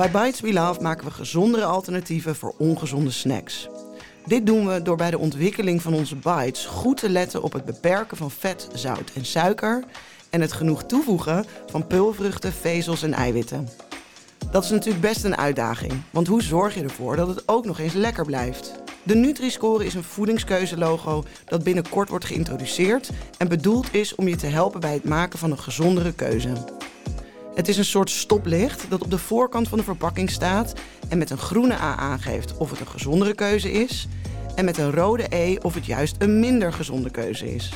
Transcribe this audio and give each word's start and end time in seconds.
Bij 0.00 0.10
Bites 0.10 0.40
We 0.40 0.52
Love 0.52 0.80
maken 0.80 1.04
we 1.04 1.10
gezondere 1.10 1.64
alternatieven 1.64 2.36
voor 2.36 2.54
ongezonde 2.58 3.10
snacks. 3.10 3.68
Dit 4.26 4.46
doen 4.46 4.66
we 4.66 4.82
door 4.82 4.96
bij 4.96 5.10
de 5.10 5.18
ontwikkeling 5.18 5.82
van 5.82 5.94
onze 5.94 6.16
bites 6.16 6.66
goed 6.66 6.96
te 6.96 7.08
letten 7.08 7.42
op 7.42 7.52
het 7.52 7.64
beperken 7.64 8.16
van 8.16 8.30
vet, 8.30 8.68
zout 8.74 9.10
en 9.14 9.24
suiker 9.24 9.84
en 10.30 10.40
het 10.40 10.52
genoeg 10.52 10.84
toevoegen 10.84 11.44
van 11.66 11.86
pulvruchten, 11.86 12.52
vezels 12.52 13.02
en 13.02 13.12
eiwitten. 13.12 13.68
Dat 14.50 14.64
is 14.64 14.70
natuurlijk 14.70 15.02
best 15.02 15.24
een 15.24 15.36
uitdaging, 15.36 15.92
want 16.10 16.26
hoe 16.26 16.42
zorg 16.42 16.74
je 16.74 16.82
ervoor 16.82 17.16
dat 17.16 17.28
het 17.28 17.48
ook 17.48 17.64
nog 17.64 17.78
eens 17.78 17.94
lekker 17.94 18.24
blijft? 18.24 18.72
De 19.02 19.14
Nutri-score 19.14 19.84
is 19.84 19.94
een 19.94 20.04
voedingskeuzelogo 20.04 21.24
dat 21.44 21.64
binnenkort 21.64 22.08
wordt 22.08 22.24
geïntroduceerd 22.24 23.10
en 23.38 23.48
bedoeld 23.48 23.94
is 23.94 24.14
om 24.14 24.28
je 24.28 24.36
te 24.36 24.46
helpen 24.46 24.80
bij 24.80 24.92
het 24.92 25.04
maken 25.04 25.38
van 25.38 25.50
een 25.50 25.58
gezondere 25.58 26.12
keuze. 26.12 26.52
Het 27.54 27.68
is 27.68 27.76
een 27.76 27.84
soort 27.84 28.10
stoplicht 28.10 28.86
dat 28.88 29.02
op 29.02 29.10
de 29.10 29.18
voorkant 29.18 29.68
van 29.68 29.78
de 29.78 29.84
verpakking 29.84 30.30
staat 30.30 30.72
en 31.08 31.18
met 31.18 31.30
een 31.30 31.38
groene 31.38 31.74
A 31.74 31.96
aangeeft 31.96 32.56
of 32.56 32.70
het 32.70 32.80
een 32.80 32.86
gezondere 32.86 33.34
keuze 33.34 33.72
is 33.72 34.08
en 34.54 34.64
met 34.64 34.78
een 34.78 34.90
rode 34.90 35.26
E 35.28 35.56
of 35.62 35.74
het 35.74 35.86
juist 35.86 36.16
een 36.18 36.40
minder 36.40 36.72
gezonde 36.72 37.10
keuze 37.10 37.54
is. 37.54 37.72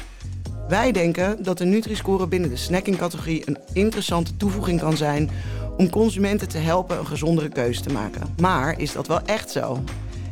Wij 0.68 0.92
denken 0.92 1.42
dat 1.42 1.58
de 1.58 1.64
Nutri-score 1.64 2.26
binnen 2.26 2.50
de 2.50 2.56
snackingcategorie 2.56 3.42
een 3.44 3.58
interessante 3.72 4.36
toevoeging 4.36 4.80
kan 4.80 4.96
zijn 4.96 5.30
om 5.76 5.90
consumenten 5.90 6.48
te 6.48 6.58
helpen 6.58 6.98
een 6.98 7.06
gezondere 7.06 7.48
keuze 7.48 7.80
te 7.80 7.92
maken. 7.92 8.34
Maar 8.40 8.80
is 8.80 8.92
dat 8.92 9.06
wel 9.06 9.20
echt 9.20 9.50
zo? 9.50 9.82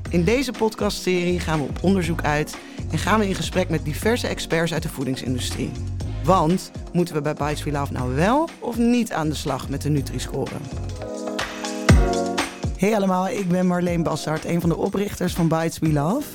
In 0.08 0.24
deze 0.24 0.52
podcastserie 0.52 1.40
gaan 1.40 1.58
we 1.58 1.68
op 1.68 1.82
onderzoek 1.82 2.22
uit 2.22 2.56
en 2.90 2.98
gaan 2.98 3.18
we 3.18 3.28
in 3.28 3.34
gesprek 3.34 3.68
met 3.68 3.84
diverse 3.84 4.26
experts 4.26 4.72
uit 4.72 4.82
de 4.82 4.88
voedingsindustrie. 4.88 5.70
Want 6.24 6.70
moeten 6.92 7.14
we 7.14 7.20
bij 7.20 7.34
Bites 7.34 7.64
We 7.64 7.70
Love 7.70 7.92
nou 7.92 8.14
wel 8.14 8.48
of 8.60 8.76
niet 8.78 9.12
aan 9.12 9.28
de 9.28 9.34
slag 9.34 9.68
met 9.68 9.82
de 9.82 9.88
Nutri-score? 9.88 10.50
Hey 12.78 12.94
allemaal, 12.94 13.28
ik 13.28 13.48
ben 13.48 13.66
Marleen 13.66 14.02
Bassart, 14.02 14.44
een 14.44 14.60
van 14.60 14.70
de 14.70 14.76
oprichters 14.76 15.32
van 15.32 15.48
Bites 15.48 15.78
We 15.78 15.92
Love. 15.92 16.26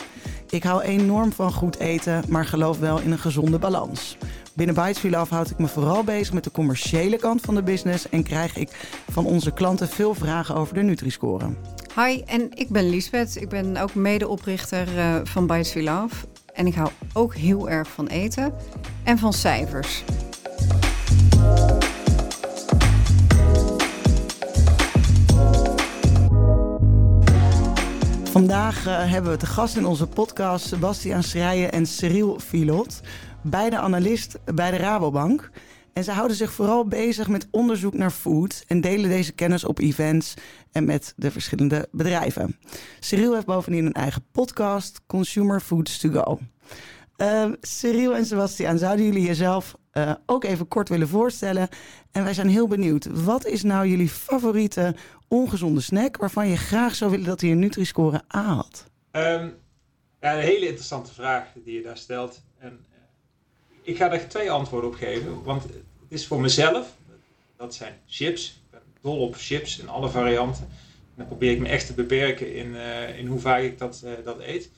Ik 0.50 0.64
hou 0.64 0.81
enorm 0.81 1.31
van 1.31 1.53
goed 1.53 1.80
eten, 1.80 2.23
maar 2.28 2.45
geloof 2.45 2.80
wel 2.80 3.00
in 3.00 3.12
een 3.12 3.20
gezonde 3.20 3.59
balans. 3.59 4.17
Binnen 4.53 4.75
Bites 4.75 5.02
We 5.02 5.09
Love 5.09 5.34
houd 5.34 5.50
ik 5.50 5.58
me 5.58 5.67
vooral 5.67 6.03
bezig 6.03 6.34
met 6.34 6.44
de 6.44 6.52
commerciële 6.52 7.17
kant 7.17 7.42
van 7.42 7.56
de 7.56 7.64
business 7.64 8.09
en 8.09 8.23
krijg 8.23 8.58
ik 8.58 8.69
van 9.12 9.25
onze 9.25 9.52
klanten 9.52 9.88
veel 9.88 10.14
vragen 10.14 10.56
over 10.56 10.73
de 10.73 10.81
Nutri-score. 10.81 11.45
Hi, 11.95 12.22
en 12.25 12.50
ik 12.53 12.69
ben 12.69 12.90
Liesbeth. 12.90 13.36
Ik 13.36 13.50
ben 13.50 13.78
ook 13.78 13.95
medeoprichter 13.95 14.88
uh, 14.95 15.16
van 15.23 15.47
Bites 15.47 15.73
We 15.73 15.84
Love. 15.84 16.16
En 16.58 16.67
ik 16.67 16.75
hou 16.75 16.89
ook 17.13 17.36
heel 17.36 17.69
erg 17.69 17.88
van 17.88 18.08
eten 18.08 18.53
en 19.03 19.17
van 19.17 19.33
cijfers. 19.33 20.03
Vandaag 28.23 28.88
uh, 28.88 29.11
hebben 29.11 29.31
we 29.31 29.38
te 29.38 29.45
gast 29.45 29.78
in 29.78 29.85
onze 29.85 30.08
podcast 30.08 30.67
Sebastian 30.67 31.23
Schrijen 31.23 31.72
en 31.72 31.85
Cyril 31.85 32.39
Filot, 32.39 33.02
beide 33.41 33.78
analist 33.78 34.38
bij 34.45 34.72
de 34.72 34.78
Rabobank. 34.78 35.50
En 35.98 36.03
ze 36.03 36.12
houden 36.12 36.38
zich 36.38 36.52
vooral 36.52 36.88
bezig 36.88 37.28
met 37.28 37.48
onderzoek 37.52 37.94
naar 37.94 38.12
food 38.12 38.64
en 38.67 38.81
delen 38.81 39.09
deze 39.09 39.31
kennis 39.31 39.64
op 39.64 39.80
events 39.80 40.34
en 40.72 40.86
met 40.86 41.14
de 41.16 41.31
verschillende 41.31 41.88
bedrijven. 41.92 42.59
Cyril 43.00 43.34
heeft 43.34 43.45
bovendien 43.45 43.86
een 43.86 43.94
eigen 43.94 44.25
podcast, 44.31 45.02
Consumer 45.06 45.59
Foods 45.59 45.98
to 45.98 46.09
Go. 46.09 46.40
Uh, 47.18 47.52
Cyril 47.62 48.16
en 48.16 48.25
Sebastian, 48.25 48.78
zouden 48.78 49.06
jullie 49.06 49.25
jezelf 49.25 49.75
uh, 49.94 50.12
ook 50.25 50.44
even 50.44 50.68
kort 50.68 50.90
willen 50.90 51.08
voorstellen? 51.08 51.68
En 52.12 52.23
wij 52.23 52.34
zijn 52.34 52.50
heel 52.50 52.68
benieuwd, 52.68 53.23
wat 53.23 53.45
is 53.45 53.64
nou 53.64 53.88
jullie 53.88 54.09
favoriete 54.09 54.95
ongezonde 55.28 55.81
snack 55.81 56.18
waarvan 56.18 56.48
je 56.48 56.58
graag 56.58 56.95
zou 56.95 57.12
willen 57.12 57.25
dat 57.25 57.42
hij 57.42 57.52
een 57.52 57.59
Nutri-score 57.59 58.22
A 58.36 58.44
had? 58.44 58.86
Um, 59.12 59.53
ja, 60.22 60.34
een 60.34 60.40
hele 60.40 60.68
interessante 60.68 61.14
vraag 61.14 61.47
die 61.64 61.74
je 61.74 61.81
daar 61.81 61.97
stelt. 61.97 62.41
En 62.58 62.85
uh, 62.90 62.97
ik 63.81 63.97
ga 63.97 64.12
er 64.12 64.28
twee 64.28 64.52
antwoorden 64.52 64.90
op 64.90 64.96
geven, 64.96 65.44
want 65.44 65.66
het 66.09 66.19
is 66.19 66.28
voor 66.28 66.41
mezelf, 66.41 66.88
dat 67.57 67.75
zijn 67.75 67.94
chips. 68.07 68.50
Ik 68.50 68.72
ben 68.72 68.81
dol 69.01 69.19
op 69.19 69.35
chips 69.38 69.79
in 69.79 69.90
alle 69.90 70.09
varianten. 70.09 70.63
En 70.63 71.13
dan 71.16 71.28
probeer 71.28 71.51
ik 71.51 71.59
me 71.59 71.68
echt 71.68 71.85
te 71.85 71.94
beperken 71.94 72.56
in, 72.56 72.68
uh, 72.68 73.19
in 73.19 73.28
hoe 73.28 73.40
vaak 73.40 73.62
ik 73.62 73.78
dat, 73.78 74.03
dat 74.23 74.40
eet. 74.40 74.69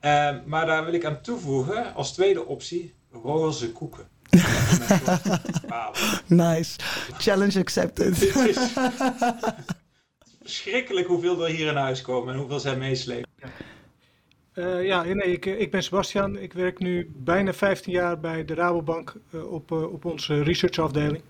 Uh, 0.00 0.36
maar 0.44 0.66
daar 0.66 0.84
wil 0.84 0.94
ik 0.94 1.04
aan 1.04 1.20
toevoegen 1.20 1.94
als 1.94 2.12
tweede 2.12 2.46
optie 2.46 2.94
roze 3.12 3.72
koeken. 3.72 4.08
nice. 6.26 6.78
Challenge 7.18 7.58
accepted. 7.58 8.20
Het 8.20 8.34
is 10.26 10.34
verschrikkelijk 10.42 11.06
hoeveel 11.06 11.44
er 11.44 11.50
hier 11.50 11.68
in 11.68 11.76
huis 11.76 12.00
komen 12.00 12.32
en 12.32 12.40
hoeveel 12.40 12.60
zij 12.60 12.76
meeslepen. 12.76 13.30
Uh, 14.60 14.84
ja, 14.84 15.02
nee, 15.02 15.32
ik, 15.32 15.46
ik 15.46 15.70
ben 15.70 15.82
Sebastian. 15.82 16.38
Ik 16.38 16.52
werk 16.52 16.78
nu 16.78 17.10
bijna 17.16 17.52
15 17.52 17.92
jaar 17.92 18.20
bij 18.20 18.44
de 18.44 18.54
Rabobank 18.54 19.14
uh, 19.30 19.52
op, 19.52 19.70
uh, 19.70 19.92
op 19.92 20.04
onze 20.04 20.42
researchafdeling. 20.42 21.22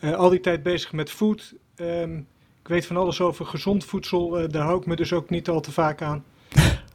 al 0.00 0.28
die 0.28 0.40
tijd 0.40 0.62
bezig 0.62 0.92
met 0.92 1.10
food. 1.10 1.54
Um, 1.76 2.26
ik 2.62 2.68
weet 2.68 2.86
van 2.86 2.96
alles 2.96 3.20
over 3.20 3.46
gezond 3.46 3.84
voedsel. 3.84 4.48
daar 4.48 4.64
hou 4.64 4.80
ik 4.80 4.86
me 4.86 4.96
dus 4.96 5.12
ook 5.12 5.30
niet 5.30 5.48
al 5.48 5.60
te 5.60 5.72
vaak 5.72 6.02
aan. 6.02 6.24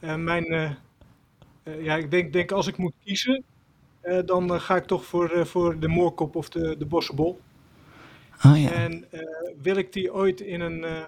mijn 0.18 0.76
ja, 1.80 1.96
ik 1.96 2.10
denk, 2.10 2.32
denk 2.32 2.52
als 2.52 2.66
ik 2.66 2.76
moet 2.76 2.94
kiezen, 3.04 3.44
dan 4.24 4.60
ga 4.60 4.76
ik 4.76 4.84
toch 4.84 5.04
voor, 5.04 5.46
voor 5.46 5.78
de 5.78 5.88
moorkop 5.88 6.36
of 6.36 6.48
de, 6.48 6.76
de 6.78 6.86
bossenbol. 6.86 7.40
Oh, 8.46 8.62
ja. 8.62 8.70
En 8.70 9.04
wil 9.62 9.76
ik 9.76 9.92
die 9.92 10.14
ooit 10.14 10.40
in 10.40 10.60
een, 10.60 11.04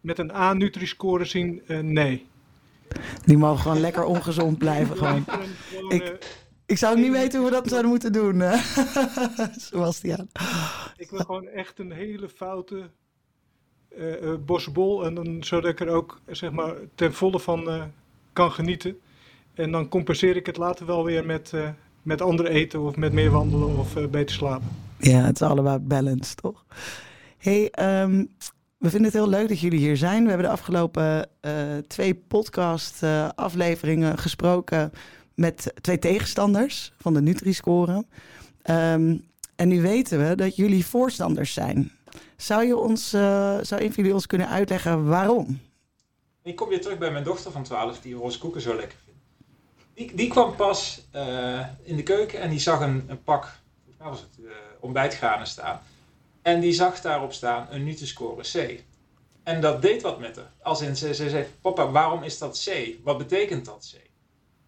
met 0.00 0.18
een 0.18 0.32
A-Nutri-score 0.32 1.24
zien? 1.24 1.62
nee. 1.82 2.26
Die 3.24 3.36
mogen 3.36 3.62
gewoon 3.62 3.80
lekker 3.80 4.04
ongezond 4.04 4.58
blijven. 4.58 4.96
Gewoon. 4.96 5.24
Ik, 5.88 6.18
ik 6.66 6.78
zou 6.78 7.00
niet 7.00 7.12
weten 7.12 7.40
hoe 7.40 7.48
we 7.48 7.54
dat 7.54 7.68
zouden 7.68 7.90
moeten 7.90 8.12
doen, 8.12 8.42
Sebastian. 9.70 10.28
Ik 10.96 11.10
wil 11.10 11.18
gewoon 11.20 11.48
echt 11.48 11.78
een 11.78 11.92
hele 11.92 12.28
foute 12.28 12.90
bossenbol. 14.46 15.04
En 15.04 15.14
dan, 15.14 15.44
zodat 15.44 15.70
ik 15.70 15.80
er 15.80 15.88
ook 15.88 16.20
zeg 16.26 16.50
maar, 16.50 16.74
ten 16.94 17.14
volle 17.14 17.40
van 17.40 17.90
kan 18.32 18.52
genieten. 18.52 18.98
En 19.54 19.72
dan 19.72 19.88
compenseer 19.88 20.36
ik 20.36 20.46
het 20.46 20.56
later 20.56 20.86
wel 20.86 21.04
weer 21.04 21.26
met, 21.26 21.52
uh, 21.54 21.68
met 22.02 22.20
ander 22.20 22.46
eten 22.46 22.80
of 22.80 22.96
met 22.96 23.12
meer 23.12 23.30
wandelen 23.30 23.76
of 23.76 23.96
uh, 23.96 24.06
beter 24.06 24.34
slapen. 24.34 24.68
Ja, 24.98 25.20
het 25.20 25.40
is 25.40 25.48
all 25.48 25.58
about 25.58 25.88
balance, 25.88 26.34
toch? 26.34 26.64
hey, 27.38 27.72
um, 28.02 28.28
we 28.82 28.90
vinden 28.90 29.10
het 29.10 29.20
heel 29.20 29.28
leuk 29.28 29.48
dat 29.48 29.60
jullie 29.60 29.78
hier 29.78 29.96
zijn. 29.96 30.22
We 30.22 30.28
hebben 30.28 30.46
de 30.46 30.52
afgelopen 30.52 31.28
uh, 31.40 31.52
twee 31.86 32.14
podcast 32.14 33.02
afleveringen 33.34 34.18
gesproken 34.18 34.92
met 35.34 35.72
twee 35.80 35.98
tegenstanders 35.98 36.92
van 36.98 37.14
de 37.14 37.22
Nutri-score. 37.22 38.04
Um, 38.70 39.26
en 39.56 39.68
nu 39.68 39.82
weten 39.82 40.28
we 40.28 40.34
dat 40.34 40.56
jullie 40.56 40.86
voorstanders 40.86 41.52
zijn. 41.52 41.92
Zou, 42.36 42.66
je 42.66 42.76
ons, 42.76 43.08
zou 43.08 43.70
een 43.70 43.92
van 43.92 43.94
jullie 43.94 44.14
ons 44.14 44.26
kunnen 44.26 44.48
uitleggen 44.48 45.06
waarom? 45.06 45.60
Ik 46.42 46.56
kom 46.56 46.68
weer 46.68 46.80
terug 46.80 46.98
bij 46.98 47.10
mijn 47.10 47.24
dochter 47.24 47.52
van 47.52 47.62
12 47.62 48.00
die 48.00 48.14
roze 48.14 48.38
koeken 48.38 48.60
zo 48.60 48.76
lekker 48.76 48.98
vindt. 49.04 49.20
Die, 49.94 50.16
die 50.16 50.28
kwam 50.28 50.56
pas 50.56 51.06
in 51.82 51.96
de 51.96 52.02
keuken 52.02 52.40
en 52.40 52.50
die 52.50 52.60
zag 52.60 52.80
een, 52.80 53.22
pak, 53.24 53.48
volgens 53.98 54.26
ontbijtgranen 54.80 55.46
staan. 55.46 55.80
En 56.42 56.60
die 56.60 56.72
zag 56.72 57.00
daarop 57.00 57.32
staan 57.32 57.66
een 57.70 57.84
Nutri-score 57.84 58.42
C. 58.42 58.82
En 59.42 59.60
dat 59.60 59.82
deed 59.82 60.02
wat 60.02 60.20
met 60.20 60.36
haar. 60.36 60.52
Als 60.62 60.80
in, 60.80 60.96
ze, 60.96 61.14
ze 61.14 61.30
zei, 61.30 61.46
papa, 61.60 61.90
waarom 61.90 62.22
is 62.22 62.38
dat 62.38 62.64
C? 62.64 62.94
Wat 63.04 63.18
betekent 63.18 63.64
dat 63.64 63.94
C? 63.94 64.10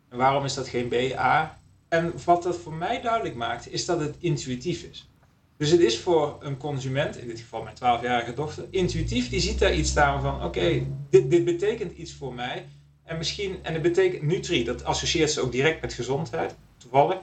En 0.08 0.18
waarom 0.18 0.44
is 0.44 0.54
dat 0.54 0.68
geen 0.68 0.88
B, 0.88 0.94
A? 1.18 1.60
En 1.88 2.12
wat 2.24 2.42
dat 2.42 2.56
voor 2.56 2.72
mij 2.72 3.00
duidelijk 3.00 3.34
maakt, 3.34 3.72
is 3.72 3.84
dat 3.84 4.00
het 4.00 4.16
intuïtief 4.18 4.82
is. 4.82 5.08
Dus 5.56 5.70
het 5.70 5.80
is 5.80 5.98
voor 5.98 6.36
een 6.40 6.56
consument, 6.56 7.16
in 7.16 7.26
dit 7.26 7.40
geval 7.40 7.62
mijn 7.62 7.76
12-jarige 7.76 8.34
dochter, 8.34 8.66
intuïtief. 8.70 9.28
Die 9.28 9.40
ziet 9.40 9.58
daar 9.58 9.74
iets 9.74 9.90
staan 9.90 10.20
van: 10.20 10.44
oké, 10.44 10.86
dit, 11.10 11.30
dit 11.30 11.44
betekent 11.44 11.96
iets 11.96 12.12
voor 12.12 12.34
mij. 12.34 12.66
En 13.04 13.18
misschien, 13.18 13.58
en 13.62 13.72
het 13.72 13.82
betekent 13.82 14.22
Nutri, 14.22 14.64
dat 14.64 14.84
associeert 14.84 15.30
ze 15.30 15.40
ook 15.40 15.52
direct 15.52 15.80
met 15.80 15.92
gezondheid, 15.92 16.54
toevallig. 16.76 17.18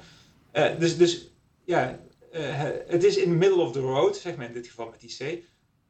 Uh, 0.53 0.65
dus, 0.79 0.97
dus 0.97 1.27
ja, 1.63 1.99
uh, 2.33 2.41
het 2.87 3.03
is 3.03 3.17
in 3.17 3.29
the 3.29 3.35
middle 3.35 3.61
of 3.61 3.71
the 3.71 3.79
road, 3.79 4.17
zeg 4.17 4.35
maar 4.35 4.45
in 4.45 4.53
dit 4.53 4.67
geval 4.67 4.89
met 4.89 4.99
die 4.99 5.15
C. 5.17 5.43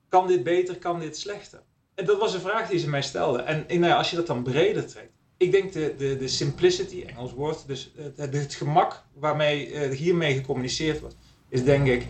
Kan 0.10 0.28
dit 0.28 0.44
beter, 0.44 0.78
kan 0.78 1.00
dit 1.00 1.18
slechter? 1.18 1.62
En 1.96 2.06
dat 2.06 2.20
was 2.20 2.34
een 2.34 2.40
vraag 2.40 2.70
die 2.70 2.80
ze 2.80 2.90
mij 2.90 3.02
stelde. 3.02 3.42
En, 3.42 3.66
nou 3.68 3.86
ja, 3.86 3.98
als 3.98 4.10
je 4.10 4.16
dat 4.16 4.28
dan 4.28 4.44
breder 4.44 4.86
trekt. 4.86 5.12
Ik 5.38 5.52
denk 5.52 5.74
de, 5.74 5.96
de, 5.98 6.18
de 6.18 6.28
simplicity, 6.28 7.04
Engels 7.08 7.34
woord, 7.34 7.68
dus 7.68 7.92
het, 8.16 8.34
het 8.34 8.54
gemak 8.54 9.04
waarmee 9.14 9.72
uh, 9.72 9.98
hiermee 9.98 10.36
gecommuniceerd 10.36 11.00
wordt, 11.00 11.16
is 11.50 11.64
denk 11.64 11.88
ik 11.88 12.06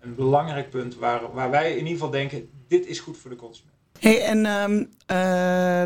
een 0.00 0.14
belangrijk 0.14 0.70
punt 0.70 0.96
waar, 0.96 1.32
waar 1.32 1.50
wij 1.50 1.70
in 1.70 1.76
ieder 1.76 1.92
geval 1.92 2.10
denken, 2.10 2.50
dit 2.68 2.86
is 2.86 3.00
goed 3.00 3.16
voor 3.16 3.30
de 3.30 3.36
consument. 3.36 3.74
Hey, 3.98 4.22
en 4.24 4.46
um, 4.46 4.90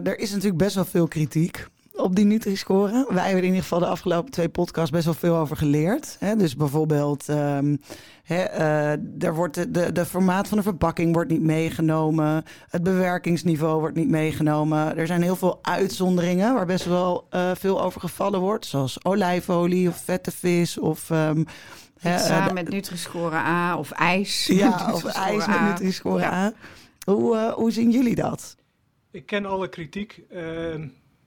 er 0.06 0.18
is 0.18 0.30
natuurlijk 0.30 0.58
best 0.58 0.74
wel 0.74 0.84
veel 0.84 1.08
kritiek 1.08 1.66
op 2.02 2.16
die 2.16 2.24
Nutri-score. 2.24 3.06
Wij 3.08 3.24
hebben 3.24 3.42
in 3.42 3.48
ieder 3.48 3.62
geval 3.62 3.78
de 3.78 3.86
afgelopen 3.86 4.30
twee 4.30 4.48
podcasts 4.48 4.90
best 4.90 5.04
wel 5.04 5.14
veel 5.14 5.36
over 5.36 5.56
geleerd. 5.56 6.16
Hè? 6.18 6.36
Dus 6.36 6.56
bijvoorbeeld, 6.56 7.28
um, 7.28 7.80
hè, 8.22 8.58
uh, 8.58 9.24
er 9.24 9.34
wordt 9.34 9.54
de, 9.54 9.70
de, 9.70 9.92
de, 9.92 10.06
formaat 10.06 10.48
van 10.48 10.56
de 10.56 10.62
verpakking 10.62 11.14
wordt 11.14 11.30
niet 11.30 11.42
meegenomen. 11.42 12.44
Het 12.68 12.82
bewerkingsniveau 12.82 13.80
wordt 13.80 13.96
niet 13.96 14.08
meegenomen. 14.08 14.96
Er 14.96 15.06
zijn 15.06 15.22
heel 15.22 15.36
veel 15.36 15.58
uitzonderingen 15.62 16.54
waar 16.54 16.66
best 16.66 16.84
wel 16.84 17.26
uh, 17.30 17.50
veel 17.54 17.82
over 17.82 18.00
gevallen 18.00 18.40
wordt. 18.40 18.66
Zoals 18.66 19.04
olijfolie 19.04 19.88
of 19.88 19.96
vette 19.96 20.30
vis 20.30 20.78
of... 20.78 21.10
Um, 21.10 21.46
Pizza 22.02 22.46
uh, 22.46 22.52
met 22.52 22.68
Nutri-score 22.68 23.36
A 23.36 23.78
of 23.78 23.90
ijs. 23.90 24.46
Ja, 24.46 24.92
of 24.92 25.04
ijs 25.04 25.46
met 25.46 25.60
Nutri-score 25.60 26.24
A. 26.24 26.52
Hoe, 27.04 27.36
uh, 27.36 27.52
hoe 27.52 27.70
zien 27.70 27.90
jullie 27.90 28.14
dat? 28.14 28.56
Ik 29.10 29.26
ken 29.26 29.46
alle 29.46 29.68
kritiek. 29.68 30.22
Uh, 30.32 30.74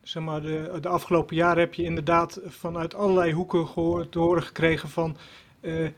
zeg 0.03 0.23
maar, 0.23 0.41
de, 0.41 0.87
afgelopen 0.87 1.35
jaren 1.35 1.59
heb 1.59 1.73
je 1.73 1.83
inderdaad 1.83 2.39
vanuit 2.47 2.95
allerlei 2.95 3.33
hoeken 3.33 3.67
gehoord, 3.67 4.11
te 4.11 4.19
horen 4.19 4.43
gekregen 4.43 4.89
van... 4.89 5.17
Uh, 5.61 5.89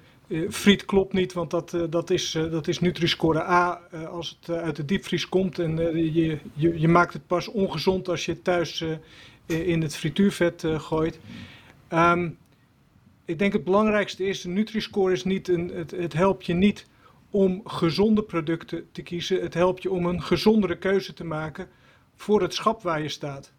friet 0.50 0.86
klopt 0.86 1.13
niet, 1.13 1.34
want 1.34 1.52
dat, 1.52 1.74
uh, 1.74 1.84
dat 1.90 2.10
is, 2.10 2.31
dat 2.31 2.68
is 2.68 2.80
Nutri-score 2.80 3.44
A 3.44 3.81
als 4.10 4.38
het 4.40 4.57
uit 4.57 4.75
de 4.75 4.86
diepvries 4.86 5.30
komt. 5.30 5.60
En 5.60 5.78
je, 6.13 6.38
je, 6.54 6.80
je, 6.80 6.88
maakt 6.88 7.13
het 7.13 7.28
pas 7.28 7.48
ongezond 7.48 8.10
als 8.10 8.25
je 8.25 8.31
het 8.31 8.44
thuis 8.44 8.84
in 9.46 9.81
het 9.81 9.96
frituurvet 9.96 10.63
gooit. 10.78 11.19
Um, 11.90 12.38
ik 13.25 13.40
denk 13.40 13.54
het 13.54 13.63
belangrijkste 13.63 14.25
is, 14.25 14.42
de 14.42 14.50
Nutri-score 14.50 15.12
is 15.12 15.24
niet 15.24 15.48
een, 15.48 15.69
het, 15.74 15.92
het 15.92 16.13
helpt 16.13 16.46
je 16.46 16.54
niet 16.54 16.88
om 17.30 17.62
gezonde 17.66 18.24
producten 18.24 18.88
te 18.92 19.02
kiezen. 19.02 19.42
Het 19.42 19.54
helpt 19.54 19.84
je 19.84 19.92
om 19.92 20.06
een 20.06 20.22
gezondere 20.22 20.78
keuze 20.78 21.13
te 21.13 21.24
maken 21.24 21.68
voor 22.16 22.42
het 22.42 22.54
schap 22.54 22.81
waar 22.81 23.02
je 23.02 23.10
staat. 23.10 23.54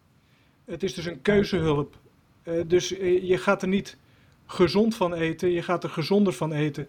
Het 0.67 0.83
is 0.83 0.93
dus 0.93 1.05
een 1.05 1.21
keuzehulp. 1.21 1.95
Uh, 2.43 2.61
dus 2.67 2.89
je 2.89 3.37
gaat 3.37 3.61
er 3.61 3.67
niet 3.67 3.97
gezond 4.45 4.95
van 4.95 5.13
eten, 5.13 5.51
je 5.51 5.61
gaat 5.61 5.83
er 5.83 5.89
gezonder 5.89 6.33
van 6.33 6.51
eten. 6.51 6.87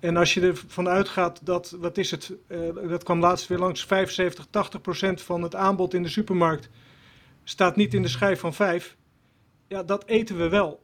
En 0.00 0.16
als 0.16 0.34
je 0.34 0.40
ervan 0.40 0.88
uitgaat 0.88 1.46
dat, 1.46 1.76
wat 1.80 1.98
is 1.98 2.10
het, 2.10 2.32
uh, 2.48 2.58
dat 2.88 3.02
kwam 3.02 3.20
laatst 3.20 3.48
weer 3.48 3.58
langs, 3.58 3.84
75, 3.84 4.46
80 4.50 4.80
procent 4.80 5.22
van 5.22 5.42
het 5.42 5.54
aanbod 5.54 5.94
in 5.94 6.02
de 6.02 6.08
supermarkt 6.08 6.68
staat 7.44 7.76
niet 7.76 7.94
in 7.94 8.02
de 8.02 8.08
schijf 8.08 8.40
van 8.40 8.54
5. 8.54 8.96
Ja, 9.68 9.82
dat 9.82 10.06
eten 10.06 10.36
we 10.36 10.48
wel. 10.48 10.82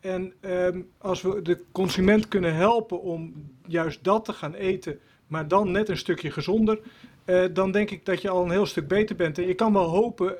En 0.00 0.32
um, 0.40 0.90
als 0.98 1.22
we 1.22 1.42
de 1.42 1.62
consument 1.72 2.28
kunnen 2.28 2.54
helpen 2.54 3.00
om 3.00 3.50
juist 3.66 4.04
dat 4.04 4.24
te 4.24 4.32
gaan 4.32 4.54
eten, 4.54 4.98
maar 5.26 5.48
dan 5.48 5.70
net 5.70 5.88
een 5.88 5.96
stukje 5.96 6.30
gezonder, 6.30 6.78
dan 7.52 7.70
denk 7.70 7.90
ik 7.90 8.04
dat 8.04 8.22
je 8.22 8.28
al 8.28 8.44
een 8.44 8.50
heel 8.50 8.66
stuk 8.66 8.88
beter 8.88 9.16
bent. 9.16 9.38
En 9.38 9.46
je 9.46 9.54
kan 9.54 9.72
wel 9.72 9.88
hopen 9.88 10.36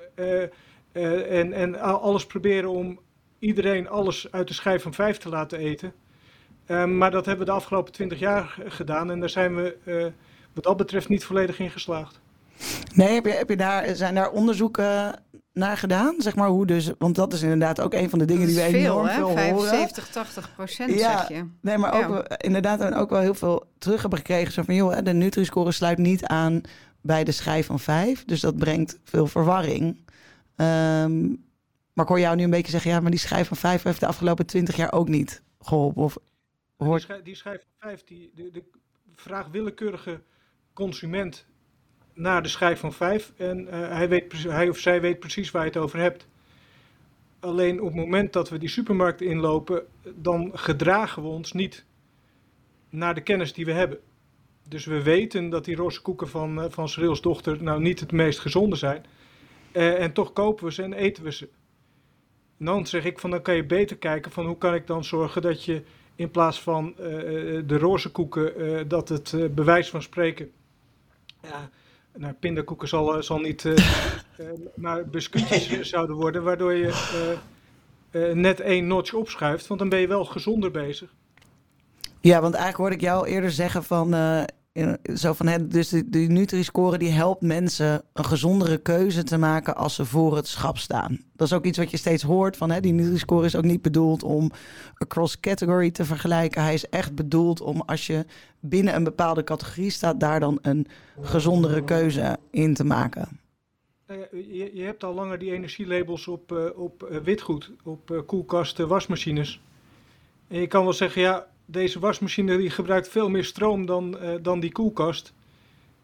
uh, 0.92 1.38
en, 1.38 1.52
en 1.52 1.80
alles 1.80 2.26
proberen 2.26 2.70
om 2.70 3.00
iedereen 3.38 3.88
alles 3.88 4.32
uit 4.32 4.48
de 4.48 4.54
schijf 4.54 4.82
van 4.82 4.94
vijf 4.94 5.18
te 5.18 5.28
laten 5.28 5.58
eten. 5.58 5.92
Ehm, 6.66 6.98
maar 6.98 7.10
dat 7.10 7.26
hebben 7.26 7.46
we 7.46 7.50
de 7.52 7.56
afgelopen 7.58 7.92
twintig 7.92 8.18
jaar 8.18 8.58
gedaan 8.66 9.10
en 9.10 9.20
daar 9.20 9.30
zijn 9.30 9.54
we 9.54 10.12
wat 10.52 10.64
dat 10.64 10.76
betreft 10.76 11.08
niet 11.08 11.24
volledig 11.24 11.58
in 11.58 11.70
geslaagd. 11.70 12.20
Nee, 12.94 13.14
heb 13.14 13.24
je, 13.24 13.30
heb 13.30 13.48
je 13.48 13.56
daar, 13.56 13.96
zijn 13.96 14.14
daar 14.14 14.30
onderzoeken 14.30 15.20
naar 15.52 15.76
gedaan? 15.76 16.14
Zeg 16.18 16.34
maar 16.34 16.48
hoe 16.48 16.66
dus, 16.66 16.90
want 16.98 17.14
dat 17.14 17.32
is 17.32 17.42
inderdaad 17.42 17.80
ook 17.80 17.94
een 17.94 18.10
van 18.10 18.18
de 18.18 18.24
dingen 18.24 18.46
die 18.46 18.56
we 18.56 18.62
enorm 18.62 19.08
veel, 19.08 19.28
veel 19.28 19.60
75, 19.60 20.08
80 20.08 20.54
procent 20.54 20.98
ja, 20.98 21.18
zeg 21.18 21.28
je. 21.28 21.48
Nee, 21.60 21.78
maar 21.78 22.08
ook 22.08 22.24
inderdaad 22.36 22.94
ook 22.94 23.10
wel 23.10 23.20
heel 23.20 23.34
veel 23.34 23.64
terug 23.78 24.00
hebben 24.00 24.18
gekregen. 24.18 24.52
Zo 24.52 24.62
van, 24.62 24.74
joh, 24.74 24.98
de 25.02 25.12
Nutri-score 25.12 25.72
sluit 25.72 25.98
niet 25.98 26.24
aan 26.26 26.60
bij 27.00 27.24
de 27.24 27.32
schijf 27.32 27.66
van 27.66 27.80
5. 27.80 28.24
Dus 28.24 28.40
dat 28.40 28.56
brengt 28.56 28.98
veel 29.04 29.26
verwarring. 29.26 30.00
Um, 30.62 31.44
maar 31.92 32.04
ik 32.04 32.10
hoor 32.10 32.20
jou 32.20 32.36
nu 32.36 32.44
een 32.44 32.50
beetje 32.50 32.70
zeggen, 32.70 32.90
ja, 32.90 33.00
maar 33.00 33.10
die 33.10 33.20
schijf 33.20 33.48
van 33.48 33.56
5 33.56 33.82
heeft 33.82 34.00
de 34.00 34.06
afgelopen 34.06 34.46
20 34.46 34.76
jaar 34.76 34.92
ook 34.92 35.08
niet 35.08 35.42
geholpen. 35.60 36.02
Of, 36.02 36.18
hoort... 36.76 36.98
die, 36.98 37.00
schijf, 37.00 37.22
die 37.22 37.34
schijf 37.34 37.60
van 37.78 37.88
5, 37.90 38.04
die, 38.04 38.32
de, 38.34 38.50
de 38.50 38.64
vraag 39.14 39.48
willekeurige 39.48 40.20
consument 40.72 41.46
naar 42.14 42.42
de 42.42 42.48
schijf 42.48 42.80
van 42.80 42.92
5 42.92 43.32
en 43.36 43.60
uh, 43.60 43.70
hij, 43.70 44.08
weet, 44.08 44.42
hij 44.42 44.68
of 44.68 44.78
zij 44.78 45.00
weet 45.00 45.18
precies 45.18 45.50
waar 45.50 45.62
je 45.62 45.68
het 45.68 45.78
over 45.78 45.98
hebt. 45.98 46.26
Alleen 47.40 47.80
op 47.80 47.86
het 47.86 47.96
moment 47.96 48.32
dat 48.32 48.48
we 48.48 48.58
die 48.58 48.68
supermarkt 48.68 49.20
inlopen, 49.20 49.82
dan 50.14 50.50
gedragen 50.54 51.22
we 51.22 51.28
ons 51.28 51.52
niet 51.52 51.84
naar 52.88 53.14
de 53.14 53.20
kennis 53.20 53.52
die 53.52 53.64
we 53.64 53.72
hebben. 53.72 53.98
Dus 54.68 54.84
we 54.84 55.02
weten 55.02 55.48
dat 55.48 55.64
die 55.64 55.76
roze 55.76 56.02
koeken 56.02 56.28
van, 56.28 56.58
uh, 56.58 56.64
van 56.68 57.18
dochter 57.20 57.62
nou 57.62 57.80
niet 57.80 58.00
het 58.00 58.12
meest 58.12 58.38
gezonde 58.38 58.76
zijn. 58.76 59.04
Uh, 59.72 60.00
en 60.00 60.12
toch 60.12 60.32
kopen 60.32 60.64
we 60.64 60.72
ze 60.72 60.82
en 60.82 60.92
eten 60.92 61.24
we 61.24 61.32
ze. 61.32 61.48
En 62.58 62.64
dan 62.64 62.86
zeg 62.86 63.04
ik 63.04 63.19
van 63.19 63.30
dan 63.30 63.42
kan 63.42 63.54
je 63.54 63.64
beter 63.64 63.96
kijken 63.96 64.30
van 64.30 64.46
hoe 64.46 64.58
kan 64.58 64.74
ik 64.74 64.86
dan 64.86 65.04
zorgen 65.04 65.42
dat 65.42 65.64
je 65.64 65.82
in 66.14 66.30
plaats 66.30 66.60
van 66.60 66.94
de 67.66 67.78
roze 67.78 68.10
koeken, 68.10 68.88
dat 68.88 69.08
het 69.08 69.54
bewijs 69.54 69.90
van 69.90 70.02
spreken 70.02 70.50
ja, 71.42 71.70
nou, 72.16 72.32
pindakoeken 72.32 72.88
zal, 72.88 73.16
eh, 73.16 73.22
zal 73.22 73.38
niet 73.38 73.64
uh, 73.64 73.74
maar 74.74 75.06
biscuitjes 75.06 75.88
zouden 75.88 76.16
worden, 76.16 76.42
waardoor 76.42 76.72
je 76.72 77.38
uh, 78.12 78.32
net 78.32 78.60
één 78.60 78.86
notch 78.86 79.12
opschuift, 79.12 79.66
want 79.66 79.80
dan 79.80 79.88
ben 79.88 80.00
je 80.00 80.06
wel 80.06 80.24
gezonder 80.24 80.70
bezig. 80.70 81.14
Ja, 82.20 82.40
want 82.40 82.54
eigenlijk 82.54 82.76
hoorde 82.76 82.94
ik 82.94 83.00
jou 83.00 83.26
eerder 83.26 83.50
zeggen 83.50 83.84
van, 83.84 84.14
van 85.14 85.46
hè, 85.46 85.66
dus 85.66 85.88
de, 85.88 86.08
de 86.08 86.19
Nutri-score 86.19 86.98
die 86.98 87.10
helpt 87.10 87.42
mensen 87.42 88.02
een 88.12 88.24
gezondere 88.24 88.78
keuze 88.78 89.22
te 89.22 89.38
maken 89.38 89.76
als 89.76 89.94
ze 89.94 90.04
voor 90.04 90.36
het 90.36 90.46
schap 90.46 90.78
staan. 90.78 91.19
Dat 91.36 91.46
is 91.46 91.52
ook 91.52 91.64
iets 91.64 91.78
wat 91.78 91.90
je 91.90 91.96
steeds 91.96 92.22
hoort 92.22 92.56
van 92.56 92.70
hè, 92.70 92.80
die 92.80 92.92
Nutri-score 92.92 93.46
is 93.46 93.56
ook 93.56 93.64
niet 93.64 93.82
bedoeld 93.82 94.22
om 94.22 94.50
across 94.94 95.40
category 95.40 95.90
te 95.90 96.04
vergelijken. 96.04 96.62
Hij 96.62 96.74
is 96.74 96.88
echt 96.88 97.14
bedoeld 97.14 97.60
om 97.60 97.80
als 97.80 98.06
je 98.06 98.26
binnen 98.60 98.94
een 98.94 99.04
bepaalde 99.04 99.44
categorie 99.44 99.90
staat, 99.90 100.20
daar 100.20 100.40
dan 100.40 100.58
een 100.62 100.86
gezondere 101.20 101.84
keuze 101.84 102.38
in 102.50 102.74
te 102.74 102.84
maken. 102.84 103.40
Nou 104.06 104.26
je, 104.30 104.70
je 104.74 104.82
hebt 104.82 105.04
al 105.04 105.14
langer 105.14 105.38
die 105.38 105.52
energielabels 105.52 106.28
op, 106.28 106.52
uh, 106.52 106.64
op 106.74 107.08
uh, 107.10 107.19
witgoed, 107.19 107.70
op 107.84 108.10
uh, 108.10 108.20
koelkasten, 108.26 108.88
wasmachines. 108.88 109.60
En 110.48 110.60
je 110.60 110.66
kan 110.66 110.82
wel 110.82 110.92
zeggen, 110.92 111.22
ja, 111.22 111.46
deze 111.66 111.98
wasmachine 111.98 112.70
gebruikt 112.70 113.08
veel 113.08 113.28
meer 113.28 113.44
stroom 113.44 113.86
dan, 113.86 114.16
uh, 114.22 114.34
dan 114.42 114.60
die 114.60 114.72
koelkast. 114.72 115.32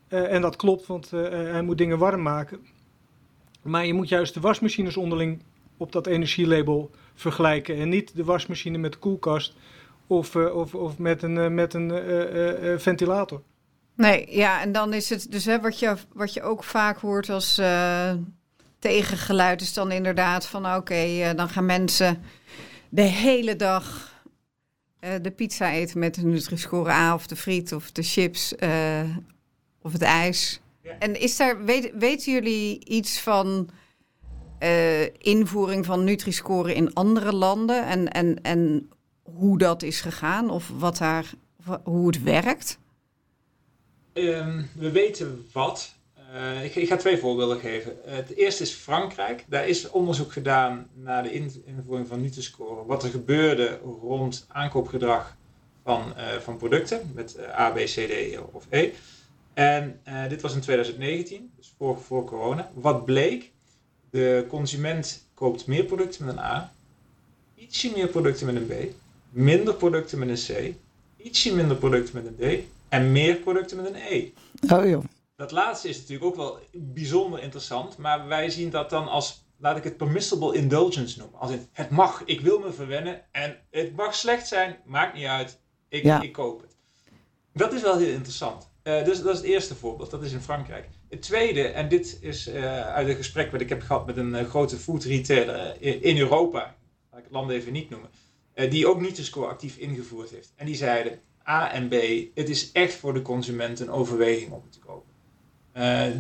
Uh, 0.08 0.32
en 0.32 0.40
dat 0.40 0.56
klopt, 0.56 0.87
want 0.87 1.12
uh, 1.12 1.28
hij 1.28 1.62
moet 1.62 1.78
dingen 1.78 1.99
warm 1.99 2.22
maken. 2.22 2.58
Maar 3.62 3.87
je 3.87 3.94
moet 3.94 4.08
juist 4.08 4.34
de 4.34 4.40
wasmachines 4.40 4.96
onderling 4.96 5.43
op 5.76 5.93
dat 5.93 6.06
energielabel 6.06 6.90
vergelijken. 7.14 7.76
En 7.76 7.88
niet 7.88 8.16
de 8.16 8.25
wasmachine 8.25 8.78
met 8.78 8.93
de 8.93 8.99
koelkast 8.99 9.55
of, 10.06 10.37
of, 10.37 10.75
of 10.75 10.99
met 10.99 11.22
een, 11.22 11.55
met 11.55 11.75
een 11.75 11.90
ventilator. 12.81 13.43
Nee, 13.94 14.26
ja, 14.31 14.60
en 14.60 14.72
dan 14.72 14.93
is 14.93 15.08
het 15.08 15.32
dus 15.32 15.44
hè, 15.44 15.60
wat, 15.60 15.79
je, 15.79 15.94
wat 16.12 16.32
je 16.32 16.43
ook 16.43 16.65
vaak 16.65 16.98
hoort 16.98 17.31
als 17.31 17.60
tegengeluid 18.79 19.60
is 19.60 19.74
dan 19.74 19.91
inderdaad 19.91 20.46
van 20.46 20.74
oké, 20.74 21.32
dan 21.36 21.48
gaan 21.48 21.67
mensen 21.67 22.22
de 22.88 23.03
hele 23.03 23.56
dag 23.56 24.12
uh, 25.00 25.10
de 25.22 25.31
pizza 25.31 25.72
eten 25.72 25.98
met 25.98 26.14
de 26.14 26.24
Nutri-score 26.24 26.90
A 26.90 27.14
of 27.14 27.26
de 27.26 27.36
friet 27.36 27.72
of 27.72 27.93
de 27.93 28.02
chips 28.02 28.55
uh, 28.58 29.17
of 29.82 29.93
het 29.93 30.02
ijs. 30.02 30.60
Ja. 30.82 30.98
En 30.98 31.20
is 31.20 31.36
daar, 31.36 31.64
weet, 31.64 31.93
weten 31.94 32.32
jullie 32.32 32.84
iets 32.84 33.20
van 33.20 33.70
uh, 34.62 35.02
invoering 35.05 35.86
van 35.86 36.05
Nutri-score 36.05 36.74
in 36.74 36.94
andere 36.94 37.32
landen 37.32 37.86
en, 37.86 38.08
en, 38.12 38.43
en 38.43 38.90
hoe 39.22 39.58
dat 39.58 39.82
is 39.82 40.00
gegaan 40.00 40.50
of 40.50 40.70
wat 40.78 40.98
daar, 40.98 41.32
hoe 41.84 42.06
het 42.06 42.22
werkt? 42.22 42.78
Um, 44.14 44.69
we 44.74 44.90
weten 44.90 45.46
wat. 45.52 45.97
Uh, 46.35 46.65
ik, 46.65 46.75
ik, 46.75 46.89
ga 46.89 46.97
twee 46.97 47.19
voorbeelden 47.19 47.61
geven. 47.61 47.97
Uh, 48.06 48.15
het 48.15 48.35
eerste 48.35 48.63
is 48.63 48.73
Frankrijk. 48.73 49.44
Daar 49.49 49.69
is 49.69 49.91
onderzoek 49.91 50.32
gedaan 50.32 50.89
naar 50.94 51.23
de 51.23 51.32
invoering 51.65 52.08
van 52.08 52.20
Nutri-score. 52.20 52.87
Wat 52.87 53.03
er 53.03 53.11
gebeurde 53.11 53.79
rond 54.01 54.47
aankoopgedrag 54.49 55.37
van, 55.85 56.13
uh, 56.17 56.32
van 56.32 56.56
producten 56.56 57.11
met 57.15 57.39
A, 57.58 57.70
B, 57.70 57.77
C, 57.77 57.89
D 57.89 58.39
of 58.53 58.67
E. 58.69 58.91
En 59.55 60.01
dit 60.29 60.41
was 60.41 60.55
in 60.55 60.61
2019, 60.61 61.51
dus 61.56 61.75
voor, 61.79 62.01
voor 62.01 62.25
corona. 62.25 62.70
Wat 62.75 63.05
bleek? 63.05 63.51
De 64.11 64.44
consument 64.49 65.29
koopt 65.35 65.67
meer 65.67 65.85
producten 65.85 66.25
met 66.25 66.35
een 66.35 66.43
A, 66.43 66.73
ietsje 67.55 67.93
meer 67.94 68.08
producten 68.08 68.47
met 68.47 68.56
een 68.56 68.67
B, 68.67 68.73
minder 69.31 69.75
producten 69.75 70.19
met 70.19 70.29
een 70.29 70.56
C, 70.56 70.75
ietsje 71.17 71.55
minder 71.55 71.77
producten 71.77 72.15
met 72.15 72.27
een 72.27 72.61
D 72.61 72.65
en 72.89 73.13
meer 73.13 73.37
producten 73.37 73.77
met 73.77 73.87
een 73.87 74.01
E. 74.08 74.31
Oh 74.73 74.89
joh. 74.89 75.05
Dat 75.39 75.51
laatste 75.51 75.89
is 75.89 75.97
natuurlijk 75.97 76.25
ook 76.25 76.37
wel 76.37 76.59
bijzonder 76.73 77.43
interessant, 77.43 77.97
maar 77.97 78.27
wij 78.27 78.51
zien 78.51 78.71
dat 78.71 78.91
dan 78.91 79.09
als, 79.09 79.45
laat 79.59 79.77
ik 79.77 79.85
het 79.85 79.97
permissible 79.97 80.55
indulgence 80.55 81.19
noemen. 81.19 81.41
Als 81.41 81.51
in, 81.51 81.69
het 81.73 81.91
mag, 81.91 82.23
ik 82.25 82.41
wil 82.41 82.59
me 82.59 82.73
verwennen 82.73 83.25
en 83.33 83.57
het 83.71 83.97
mag 83.97 84.15
slecht 84.15 84.49
zijn, 84.49 84.77
maakt 84.85 85.15
niet 85.15 85.27
uit, 85.27 85.61
ik, 85.89 86.03
ja. 86.03 86.21
ik 86.21 86.33
koop 86.33 86.61
het. 86.61 86.77
Dat 87.53 87.73
is 87.73 87.83
wel 87.83 87.99
heel 87.99 88.13
interessant. 88.13 88.71
Uh, 88.83 89.05
dus 89.05 89.23
dat 89.23 89.33
is 89.33 89.39
het 89.39 89.47
eerste 89.47 89.75
voorbeeld, 89.75 90.11
dat 90.11 90.23
is 90.23 90.33
in 90.33 90.41
Frankrijk. 90.41 90.89
Het 91.09 91.23
tweede, 91.23 91.63
en 91.63 91.89
dit 91.89 92.19
is 92.21 92.49
uh, 92.49 92.81
uit 92.81 93.09
een 93.09 93.17
gesprek 93.17 93.51
wat 93.51 93.61
ik 93.61 93.69
heb 93.69 93.83
gehad 93.83 94.07
met 94.07 94.17
een 94.17 94.35
uh, 94.35 94.49
grote 94.49 94.77
food 94.77 95.05
retailer 95.05 95.77
in, 95.81 96.03
in, 96.03 96.19
Europa, 96.19 96.77
laat 97.11 97.19
ik 97.19 97.25
het 97.25 97.33
land 97.33 97.51
even 97.51 97.73
niet 97.73 97.91
noemen, 97.91 98.11
die 98.69 98.87
ook 98.87 99.01
Nutri-Score 99.01 99.49
actief 99.49 99.77
ingevoerd 99.77 100.31
heeft. 100.31 100.53
En 100.57 100.67
die 100.67 100.77
zeiden, 100.77 101.21
A 101.49 101.73
en 101.73 101.89
B, 101.89 101.93
het 102.35 102.49
is 102.49 102.73
echt 102.73 102.95
voor 102.95 103.15
de 103.15 103.23
consument 103.23 103.81
een 103.81 103.91
overweging 103.91 104.53
om 104.53 104.63
het 104.63 104.73
te 104.73 104.79
kopen. 104.79 105.07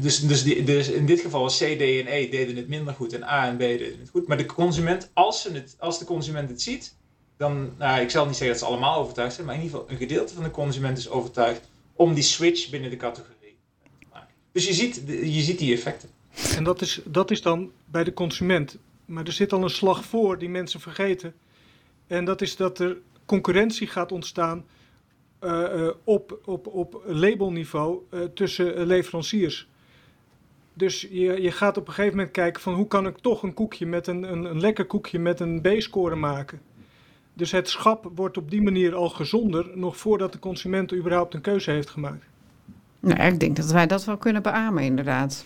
Dus, 0.00 0.20
dus, 0.20 0.42
die, 0.42 0.64
dus, 0.64 0.88
in 0.88 1.06
dit 1.06 1.20
geval 1.20 1.46
C, 1.46 1.50
D 1.50 1.80
en 1.80 2.06
E 2.06 2.28
deden 2.28 2.56
het 2.56 2.68
minder 2.68 2.94
goed 2.94 3.12
en 3.12 3.22
A 3.22 3.46
en 3.46 3.56
B 3.56 3.58
deden 3.58 3.98
het 3.98 4.08
goed. 4.08 4.26
Maar 4.26 4.36
de 4.36 4.46
consument, 4.46 5.10
als, 5.12 5.42
ze 5.42 5.52
het, 5.52 5.76
als 5.78 5.98
de 5.98 6.04
consument 6.04 6.48
het 6.48 6.62
ziet, 6.62 6.96
dan, 7.36 7.72
nou, 7.78 8.00
ik 8.00 8.10
zal 8.10 8.26
niet 8.26 8.36
zeggen 8.36 8.58
dat 8.58 8.66
ze 8.68 8.72
allemaal 8.72 9.00
overtuigd 9.00 9.34
zijn, 9.34 9.46
maar 9.46 9.54
in 9.54 9.62
ieder 9.62 9.78
geval 9.78 9.92
een 9.92 10.00
gedeelte 10.00 10.34
van 10.34 10.42
de 10.42 10.50
consument 10.50 10.98
is 10.98 11.08
overtuigd 11.08 11.68
om 11.94 12.14
die 12.14 12.22
switch 12.22 12.70
binnen 12.70 12.90
de 12.90 12.96
categorie 12.96 13.56
te 13.98 14.06
maken. 14.12 14.34
Dus 14.52 14.66
je 14.66 14.72
ziet, 14.74 15.02
je 15.06 15.40
ziet 15.40 15.58
die 15.58 15.74
effecten. 15.74 16.08
En 16.56 16.64
dat 16.64 16.80
is, 16.80 17.00
dat 17.04 17.30
is 17.30 17.42
dan 17.42 17.70
bij 17.84 18.04
de 18.04 18.12
consument. 18.12 18.76
Maar 19.04 19.26
er 19.26 19.32
zit 19.32 19.52
al 19.52 19.62
een 19.62 19.70
slag 19.70 20.04
voor 20.04 20.38
die 20.38 20.48
mensen 20.48 20.80
vergeten. 20.80 21.34
En 22.06 22.24
dat 22.24 22.40
is 22.40 22.56
dat 22.56 22.78
er 22.78 22.96
concurrentie 23.26 23.86
gaat 23.86 24.12
ontstaan 24.12 24.64
uh, 25.44 25.64
uh, 25.76 25.90
op, 26.04 26.40
op, 26.44 26.66
op 26.66 27.02
labelniveau 27.06 27.98
uh, 28.10 28.20
tussen 28.34 28.86
leveranciers. 28.86 29.68
Dus 30.74 31.00
je, 31.00 31.42
je 31.42 31.50
gaat 31.50 31.76
op 31.76 31.88
een 31.88 31.92
gegeven 31.92 32.16
moment 32.16 32.34
kijken 32.34 32.62
van 32.62 32.74
hoe 32.74 32.86
kan 32.86 33.06
ik 33.06 33.18
toch 33.18 33.42
een 33.42 33.54
koekje 33.54 33.86
met 33.86 34.06
een, 34.06 34.32
een, 34.32 34.44
een 34.44 34.60
lekker 34.60 34.84
koekje 34.84 35.18
met 35.18 35.40
een 35.40 35.60
B-score 35.60 36.14
maken. 36.14 36.60
Dus 37.34 37.50
het 37.50 37.68
schap 37.68 38.10
wordt 38.14 38.36
op 38.36 38.50
die 38.50 38.62
manier 38.62 38.94
al 38.94 39.08
gezonder, 39.08 39.70
nog 39.74 39.96
voordat 39.96 40.32
de 40.32 40.38
consument 40.38 40.94
überhaupt 40.94 41.34
een 41.34 41.40
keuze 41.40 41.70
heeft 41.70 41.90
gemaakt. 41.90 42.24
Nou, 43.00 43.22
ik 43.22 43.40
denk 43.40 43.56
dat 43.56 43.70
wij 43.70 43.86
dat 43.86 44.04
wel 44.04 44.16
kunnen 44.16 44.42
beamen, 44.42 44.82
inderdaad. 44.82 45.44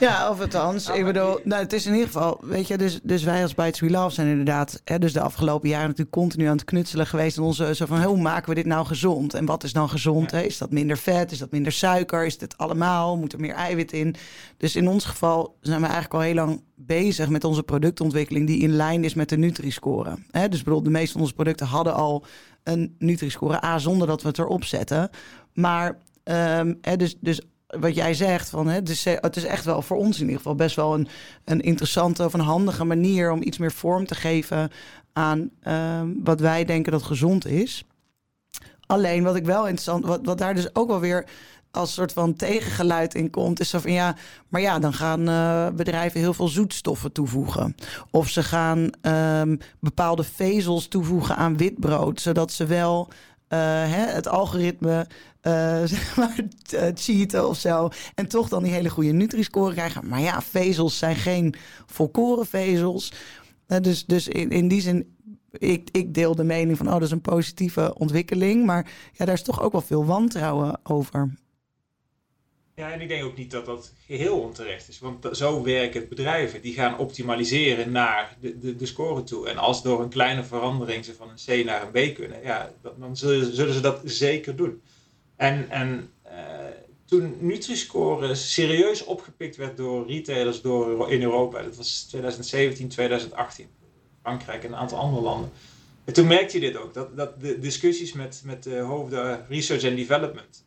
Ja, 0.00 0.30
of 0.30 0.40
althans, 0.40 0.88
ik 0.88 1.04
bedoel, 1.04 1.38
nou, 1.44 1.62
het 1.62 1.72
is 1.72 1.86
in 1.86 1.92
ieder 1.92 2.06
geval, 2.06 2.40
weet 2.42 2.68
je, 2.68 2.78
dus, 2.78 3.00
dus 3.02 3.22
wij 3.22 3.42
als 3.42 3.54
Bites 3.54 3.80
We 3.80 3.90
Love 3.90 4.14
zijn 4.14 4.28
inderdaad, 4.28 4.80
hè, 4.84 4.98
dus 4.98 5.12
de 5.12 5.20
afgelopen 5.20 5.68
jaren 5.68 5.86
natuurlijk 5.86 6.16
continu 6.16 6.46
aan 6.46 6.56
het 6.56 6.64
knutselen 6.64 7.06
geweest. 7.06 7.36
En 7.36 7.42
onze, 7.42 7.74
zo 7.74 7.86
van, 7.86 8.02
hoe 8.02 8.20
maken 8.20 8.48
we 8.48 8.54
dit 8.54 8.66
nou 8.66 8.86
gezond? 8.86 9.34
En 9.34 9.44
wat 9.44 9.64
is 9.64 9.72
dan 9.72 9.88
gezond? 9.88 10.30
Hè? 10.30 10.40
Is 10.40 10.58
dat 10.58 10.70
minder 10.70 10.96
vet? 10.96 11.32
Is 11.32 11.38
dat 11.38 11.50
minder 11.50 11.72
suiker? 11.72 12.26
Is 12.26 12.38
dit 12.38 12.58
allemaal? 12.58 13.16
Moet 13.16 13.32
er 13.32 13.40
meer 13.40 13.54
eiwit 13.54 13.92
in? 13.92 14.14
Dus 14.56 14.76
in 14.76 14.88
ons 14.88 15.04
geval 15.04 15.56
zijn 15.60 15.80
we 15.80 15.86
eigenlijk 15.86 16.14
al 16.14 16.20
heel 16.20 16.34
lang 16.34 16.62
bezig 16.74 17.28
met 17.28 17.44
onze 17.44 17.62
productontwikkeling 17.62 18.46
die 18.46 18.62
in 18.62 18.76
lijn 18.76 19.04
is 19.04 19.14
met 19.14 19.28
de 19.28 19.36
Nutri-score. 19.38 20.14
Hè? 20.30 20.48
Dus 20.48 20.62
bedoel, 20.62 20.82
de 20.82 20.90
meeste 20.90 21.12
van 21.12 21.20
onze 21.20 21.34
producten 21.34 21.66
hadden 21.66 21.94
al 21.94 22.24
een 22.62 22.94
Nutri-score 22.98 23.64
A 23.64 23.78
zonder 23.78 24.06
dat 24.06 24.22
we 24.22 24.28
het 24.28 24.38
erop 24.38 24.64
zetten. 24.64 25.10
Maar 25.52 25.98
um, 26.24 26.78
hè, 26.80 26.96
dus, 26.96 27.16
dus 27.20 27.40
wat 27.80 27.94
jij 27.94 28.14
zegt, 28.14 28.48
van, 28.48 28.66
hè, 28.66 28.82
is, 28.82 29.04
het 29.04 29.36
is 29.36 29.44
echt 29.44 29.64
wel 29.64 29.82
voor 29.82 29.96
ons 29.96 30.16
in 30.16 30.22
ieder 30.22 30.36
geval 30.36 30.54
best 30.54 30.76
wel 30.76 30.94
een, 30.94 31.08
een 31.44 31.60
interessante 31.60 32.24
of 32.24 32.32
een 32.32 32.40
handige 32.40 32.84
manier 32.84 33.30
om 33.30 33.42
iets 33.42 33.58
meer 33.58 33.72
vorm 33.72 34.06
te 34.06 34.14
geven 34.14 34.70
aan 35.12 35.50
um, 35.64 36.20
wat 36.24 36.40
wij 36.40 36.64
denken 36.64 36.92
dat 36.92 37.02
gezond 37.02 37.46
is. 37.46 37.84
Alleen 38.86 39.22
wat 39.22 39.36
ik 39.36 39.44
wel 39.44 39.62
interessant, 39.62 40.06
wat, 40.06 40.20
wat 40.22 40.38
daar 40.38 40.54
dus 40.54 40.74
ook 40.74 40.88
wel 40.88 41.00
weer 41.00 41.26
als 41.70 41.94
soort 41.94 42.12
van 42.12 42.34
tegengeluid 42.34 43.14
in 43.14 43.30
komt, 43.30 43.60
is 43.60 43.70
van 43.70 43.92
ja, 43.92 44.16
maar 44.48 44.60
ja, 44.60 44.78
dan 44.78 44.92
gaan 44.92 45.28
uh, 45.28 45.68
bedrijven 45.68 46.20
heel 46.20 46.34
veel 46.34 46.48
zoetstoffen 46.48 47.12
toevoegen. 47.12 47.74
Of 48.10 48.28
ze 48.28 48.42
gaan 48.42 48.90
um, 49.02 49.58
bepaalde 49.80 50.24
vezels 50.24 50.88
toevoegen 50.88 51.36
aan 51.36 51.56
witbrood, 51.56 52.20
zodat 52.20 52.52
ze 52.52 52.66
wel 52.66 53.08
hè, 53.58 54.06
het 54.06 54.28
algoritme 54.28 55.06
uh, 55.42 55.80
zeg 55.94 56.16
maar, 56.16 56.38
uh, 56.74 56.82
cheaten 56.94 57.48
of 57.48 57.58
zo. 57.58 57.88
En 58.14 58.28
toch 58.28 58.48
dan 58.48 58.62
die 58.62 58.72
hele 58.72 58.90
goede 58.90 59.12
Nutri-score 59.12 59.72
krijgen. 59.72 60.08
Maar 60.08 60.20
ja, 60.20 60.42
vezels 60.42 60.98
zijn 60.98 61.16
geen 61.16 61.54
volkoren 61.86 62.46
vezels. 62.46 63.12
Dus 63.80 64.06
dus 64.06 64.28
in, 64.28 64.50
in 64.50 64.68
die 64.68 64.80
zin, 64.80 65.16
ik, 65.50 65.88
ik 65.92 66.14
deel 66.14 66.34
de 66.34 66.44
mening 66.44 66.76
van... 66.76 66.86
oh, 66.86 66.92
dat 66.92 67.02
is 67.02 67.10
een 67.10 67.20
positieve 67.20 67.94
ontwikkeling. 67.98 68.66
Maar 68.66 68.90
ja, 69.12 69.24
daar 69.24 69.34
is 69.34 69.42
toch 69.42 69.62
ook 69.62 69.72
wel 69.72 69.80
veel 69.80 70.04
wantrouwen 70.04 70.80
over. 70.82 71.34
Ja, 72.74 72.92
en 72.92 73.00
ik 73.00 73.08
denk 73.08 73.24
ook 73.24 73.36
niet 73.36 73.50
dat 73.50 73.66
dat 73.66 73.92
geheel 74.06 74.40
onterecht 74.40 74.88
is. 74.88 74.98
Want 74.98 75.28
zo 75.32 75.62
werken 75.62 76.08
bedrijven. 76.08 76.62
Die 76.62 76.74
gaan 76.74 76.98
optimaliseren 76.98 77.92
naar 77.92 78.36
de, 78.40 78.58
de, 78.58 78.76
de 78.76 78.86
score 78.86 79.22
toe. 79.22 79.48
En 79.48 79.56
als 79.56 79.82
door 79.82 80.02
een 80.02 80.08
kleine 80.08 80.44
verandering 80.44 81.04
ze 81.04 81.14
van 81.14 81.28
een 81.28 81.62
C 81.62 81.64
naar 81.64 81.82
een 81.82 82.12
B 82.12 82.14
kunnen... 82.14 82.42
ja, 82.42 82.72
dan 82.98 83.16
zullen, 83.16 83.54
zullen 83.54 83.74
ze 83.74 83.80
dat 83.80 84.00
zeker 84.04 84.56
doen. 84.56 84.82
En, 85.36 85.70
en 85.70 86.10
uh, 86.26 86.32
toen 87.04 87.36
Nutri-Score 87.38 88.34
serieus 88.34 89.04
opgepikt 89.04 89.56
werd 89.56 89.76
door 89.76 90.06
retailers 90.06 90.60
door, 90.60 91.12
in 91.12 91.22
Europa, 91.22 91.62
dat 91.62 91.76
was 91.76 92.02
2017, 92.02 92.88
2018, 92.88 93.66
Frankrijk 94.20 94.64
en 94.64 94.72
een 94.72 94.78
aantal 94.78 94.98
andere 94.98 95.22
landen. 95.22 95.50
En 96.04 96.12
toen 96.12 96.26
merkte 96.26 96.60
je 96.60 96.66
dit 96.66 96.76
ook, 96.76 96.94
dat, 96.94 97.16
dat 97.16 97.40
de 97.40 97.58
discussies 97.58 98.12
met, 98.12 98.42
met 98.44 98.62
de 98.62 98.78
hoofden 98.78 99.46
research 99.48 99.84
and 99.84 99.96
development, 99.96 100.64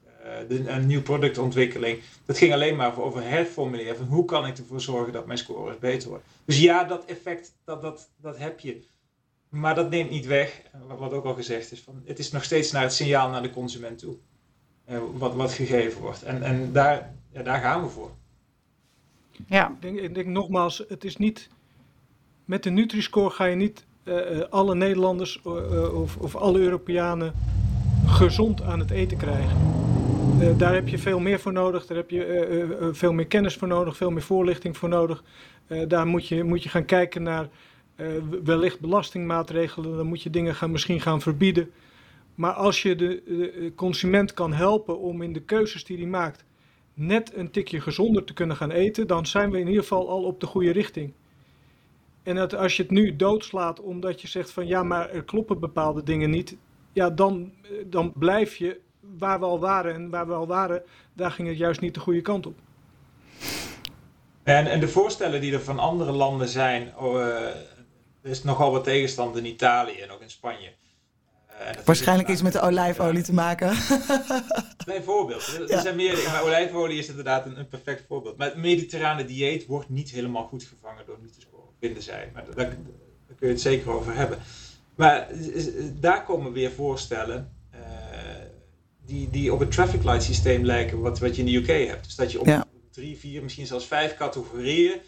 de, 0.48 0.70
een 0.70 0.86
nieuw 0.88 1.02
productontwikkeling, 1.02 2.00
dat 2.26 2.38
ging 2.38 2.54
alleen 2.54 2.76
maar 2.76 3.02
over 3.02 3.24
herformuleren 3.24 3.98
van 3.98 4.06
hoe 4.06 4.26
kan 4.26 4.48
ik 4.48 4.58
ervoor 4.58 4.82
zorgen 4.82 5.14
dat 5.14 5.26
mijn 5.26 5.38
scores 5.38 5.80
beter 5.80 6.10
worden. 6.10 6.28
Dus 6.46 6.60
ja, 6.60 6.84
dat 6.84 7.06
effect, 7.06 7.56
dat, 7.64 7.82
dat, 7.82 8.10
dat 8.22 8.38
heb 8.38 8.60
je. 8.60 8.84
Maar 9.50 9.76
dat 9.76 9.90
neemt 9.90 10.10
niet 10.10 10.26
weg, 10.26 10.62
wat 10.98 11.14
ook 11.14 11.26
al 11.26 11.34
gezegd 11.34 11.72
is, 11.72 11.82
van, 11.82 12.02
het 12.06 12.20
is 12.20 12.32
nog 12.32 12.44
steeds 12.44 12.72
naar 12.72 12.82
het 12.82 12.94
signaal 12.94 13.30
naar 13.30 13.42
de 13.42 13.50
consument 13.50 14.00
toe. 14.00 14.16
Eh, 14.86 14.98
wat, 15.14 15.36
wat 15.36 15.54
gegeven 15.54 16.02
wordt. 16.02 16.24
En, 16.24 16.44
en 16.44 16.72
daar, 16.72 17.14
ja, 17.32 17.44
daar 17.44 17.62
gaan 17.62 17.84
we 17.84 17.90
voor. 17.90 18.12
Ja. 19.48 19.70
Ik 19.70 19.82
denk, 19.82 20.00
ik 20.00 20.14
denk 20.14 20.28
nogmaals, 20.28 20.84
het 20.88 21.04
is 21.04 21.18
niet. 21.18 21.50
Met 22.46 22.64
de 22.64 22.70
Nutri-score 22.70 23.30
ga 23.30 23.46
je 23.46 23.56
niet 23.56 23.86
uh, 24.04 24.42
alle 24.50 24.76
Nederlanders 24.76 25.42
uh, 25.46 26.02
of, 26.02 26.18
of 26.18 26.36
alle 26.36 26.60
Europeanen 26.60 27.34
gezond 28.06 28.62
aan 28.62 28.80
het 28.80 28.92
eten 28.92 29.18
krijgen. 29.18 29.85
Uh, 30.46 30.58
daar 30.58 30.74
heb 30.74 30.88
je 30.88 30.98
veel 30.98 31.20
meer 31.20 31.40
voor 31.40 31.54
nodig, 31.54 31.86
daar 31.86 31.98
heb 31.98 32.10
je 32.10 32.90
veel 32.92 33.14
meer 33.14 33.28
kennis 33.28 33.56
voor 33.56 33.68
nodig, 33.68 33.98
veel 33.98 34.12
meer 34.12 34.22
voorlichting 34.22 34.78
voor 34.78 34.90
nodig. 34.90 35.24
daar 35.88 36.08
moet 36.08 36.28
je, 36.28 36.44
moet 36.44 36.64
je 36.64 36.70
gaan 36.70 36.86
kijken 36.86 37.24
naar 37.24 37.50
wellicht 38.44 38.80
belastingmaatregelen, 38.80 39.98
dan 39.98 40.08
moet 40.08 40.22
je 40.22 40.30
dingen 40.30 40.56
gaan, 40.56 40.72
misschien 40.72 41.02
gaan 41.02 41.22
verbieden. 41.22 41.72
Maar 42.36 42.52
als 42.52 42.82
je 42.82 42.96
de, 42.96 43.22
de, 43.26 43.72
consument 43.76 44.34
kan 44.34 44.54
helpen 44.54 45.00
om 45.00 45.22
in 45.22 45.34
de 45.34 45.42
keuzes 45.42 45.84
die 45.84 45.98
hij 45.98 46.06
maakt 46.06 46.46
net 46.94 47.36
een 47.36 47.52
tikje 47.52 47.82
gezonder 47.82 48.24
te 48.24 48.34
kunnen 48.34 48.56
gaan 48.56 48.72
eten, 48.72 49.08
dan 49.08 49.26
zijn 49.26 49.52
we 49.52 49.60
in 49.60 49.68
ieder 49.68 49.82
geval 49.82 50.10
al 50.10 50.24
op 50.24 50.40
de 50.40 50.46
goede 50.46 50.72
richting. 50.72 51.14
En 52.24 52.58
als 52.58 52.76
je 52.76 52.82
het 52.82 52.92
nu 52.92 53.16
doodslaat 53.16 53.82
omdat 53.82 54.22
je 54.22 54.28
zegt 54.28 54.52
van 54.52 54.68
ja, 54.68 54.84
maar 54.84 55.10
er 55.10 55.24
kloppen 55.24 55.60
bepaalde 55.60 56.04
dingen 56.04 56.30
niet, 56.30 56.58
ja, 56.94 57.10
dan, 57.10 57.52
dan 57.86 58.14
blijf 58.16 58.56
je 58.56 58.84
waar 59.18 59.40
we 59.40 59.46
al 59.46 59.60
waren. 59.60 59.94
En 59.94 60.10
waar 60.10 60.28
we 60.28 60.34
al 60.34 60.48
waren, 60.48 60.84
daar 61.14 61.32
ging 61.32 61.48
het 61.48 61.58
juist 61.58 61.82
niet 61.82 61.94
de 61.94 62.00
goede 62.00 62.22
kant 62.22 62.46
op. 62.46 62.56
En, 64.44 64.68
en 64.68 64.80
de 64.80 64.88
voorstellen 64.88 65.42
die 65.42 65.54
er 65.54 65.62
van 65.62 65.80
andere 65.80 66.12
landen 66.12 66.48
zijn, 66.48 66.94
oh, 66.98 67.14
uh, 67.14 67.48
er 68.22 68.32
is 68.32 68.44
nogal 68.44 68.72
wat 68.72 68.84
tegenstand 68.84 69.38
in 69.38 69.46
Italië 69.46 70.00
en 70.00 70.12
ook 70.12 70.22
in 70.22 70.30
Spanje. 70.30 70.72
Uh, 71.50 71.84
Waarschijnlijk 71.86 72.30
iets 72.30 72.42
met 72.42 72.54
de 72.54 72.62
olijfolie 72.62 73.24
te 73.24 73.34
maken. 73.34 73.68
Bijvoorbeeld. 74.86 75.70
Er 75.70 75.82
zijn 75.82 75.96
meer, 75.96 76.24
maar 76.32 76.44
olijfolie 76.44 76.98
is 76.98 77.08
inderdaad 77.08 77.46
een, 77.46 77.60
een, 77.60 77.68
perfect 77.68 78.04
voorbeeld. 78.08 78.38
Maar 78.38 78.48
het 78.48 78.58
mediterrane 78.58 79.26
dieet 79.26 79.66
wordt 79.66 79.90
niet 79.90 80.10
helemaal 80.10 80.44
goed 80.44 80.64
gevangen 80.64 81.06
door 81.06 81.18
Nutri-Score, 81.22 81.64
vinden 81.80 82.04
zij. 82.04 82.30
Maar 82.34 82.46
daar, 82.46 82.56
daar, 82.56 82.68
kun 83.38 83.48
je 83.48 83.54
het 83.54 83.62
zeker 83.62 83.92
over 83.92 84.16
hebben. 84.16 84.40
Maar 84.96 85.28
daar 86.00 86.24
komen 86.24 86.52
weer 86.52 86.72
voorstellen 86.72 87.54
uh, 87.74 87.80
die, 89.06 89.30
die 89.30 89.54
op 89.54 89.60
het 89.60 89.72
traffic 89.72 90.04
light 90.04 90.24
systeem 90.24 90.66
lijken 90.66 91.00
wat, 91.00 91.20
wat 91.20 91.36
je 91.36 91.44
in 91.44 91.48
de 91.48 91.56
UK 91.56 91.88
hebt. 91.88 92.04
Dus 92.04 92.16
dat 92.16 92.32
je 92.32 92.40
op 92.40 92.46
ja. 92.46 92.66
drie, 92.92 93.18
vier, 93.18 93.44
misschien 93.44 93.68
zelfs 93.68 93.86
vijf 93.86 94.16
categorieën 94.16 95.02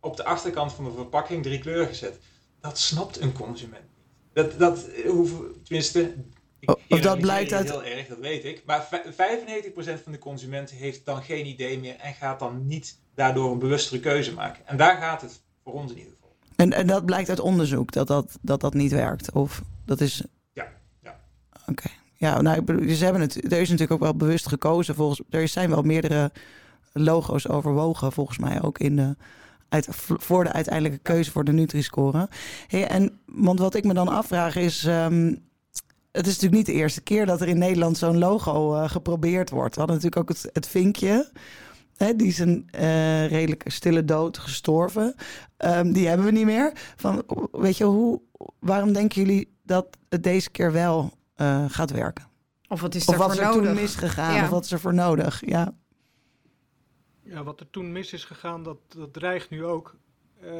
op 0.00 0.16
de 0.16 0.24
achterkant 0.24 0.72
van 0.72 0.84
de 0.84 0.92
verpakking 0.92 1.42
drie 1.42 1.58
kleuren 1.58 1.86
gezet. 1.86 2.18
Dat 2.60 2.78
snapt 2.78 3.20
een 3.20 3.32
consument 3.32 3.92
dat, 4.32 4.58
dat 4.58 4.88
hoeven, 5.06 5.62
tenminste, 5.62 6.14
ik, 6.58 6.76
of 6.88 7.00
dat 7.00 7.20
blijkt 7.20 7.52
uit... 7.52 7.70
Heel 7.70 7.84
erg, 7.84 8.06
dat 8.06 8.18
weet 8.18 8.44
ik. 8.44 8.62
Maar 8.66 8.88
95% 9.04 10.02
van 10.02 10.12
de 10.12 10.18
consumenten 10.18 10.76
heeft 10.76 11.04
dan 11.04 11.22
geen 11.22 11.46
idee 11.46 11.78
meer 11.78 11.96
en 11.96 12.14
gaat 12.14 12.38
dan 12.38 12.66
niet 12.66 12.98
daardoor 13.14 13.52
een 13.52 13.58
bewustere 13.58 14.00
keuze 14.00 14.32
maken. 14.32 14.66
En 14.66 14.76
daar 14.76 14.96
gaat 14.96 15.20
het 15.20 15.40
voor 15.64 15.72
ons 15.72 15.90
in 15.90 15.98
ieder 15.98 16.12
geval. 16.12 16.36
En, 16.56 16.72
en 16.72 16.86
dat 16.86 17.04
blijkt 17.04 17.28
uit 17.28 17.40
onderzoek, 17.40 17.92
dat 17.92 18.06
dat, 18.06 18.38
dat 18.40 18.60
dat 18.60 18.74
niet 18.74 18.92
werkt? 18.92 19.32
Of 19.32 19.62
dat 19.84 20.00
is... 20.00 20.22
Ja, 22.22 22.40
nou, 22.40 22.94
ze 22.94 23.04
hebben 23.04 23.22
het, 23.22 23.52
er 23.52 23.60
is 23.60 23.70
natuurlijk 23.70 23.92
ook 23.92 24.00
wel 24.00 24.16
bewust 24.16 24.48
gekozen. 24.48 24.94
Volgens, 24.94 25.22
er 25.30 25.48
zijn 25.48 25.70
wel 25.70 25.82
meerdere 25.82 26.32
logo's 26.92 27.48
overwogen, 27.48 28.12
volgens 28.12 28.38
mij 28.38 28.62
ook 28.62 28.78
in 28.78 28.96
de 28.96 29.16
uit, 29.68 29.86
voor 29.96 30.44
de 30.44 30.52
uiteindelijke 30.52 30.98
keuze 31.02 31.30
voor 31.30 31.44
de 31.44 31.52
Nutri-score. 31.52 32.28
En, 32.68 33.20
want 33.26 33.58
wat 33.58 33.74
ik 33.74 33.84
me 33.84 33.94
dan 33.94 34.08
afvraag 34.08 34.56
is... 34.56 34.84
Um, 34.84 35.42
het 36.12 36.26
is 36.26 36.32
natuurlijk 36.32 36.54
niet 36.54 36.76
de 36.76 36.82
eerste 36.82 37.00
keer 37.00 37.26
dat 37.26 37.40
er 37.40 37.48
in 37.48 37.58
Nederland 37.58 37.98
zo'n 37.98 38.18
logo 38.18 38.74
uh, 38.74 38.88
geprobeerd 38.88 39.50
wordt. 39.50 39.74
We 39.74 39.80
hadden 39.80 39.96
natuurlijk 40.00 40.30
ook 40.30 40.36
het, 40.36 40.50
het 40.52 40.66
vinkje. 40.66 41.30
Hè, 41.96 42.16
die 42.16 42.26
is 42.26 42.38
een 42.38 42.68
uh, 42.74 43.26
redelijk 43.26 43.64
stille 43.66 44.04
dood 44.04 44.38
gestorven. 44.38 45.14
Um, 45.58 45.92
die 45.92 46.08
hebben 46.08 46.26
we 46.26 46.32
niet 46.32 46.44
meer. 46.44 46.72
Van, 46.96 47.22
weet 47.52 47.76
je, 47.76 47.84
hoe, 47.84 48.20
waarom 48.58 48.92
denken 48.92 49.22
jullie 49.22 49.56
dat 49.62 49.86
het 50.08 50.22
deze 50.22 50.50
keer 50.50 50.72
wel 50.72 51.12
uh, 51.42 51.64
gaat 51.68 51.90
werken? 51.90 52.30
Of 52.68 52.80
wat 52.80 52.94
is 52.94 53.04
of 53.04 53.12
er 53.14 53.18
wat 53.18 53.32
voor 53.32 53.40
is 53.40 53.46
er 53.46 53.54
nodig? 53.54 53.72
toen 53.72 53.80
misgegaan? 53.80 54.34
Ja. 54.34 54.42
Of 54.42 54.48
wat 54.48 54.64
is 54.64 54.72
er 54.72 54.80
voor 54.80 54.94
nodig? 54.94 55.42
Ja. 55.46 55.74
Ja, 57.22 57.42
wat 57.42 57.60
er 57.60 57.70
toen 57.70 57.92
mis 57.92 58.12
is 58.12 58.24
gegaan, 58.24 58.62
dat, 58.62 58.76
dat 58.88 59.12
dreigt 59.12 59.50
nu 59.50 59.64
ook. 59.64 59.94
Uh, 60.44 60.50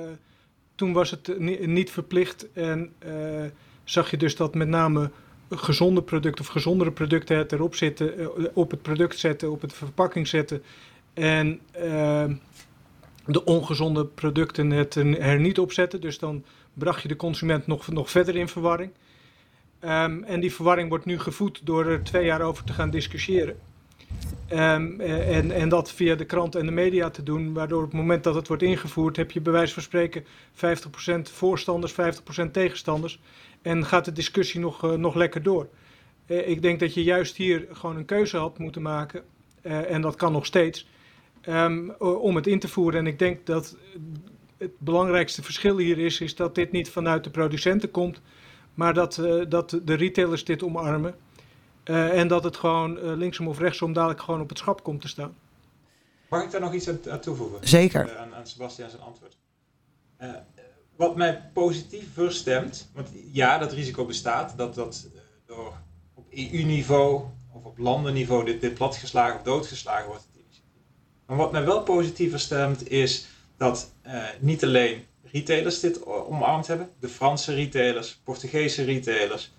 toen 0.75 0.93
was 0.93 1.11
het 1.11 1.39
ni 1.39 1.67
niet 1.67 1.91
verplicht 1.91 2.53
en 2.53 2.93
uh, 3.07 3.45
zag 3.85 4.11
je 4.11 4.17
dus 4.17 4.37
dat 4.37 4.55
met 4.55 4.69
name 4.69 5.11
gezonde 5.51 6.03
producten 6.03 6.45
of 6.45 6.51
gezondere 6.51 6.93
producten 6.93 7.37
het 7.37 7.53
erop 7.53 7.75
zitten, 7.75 8.21
uh, 8.21 8.47
op 8.55 8.71
het 8.71 8.83
product 8.83 9.19
zetten, 9.19 9.51
op 9.51 9.61
het 9.61 9.73
verpakking 9.73 10.29
zetten. 10.29 10.63
En 11.15 11.61
de 13.25 13.45
ongezonde 13.45 14.07
producten 14.07 14.71
het 14.71 14.95
er 14.95 15.41
niet 15.41 15.59
op 15.59 15.73
zetten. 15.73 16.01
Dus 16.01 16.19
dan 16.19 16.45
bracht 16.75 17.03
je 17.03 17.09
de 17.09 17.17
consument 17.17 17.67
nog, 17.67 17.89
nog 17.89 18.11
verder 18.11 18.37
in 18.37 18.49
verwarring. 18.49 18.93
Um, 19.85 20.25
en 20.25 20.41
die 20.41 20.55
verwarring 20.55 20.89
wordt 20.89 21.05
nu 21.05 21.19
gevoed 21.19 21.61
door 21.65 21.87
er 21.87 22.03
twee 22.03 22.25
jaar 22.25 22.41
over 22.41 22.65
te 22.65 22.73
gaan 22.73 22.91
discussiëren. 22.91 23.59
Um, 24.53 25.01
en, 25.01 25.51
en 25.51 25.69
dat 25.69 25.93
via 25.93 26.15
de 26.15 26.25
krant 26.25 26.55
en 26.55 26.67
de 26.67 26.73
media 26.73 27.11
te 27.11 27.23
doen, 27.23 27.53
waardoor 27.53 27.83
op 27.83 27.91
het 27.91 28.01
moment 28.01 28.25
dat 28.25 28.35
het 28.35 28.49
wordt 28.49 28.63
ingevoerd, 28.63 29.17
heb 29.17 29.31
je 29.31 29.41
bij 29.41 29.53
wijze 29.53 29.75
van 29.75 29.83
spreken 29.83 30.25
50% 30.25 30.27
voorstanders, 31.23 31.93
50% 31.93 32.51
tegenstanders. 32.53 33.21
En 33.63 33.85
gaat 33.85 34.05
de 34.05 34.13
discussie 34.13 34.61
nog, 34.61 34.85
uh, 34.85 34.93
nog 34.93 35.15
lekker 35.15 35.43
door. 35.43 35.69
Uh, 36.27 36.49
ik 36.49 36.63
denk 36.63 36.81
dat 36.81 36.95
je 36.95 37.03
juist 37.03 37.37
hier 37.37 37.67
gewoon 37.73 37.97
een 37.97 38.05
keuze 38.05 38.37
had 38.37 38.59
moeten 38.59 38.83
maken, 38.83 39.23
en 39.63 40.01
dat 40.01 40.17
kan 40.17 40.33
nog 40.33 40.47
steeds, 40.47 40.89
um, 41.49 41.91
om 41.99 42.37
het 42.37 42.47
in 42.47 42.59
te 42.59 42.69
voeren. 42.69 43.01
En 43.01 43.07
ik 43.07 43.19
denk 43.19 43.47
dat 43.47 43.77
het 44.59 44.79
belangrijkste 44.79 45.43
verschil 45.43 45.79
hier 45.79 45.99
is, 45.99 46.21
is 46.21 46.35
dat 46.35 46.55
dit 46.55 46.73
niet 46.73 46.91
vanuit 46.91 47.25
de 47.25 47.31
producenten 47.31 47.91
komt, 47.91 48.21
maar 48.75 48.95
dat, 48.95 49.17
uh, 49.17 49.45
dat 49.49 49.71
de 49.83 49.95
retailers 49.95 50.45
dit 50.45 50.63
omarmen. 50.63 51.15
Uh, 51.85 52.19
en 52.19 52.29
dat 52.29 52.45
het 52.45 52.57
gewoon 52.57 52.97
uh, 52.97 53.17
linksom 53.17 53.49
of 53.49 53.59
rechtsom 53.59 53.93
dadelijk 53.93 54.21
gewoon 54.21 54.41
op 54.41 54.49
het 54.49 54.59
schap 54.59 54.83
komt 54.83 55.01
te 55.01 55.09
staan. 55.09 55.35
Mag 56.29 56.43
ik 56.43 56.51
daar 56.51 56.61
nog 56.61 56.75
iets 56.75 56.89
aan, 57.09 57.21
toevoegen? 57.21 57.69
Zeker. 57.69 58.17
Aan, 58.17 58.35
aan 58.35 58.47
Sebastian 58.47 58.91
zijn 58.91 59.03
antwoord. 59.03 59.37
wat 60.97 61.17
mij 61.17 61.51
positief 61.53 62.13
verstemt, 62.13 62.91
want 62.95 63.09
ja, 63.33 63.59
dat 63.59 63.73
risico 63.73 64.05
bestaat, 64.05 64.57
dat 64.57 64.75
dat 64.75 65.09
door 65.47 65.73
op 66.15 66.27
EU-niveau 66.31 67.23
of 67.53 67.65
op 67.65 67.79
landenniveau 67.79 68.45
dit, 68.45 68.61
dit 68.61 68.75
platgeslagen 68.75 69.37
of 69.37 69.43
doodgeslagen 69.43 70.07
wordt. 70.07 70.31
Maar 71.27 71.37
wat 71.37 71.53
mij 71.53 71.65
wel 71.65 71.83
positiever 71.83 72.41
stemt 72.41 72.91
is 72.91 73.27
dat 73.57 73.93
niet 74.41 74.65
alleen 74.65 75.05
retailers 75.33 75.81
dit 75.81 76.07
omarmd 76.07 76.67
hebben. 76.67 76.91
De 77.01 77.09
Franse 77.09 77.55
retailers, 77.55 78.21
Portugese 78.25 78.85
retailers, 78.85 79.53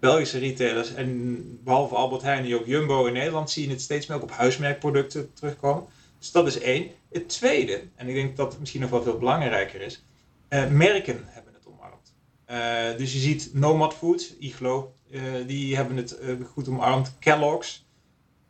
Belgische 0.00 0.38
retailers 0.38 0.94
en 0.94 1.40
behalve 1.64 1.94
Albert 1.94 2.22
Heijn 2.22 2.44
en 2.44 2.54
ook 2.54 2.66
Jumbo 2.66 3.06
in 3.06 3.12
Nederland 3.12 3.50
zie 3.50 3.64
je 3.64 3.70
het 3.70 3.80
steeds 3.80 4.06
meer 4.06 4.16
ook 4.16 4.22
op 4.22 4.30
huismerkproducten 4.30 5.32
terugkomen. 5.32 5.86
Dus 6.18 6.30
dat 6.30 6.46
is 6.46 6.58
één. 6.58 6.90
Het 7.10 7.28
tweede, 7.28 7.82
en 7.94 8.08
ik 8.08 8.14
denk 8.14 8.36
dat 8.36 8.50
het 8.50 8.60
misschien 8.60 8.80
nog 8.80 8.90
wel 8.90 9.02
veel 9.02 9.18
belangrijker 9.18 9.80
is, 9.80 10.04
uh, 10.48 10.68
merken 10.68 11.24
hebben 11.24 11.54
het 11.54 11.66
omarmd. 11.66 12.14
Uh, 12.50 12.98
dus 12.98 13.12
je 13.12 13.18
ziet 13.18 13.50
Nomad 13.52 13.94
Foods, 13.94 14.36
Iglo, 14.38 14.94
uh, 15.10 15.22
die 15.46 15.76
hebben 15.76 15.96
het 15.96 16.18
goed 16.52 16.68
omarmd. 16.68 17.14
Kellogg's, 17.18 17.86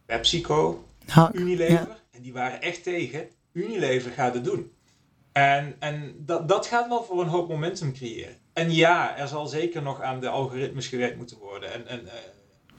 PepsiCo, 0.07 0.85
Unilever. 1.33 1.73
ja. 1.73 1.99
En 2.11 2.23
die 2.23 2.33
waren 2.33 2.61
echt 2.63 2.83
tegen. 2.83 3.29
Unilever 3.53 4.11
gaat 4.11 4.35
het 4.35 4.45
doen. 4.45 4.73
En, 5.37 5.77
en 5.79 6.15
dat, 6.19 6.49
dat 6.49 6.67
gaat 6.67 6.89
wel 6.89 7.05
voor 7.05 7.21
een 7.21 7.29
hoop 7.29 7.49
momentum 7.49 7.93
creëren. 7.93 8.37
En 8.53 8.73
ja, 8.73 9.17
er 9.17 9.29
zal 9.29 9.47
zeker 9.47 9.83
nog 9.83 10.01
aan 10.01 10.21
de 10.21 10.29
algoritmes 10.29 10.87
gewerkt 10.87 11.17
moeten 11.17 11.39
worden. 11.39 11.73
En, 11.73 11.87
en 11.87 12.01
uh, 12.05 12.13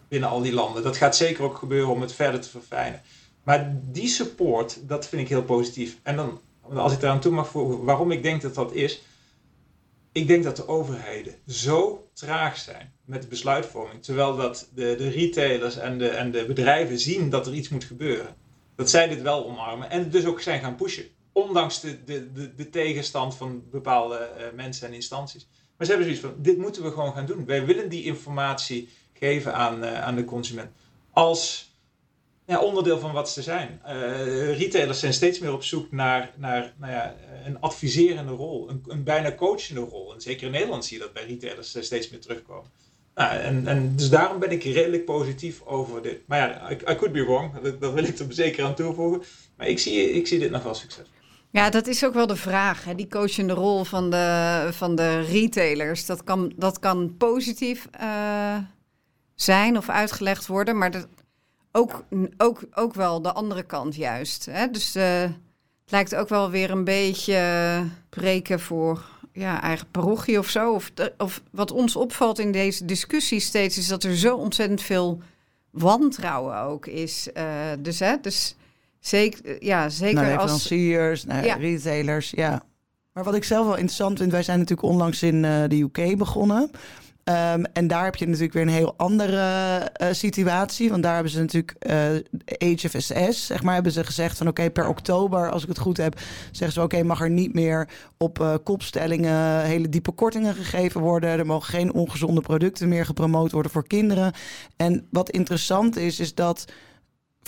binnen 0.08 0.30
al 0.30 0.42
die 0.42 0.54
landen. 0.54 0.84
Dat 0.84 0.98
gaat 0.98 1.16
zeker 1.16 1.44
ook 1.44 1.58
gebeuren 1.58 1.90
om 1.90 2.02
het 2.02 2.14
verder 2.14 2.42
te 2.42 2.50
verfijnen. 2.50 3.02
Maar 3.44 3.80
die 3.84 4.08
support, 4.08 4.88
dat 4.88 5.08
vind 5.08 5.22
ik 5.22 5.28
heel 5.28 5.44
positief. 5.44 6.00
En 6.04 6.16
dan, 6.16 6.41
als 6.74 6.93
ik 6.93 7.02
eraan 7.02 7.20
toe 7.20 7.32
mag 7.32 7.50
voegen, 7.50 7.84
waarom 7.84 8.12
ik 8.12 8.24
denk 8.24 8.41
dat 8.41 8.56
dat 8.56 8.74
is. 8.74 9.02
Ik 10.12 10.28
denk 10.28 10.43
dat 10.43 10.56
de 10.56 10.67
overheden 10.67 11.36
zo 11.48 12.08
traag 12.13 12.58
zijn 12.58 12.93
met 13.06 13.22
de 13.22 13.28
besluitvorming. 13.28 14.04
Terwijl 14.04 14.36
dat 14.36 14.70
de, 14.74 14.96
de 14.98 15.10
retailers 15.10 15.78
en 15.78 15.98
de, 15.98 16.08
en 16.10 16.32
de 16.32 16.46
bedrijven 16.46 17.00
zien 17.00 17.30
dat 17.30 17.48
er 17.48 17.54
iets 17.54 17.70
moet 17.70 17.84
gebeuren. 17.84 18.36
Dat 18.76 18.89
zij 18.89 19.08
dit 19.08 19.22
wel 19.22 19.46
omarmen 19.46 19.89
en 19.89 20.10
dus 20.10 20.26
ook 20.26 20.41
zijn 20.41 20.62
gaan 20.62 20.76
pushen 20.76 21.15
ondanks 21.38 21.80
de, 21.80 22.04
de, 22.04 22.56
de, 22.56 22.69
tegenstand 22.69 23.36
van 23.36 23.63
bepaalde 23.71 24.30
uh, 24.38 24.43
mensen 24.56 24.88
en 24.88 24.93
instanties. 24.93 25.47
Maar 25.78 25.88
ze 25.88 25.93
hebben 25.93 26.15
zoiets 26.15 26.34
van, 26.34 26.43
dit 26.43 26.58
moeten 26.58 26.84
we 26.84 26.91
gewoon 26.91 27.13
gaan 27.13 27.26
doen. 27.26 27.45
Wij 27.45 27.65
willen 27.65 27.89
die 27.89 28.04
informatie 28.04 28.89
geven 29.13 29.54
aan, 29.54 29.84
uh, 29.84 30.02
aan 30.02 30.15
de 30.15 30.26
consument. 30.26 30.71
Als 31.12 31.71
onderdeel 32.45 33.00
van 33.00 33.12
wat 33.12 33.30
ze 33.30 33.41
zijn. 33.41 33.82
Uh, 33.88 34.58
retailers 34.58 35.00
zijn 35.00 35.13
steeds 35.13 35.39
meer 35.39 35.54
op 35.54 35.63
zoek 35.63 35.91
naar, 35.91 36.34
naar 36.38 36.73
nou 36.78 36.91
ja, 36.91 37.15
een 37.45 37.60
adviserende 37.60 38.32
rol. 38.32 38.69
Een, 38.69 38.84
een, 38.88 39.04
bijna 39.04 39.36
coachende 39.36 39.82
rol. 39.82 40.13
En 40.13 40.21
zeker 40.21 40.45
in 40.45 40.52
Nederland 40.52 40.86
zie 40.86 40.97
je 40.97 41.04
dat 41.04 41.13
bij 41.13 41.26
retailers 41.26 41.78
steeds 41.80 42.10
meer 42.10 42.19
terugkomen. 42.19 42.71
Nou, 43.15 43.38
en, 43.38 43.67
en 43.67 43.95
dus 43.95 44.10
daarom 44.10 44.39
ben 44.39 44.52
ik 44.52 44.63
redelijk 44.63 45.06
positief 45.06 45.62
over 45.62 46.02
dit. 46.02 46.28
Maar 46.28 46.38
ja, 46.38 46.71
I, 46.71 46.95
could 46.95 47.12
be 47.12 47.23
wrong. 47.23 47.60
Dat, 47.62 47.82
dat 47.82 47.93
wil 47.93 48.04
ik 48.04 48.19
er 48.19 48.26
zeker 48.30 48.65
aan 48.65 48.76
toevoegen. 48.76 49.23
Maar 49.58 49.67
ik 49.67 49.80
zie, 49.80 50.12
ik 50.12 50.28
zie 50.28 50.39
dit 50.39 50.52
nog 50.52 50.63
wel 50.63 50.73
succes. 50.73 51.06
Ja, 51.58 51.70
dat 51.70 51.88
is 51.88 52.06
ook 52.06 52.13
wel 52.13 52.28
de 52.28 52.36
vraag. 52.36 52.84
Hè? 52.84 52.96
Die 52.96 53.08
coachende 53.08 53.54
rol 53.54 53.84
van 53.84 54.10
de, 54.10 54.67
van 54.72 54.96
de 54.96 55.20
retailers. 55.20 56.06
Dat 56.06 56.24
kan, 56.24 56.54
dat 56.56 56.80
kan 56.80 57.15
positief 57.17 57.88
uh, 58.02 58.58
zijn 59.36 59.78
of 59.78 59.89
uitgelegd 59.89 60.48
worden. 60.48 60.78
Maar 60.78 60.91
dat, 60.91 61.08
ook, 61.72 62.04
ook, 62.38 62.60
ook 62.74 62.93
wel 62.93 63.22
de 63.22 63.34
andere 63.34 63.63
kant 63.63 63.96
juist. 63.96 64.46
Hè? 64.46 64.72
Dus 64.72 64.96
uh, 64.96 65.22
het 65.22 65.32
lijkt 65.86 66.15
ook 66.15 66.30
wel 66.30 66.50
weer 66.50 66.72
een 66.72 66.84
beetje 66.84 67.84
preken 68.10 68.60
voor 68.60 69.06
ja, 69.34 69.62
eigen 69.62 69.91
parochie 69.91 70.39
of 70.39 70.50
zo. 70.50 70.80
Of, 71.17 71.41
wat 71.52 71.72
ons 71.72 71.96
opvalt 71.96 72.39
in 72.39 72.52
deze 72.52 72.86
discussie 72.86 73.39
steeds... 73.39 73.78
is 73.78 73.88
dat 73.88 74.04
er 74.04 74.15
zo 74.15 74.36
ontzettend 74.36 74.82
veel 74.82 75.22
wantrouwen 75.70 76.60
ook 76.60 76.86
is. 76.86 77.28
Uh, 77.34 77.43
dus... 77.80 78.00
Hè, 78.00 78.15
dus 78.22 78.56
Zeker, 78.99 79.63
ja, 79.65 79.89
zeker 79.89 80.15
naar 80.15 80.38
als... 80.38 80.51
leveranciers, 80.51 81.25
naar 81.25 81.45
Ja. 81.45 81.55
retailers, 81.55 82.29
ja. 82.29 82.63
Maar 83.13 83.23
wat 83.23 83.36
ik 83.36 83.43
zelf 83.43 83.65
wel 83.65 83.75
interessant 83.75 84.17
vind, 84.17 84.31
wij 84.31 84.43
zijn 84.43 84.60
natuurlijk 84.60 84.88
onlangs 84.88 85.23
in 85.23 85.45
eh, 85.45 85.63
de 85.67 85.81
UK 85.81 86.17
begonnen. 86.17 86.71
Ehm, 87.23 87.63
en 87.73 87.88
daar 87.88 88.03
heb 88.03 88.15
je 88.15 88.25
natuurlijk 88.25 88.53
weer 88.53 88.62
een 88.62 88.69
heel 88.69 88.93
andere 88.97 89.39
eh, 89.93 90.07
situatie. 90.12 90.89
Want 90.89 91.03
daar 91.03 91.13
hebben 91.13 91.31
ze 91.31 91.39
natuurlijk 91.39 91.75
eh 91.79 92.75
HFSS, 92.75 93.45
zeg 93.45 93.63
maar, 93.63 93.73
hebben 93.73 93.91
ze 93.91 94.03
gezegd 94.03 94.38
van 94.38 94.47
oké, 94.47 94.69
per 94.69 94.88
oktober, 94.88 95.51
als 95.51 95.62
ik 95.63 95.69
het 95.69 95.79
goed 95.79 95.97
heb, 95.97 96.19
zeggen 96.51 96.71
ze 96.71 96.81
oké, 96.81 97.03
mag 97.03 97.21
er 97.21 97.29
niet 97.29 97.53
meer 97.53 97.89
op 98.17 98.60
kopstellingen 98.63 99.62
hele 99.62 99.89
diepe 99.89 100.12
kortingen 100.12 100.55
gegeven 100.55 101.01
worden. 101.01 101.29
Er 101.29 101.45
mogen 101.45 101.73
geen 101.73 101.93
ongezonde 101.93 102.41
producten 102.41 102.88
meer 102.88 103.05
gepromoot 103.05 103.51
worden 103.51 103.71
voor 103.71 103.88
kinderen. 103.88 104.33
En 104.75 105.07
wat 105.12 105.29
interessant 105.29 105.97
is, 105.97 106.19
is 106.19 106.36
dat 106.36 106.65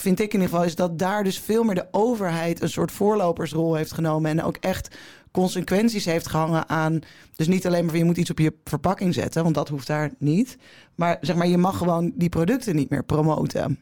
vind 0.00 0.20
ik 0.20 0.32
in 0.32 0.40
ieder 0.40 0.48
geval, 0.48 0.64
is 0.64 0.74
dat 0.74 0.98
daar 0.98 1.24
dus 1.24 1.38
veel 1.38 1.64
meer 1.64 1.74
de 1.74 1.88
overheid 1.90 2.62
een 2.62 2.68
soort 2.68 2.92
voorlopersrol 2.92 3.74
heeft 3.74 3.92
genomen. 3.92 4.30
En 4.30 4.42
ook 4.42 4.56
echt 4.56 4.96
consequenties 5.30 6.04
heeft 6.04 6.28
gehangen 6.28 6.68
aan. 6.68 7.00
Dus 7.36 7.48
niet 7.48 7.66
alleen 7.66 7.80
maar 7.80 7.90
van 7.90 7.98
je 7.98 8.04
moet 8.04 8.16
iets 8.16 8.30
op 8.30 8.38
je 8.38 8.54
verpakking 8.64 9.14
zetten, 9.14 9.42
want 9.42 9.54
dat 9.54 9.68
hoeft 9.68 9.86
daar 9.86 10.10
niet. 10.18 10.56
Maar 10.94 11.18
zeg 11.20 11.36
maar, 11.36 11.46
je 11.46 11.58
mag 11.58 11.76
gewoon 11.76 12.12
die 12.14 12.28
producten 12.28 12.76
niet 12.76 12.90
meer 12.90 13.04
promoten. 13.04 13.78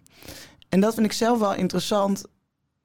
En 0.69 0.81
dat 0.81 0.95
vind 0.95 1.07
ik 1.07 1.13
zelf 1.13 1.39
wel 1.39 1.55
interessant 1.55 2.25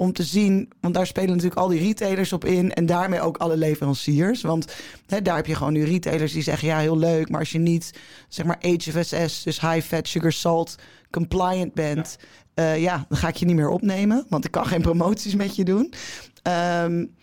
om 0.04 0.14
te 0.14 0.24
zien, 0.24 0.70
want 0.80 0.94
daar 0.94 1.08
spelen 1.08 1.30
natuurlijk 1.30 1.62
al 1.62 1.68
die 1.68 1.80
retailers 1.80 2.34
op 2.34 2.46
in 2.46 2.74
en 2.74 2.86
daarmee 2.86 3.22
ook 3.22 3.38
alle 3.38 3.58
leveranciers. 3.58 4.42
Want 4.42 4.74
hè, 5.08 5.22
daar 5.22 5.36
heb 5.36 5.46
je 5.46 5.56
gewoon 5.56 5.74
nu 5.74 5.84
retailers 5.84 6.34
die 6.34 6.44
zeggen 6.44 6.68
ja, 6.68 6.80
heel 6.80 6.98
leuk, 6.98 7.30
maar 7.30 7.40
als 7.40 7.52
je 7.52 7.60
niet 7.60 7.94
zeg 8.28 8.46
maar 8.46 8.58
HFSS, 8.62 9.44
dus 9.44 9.62
high 9.62 9.82
fat 9.82 10.08
sugar 10.08 10.32
salt 10.32 10.76
compliant 11.12 11.74
bent, 11.74 12.18
ja. 12.20 12.28
Uh, 12.56 12.82
ja, 12.82 13.06
dan 13.10 13.18
ga 13.18 13.28
ik 13.28 13.36
je 13.36 13.46
niet 13.46 13.56
meer 13.56 13.70
opnemen, 13.70 14.26
want 14.30 14.46
ik 14.46 14.52
kan 14.52 14.66
geen 14.66 14.82
promoties 14.92 15.36
met 15.36 15.56
je 15.56 15.64
doen. 15.64 15.94
Um, 16.84 17.16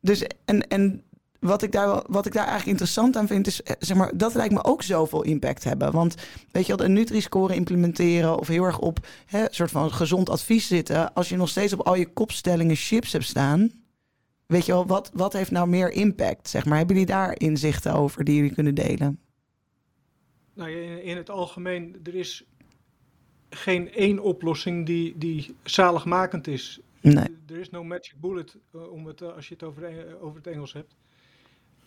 dus 0.00 0.22
en, 0.44 0.68
en 0.68 1.02
wat 1.42 1.62
ik, 1.62 1.72
daar, 1.72 2.02
wat 2.06 2.26
ik 2.26 2.32
daar 2.32 2.46
eigenlijk 2.46 2.70
interessant 2.70 3.16
aan 3.16 3.26
vind, 3.26 3.46
is 3.46 3.62
eh, 3.62 3.74
zeg 3.78 3.96
maar, 3.96 4.16
dat 4.16 4.34
lijkt 4.34 4.54
me 4.54 4.64
ook 4.64 4.82
zoveel 4.82 5.22
impact 5.22 5.64
hebben. 5.64 5.92
Want 5.92 6.14
weet 6.50 6.66
je 6.66 6.76
wel, 6.76 6.86
een 6.86 6.92
Nutri-score 6.92 7.54
implementeren 7.54 8.38
of 8.38 8.48
heel 8.48 8.64
erg 8.64 8.78
op 8.78 9.06
hè, 9.26 9.40
een 9.40 9.54
soort 9.54 9.70
van 9.70 9.92
gezond 9.92 10.30
advies 10.30 10.66
zitten. 10.66 11.14
Als 11.14 11.28
je 11.28 11.36
nog 11.36 11.48
steeds 11.48 11.72
op 11.72 11.80
al 11.80 11.94
je 11.94 12.12
kopstellingen 12.12 12.76
chips 12.76 13.12
hebt 13.12 13.24
staan. 13.24 13.70
Weet 14.46 14.66
je 14.66 14.72
wel, 14.72 14.86
wat, 14.86 15.10
wat 15.14 15.32
heeft 15.32 15.50
nou 15.50 15.68
meer 15.68 15.90
impact? 15.90 16.48
Zeg 16.48 16.64
maar, 16.64 16.78
hebben 16.78 16.96
jullie 16.96 17.12
daar 17.12 17.38
inzichten 17.40 17.92
over 17.92 18.24
die 18.24 18.36
jullie 18.36 18.54
kunnen 18.54 18.74
delen? 18.74 19.20
Nou, 20.54 20.70
in, 20.70 21.02
in 21.02 21.16
het 21.16 21.30
algemeen, 21.30 21.96
er 22.02 22.14
is 22.14 22.44
geen 23.50 23.92
één 23.92 24.18
oplossing 24.18 24.86
die, 24.86 25.18
die 25.18 25.54
zaligmakend 25.62 26.46
is. 26.46 26.80
Nee. 27.00 27.36
Er 27.46 27.58
is 27.58 27.70
no 27.70 27.84
magic 27.84 28.14
bullet, 28.20 28.56
uh, 28.74 28.92
om 28.92 29.06
het, 29.06 29.20
uh, 29.20 29.34
als 29.34 29.48
je 29.48 29.54
het 29.54 29.62
over, 29.62 30.16
over 30.20 30.36
het 30.36 30.46
Engels 30.46 30.72
hebt. 30.72 30.94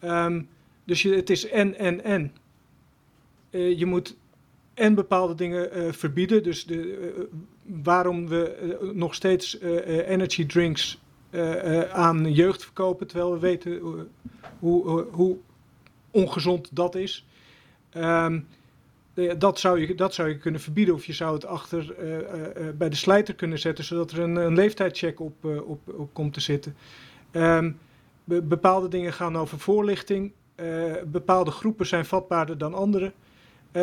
Um, 0.06 0.48
dus 0.84 1.02
je, 1.02 1.16
het 1.16 1.30
is 1.30 1.50
en, 1.50 1.78
en, 1.78 2.04
en. 2.04 2.34
je 3.78 3.86
moet 3.86 4.16
en 4.74 4.96
bepaalde 4.96 5.36
dingen 5.36 5.94
verbieden. 5.94 6.44
Dus 6.44 6.66
de, 6.66 7.28
waarom 7.64 8.28
we 8.28 8.92
nog 8.94 9.16
steeds 9.16 9.60
energy 9.60 10.46
drinks 10.46 11.02
aan 11.92 12.34
jeugd 12.34 12.64
verkopen, 12.64 13.08
terwijl 13.08 13.32
we 13.32 13.40
weten 13.40 13.80
hoe, 14.60 15.06
hoe 15.12 15.38
ongezond 16.12 16.70
dat 16.72 16.96
is. 16.96 17.26
Um, 17.98 18.48
dat 19.38 19.60
zou, 19.60 19.80
je, 19.80 19.96
dat 19.96 20.14
zou 20.14 20.30
je 20.30 20.38
kunnen 20.38 20.62
verbieden 20.62 20.94
of 20.94 21.06
je 21.06 21.14
zou 21.14 21.34
het 21.34 21.46
achter 21.46 21.96
bij 22.78 22.90
de 22.90 22.96
slijter 22.96 23.36
kunnen 23.36 23.60
zetten, 23.60 23.84
zodat 23.84 24.12
er 24.12 24.20
een, 24.20 24.36
een 24.36 24.56
leeftijdcheck 24.56 25.20
op, 25.20 25.46
op, 25.46 25.94
op 25.94 26.14
komt 26.14 26.34
te 26.34 26.40
zitten. 26.40 26.76
Um, 27.32 27.78
be, 28.26 28.42
bepaalde 28.42 28.88
dingen 28.88 29.14
gaan 29.14 29.38
over 29.38 29.60
voorlichting. 29.60 30.34
bepaalde 31.06 31.52
groepen 31.52 31.86
zijn 31.86 32.06
vatbaarder 32.06 32.58
dan 32.58 32.74
andere. 32.74 33.12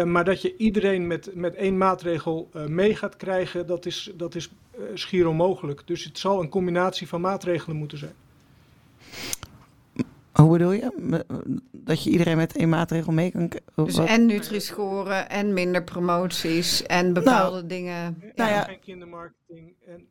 maar 0.04 0.24
dat 0.24 0.42
je 0.42 0.56
iedereen 0.56 1.06
met, 1.06 1.34
met 1.34 1.54
één 1.54 1.78
maatregel 1.78 2.50
mee 2.66 2.94
gaat 2.94 3.16
krijgen, 3.16 3.66
dat 3.66 3.86
is, 3.86 4.12
dat 4.16 4.34
is 4.34 4.50
schier 4.94 5.26
onmogelijk. 5.26 5.86
Dus 5.86 6.04
het 6.04 6.18
zal 6.18 6.40
een 6.40 6.48
combinatie 6.48 7.08
van 7.08 7.20
maatregelen 7.20 7.76
moeten 7.76 7.98
zijn. 7.98 8.14
Hoe 10.32 10.50
bedoel 10.50 10.72
je? 10.72 11.24
Dat 11.70 12.02
je 12.04 12.10
iedereen 12.10 12.36
met 12.36 12.56
één 12.56 12.68
maatregel 12.68 13.12
mee 13.12 13.30
kan... 13.30 13.50
Dus 13.74 13.96
wat? 13.96 14.06
en 14.06 14.26
Nutri-scoren 14.26 15.30
en 15.30 15.52
minder 15.52 15.84
promoties 15.84 16.82
en 16.82 17.12
bepaalde 17.12 17.56
nou, 17.56 17.66
dingen. 17.66 18.22
Nou 18.34 18.50
ja, 18.50 18.62
geen 18.62 18.80
kindermarketing. 18.80 19.74
En 19.86 20.06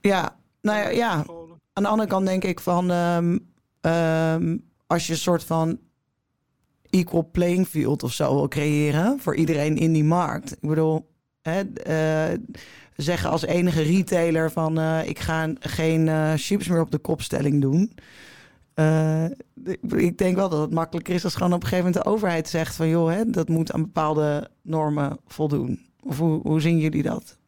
ja, 0.00 0.38
nou 0.60 0.78
ja, 0.78 0.88
ja. 0.88 1.24
Aan 1.72 1.82
de 1.82 1.88
andere 1.88 2.08
kant 2.08 2.26
denk 2.26 2.44
ik 2.44 2.60
van... 2.60 2.90
Um, 2.90 3.50
um, 3.80 4.70
als 4.86 5.06
je 5.06 5.12
een 5.12 5.18
soort 5.18 5.44
van 5.44 5.78
equal 6.90 7.28
playing 7.32 7.66
field 7.66 8.02
of 8.02 8.12
zo 8.12 8.34
wil 8.34 8.48
creëren... 8.48 9.20
voor 9.20 9.36
iedereen 9.36 9.76
in 9.76 9.92
die 9.92 10.04
markt. 10.04 10.52
Ik 10.52 10.68
bedoel, 10.68 11.10
hè, 11.42 11.62
uh, 12.32 12.38
zeggen 12.96 13.30
als 13.30 13.42
enige 13.42 13.82
retailer 13.82 14.50
van... 14.50 14.78
Uh, 14.78 15.08
ik 15.08 15.18
ga 15.18 15.50
geen 15.60 16.06
uh, 16.06 16.32
chips 16.36 16.68
meer 16.68 16.80
op 16.80 16.90
de 16.90 16.98
kopstelling 16.98 17.60
doen... 17.60 17.92
Ik 19.88 20.18
denk 20.18 20.36
wel 20.36 20.48
dat 20.48 20.60
het 20.60 20.70
makkelijker 20.70 21.14
is 21.14 21.24
als 21.24 21.34
gewoon 21.34 21.52
op 21.52 21.62
een 21.62 21.68
gegeven 21.68 21.84
moment 21.84 22.04
de 22.04 22.10
overheid 22.10 22.48
zegt 22.48 22.74
van 22.74 22.88
joh, 22.88 23.10
hè, 23.10 23.30
dat 23.30 23.48
moet 23.48 23.72
aan 23.72 23.82
bepaalde 23.82 24.50
normen 24.62 25.18
voldoen. 25.26 25.86
Of 26.02 26.18
hoe, 26.18 26.40
hoe 26.42 26.60
zien 26.60 26.78
jullie 26.78 27.02
dat? 27.02 27.38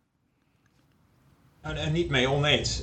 Nou, 1.62 1.76
en 1.76 1.92
niet 1.92 2.08
mee 2.08 2.30
oneens. 2.30 2.82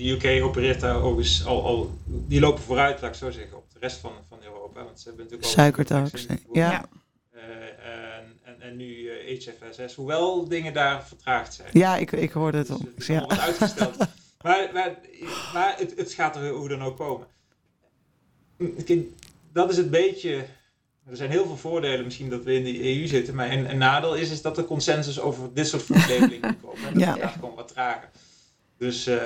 Uh, 0.00 0.20
de 0.20 0.28
UK 0.28 0.44
opereert 0.44 0.80
daar 0.80 1.02
overigens 1.02 1.46
al, 1.46 1.64
al, 1.64 1.90
die 2.04 2.40
lopen 2.40 2.62
vooruit, 2.62 3.00
laat 3.00 3.10
ik 3.10 3.16
zo 3.16 3.30
zeggen, 3.30 3.56
op 3.56 3.72
de 3.72 3.78
rest 3.78 3.96
van, 3.96 4.12
van 4.28 4.38
Europa. 4.42 4.84
Want 4.84 5.00
ze 5.00 5.08
hebben 5.08 5.24
natuurlijk 5.24 5.52
Suikertax, 5.52 6.26
ja. 6.52 6.84
Uh, 7.34 7.42
en, 7.42 8.38
en, 8.42 8.60
en, 8.60 8.76
nu 8.76 9.10
HFSS, 9.26 9.94
hoewel 9.94 10.48
dingen 10.48 10.72
daar 10.72 11.06
vertraagd 11.06 11.54
zijn. 11.54 11.68
Ja, 11.72 11.96
ik, 11.96 12.12
ik 12.12 12.30
hoorde 12.30 12.58
het 12.58 12.66
dus 12.96 13.08
al. 13.08 13.14
Ja. 13.14 13.28
uitgesteld. 13.28 13.96
Maar, 14.42 14.70
maar, 14.72 14.98
maar 15.52 15.74
het, 15.78 15.96
het, 15.96 16.12
gaat 16.12 16.36
er 16.36 16.48
hoe 16.48 16.68
dan 16.68 16.82
ook 16.82 16.96
komen. 16.96 17.26
Dat 19.52 19.70
is 19.70 19.76
het 19.76 19.90
beetje. 19.90 20.44
Er 21.10 21.16
zijn 21.16 21.30
heel 21.30 21.46
veel 21.46 21.56
voordelen 21.56 22.04
misschien 22.04 22.30
dat 22.30 22.44
we 22.44 22.54
in 22.54 22.64
de 22.64 22.82
EU 22.82 23.06
zitten. 23.06 23.34
Maar 23.34 23.50
een, 23.50 23.70
een 23.70 23.78
nadeel 23.78 24.14
is, 24.14 24.30
is 24.30 24.42
dat 24.42 24.56
de 24.56 24.64
consensus 24.64 25.20
over 25.20 25.54
dit 25.54 25.66
soort 25.66 25.88
moet 25.88 26.60
komen. 26.62 26.86
En 26.86 26.94
dat 26.94 27.02
ja. 27.02 27.12
gaat 27.14 27.32
gewoon 27.32 27.54
wat 27.54 27.68
trager. 27.68 28.10
Dus 28.78 29.08
uh, 29.08 29.16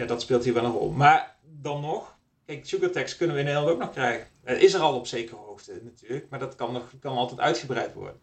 ja, 0.00 0.06
dat 0.06 0.20
speelt 0.20 0.44
hier 0.44 0.54
wel 0.54 0.64
een 0.64 0.72
rol. 0.72 0.90
Maar 0.90 1.36
dan 1.42 1.80
nog, 1.80 2.16
kijk, 2.46 2.66
sugar 2.66 2.90
tax 2.90 3.16
kunnen 3.16 3.36
we 3.36 3.40
in 3.40 3.46
Nederland 3.48 3.72
ook 3.74 3.80
nog 3.80 3.90
krijgen. 3.90 4.26
Het 4.42 4.62
is 4.62 4.74
er 4.74 4.80
al 4.80 4.94
op 4.94 5.06
zekere 5.06 5.36
hoogte 5.36 5.80
natuurlijk, 5.84 6.26
maar 6.30 6.38
dat 6.38 6.54
kan, 6.54 6.72
nog, 6.72 6.92
kan 7.00 7.16
altijd 7.16 7.40
uitgebreid 7.40 7.94
worden. 7.94 8.20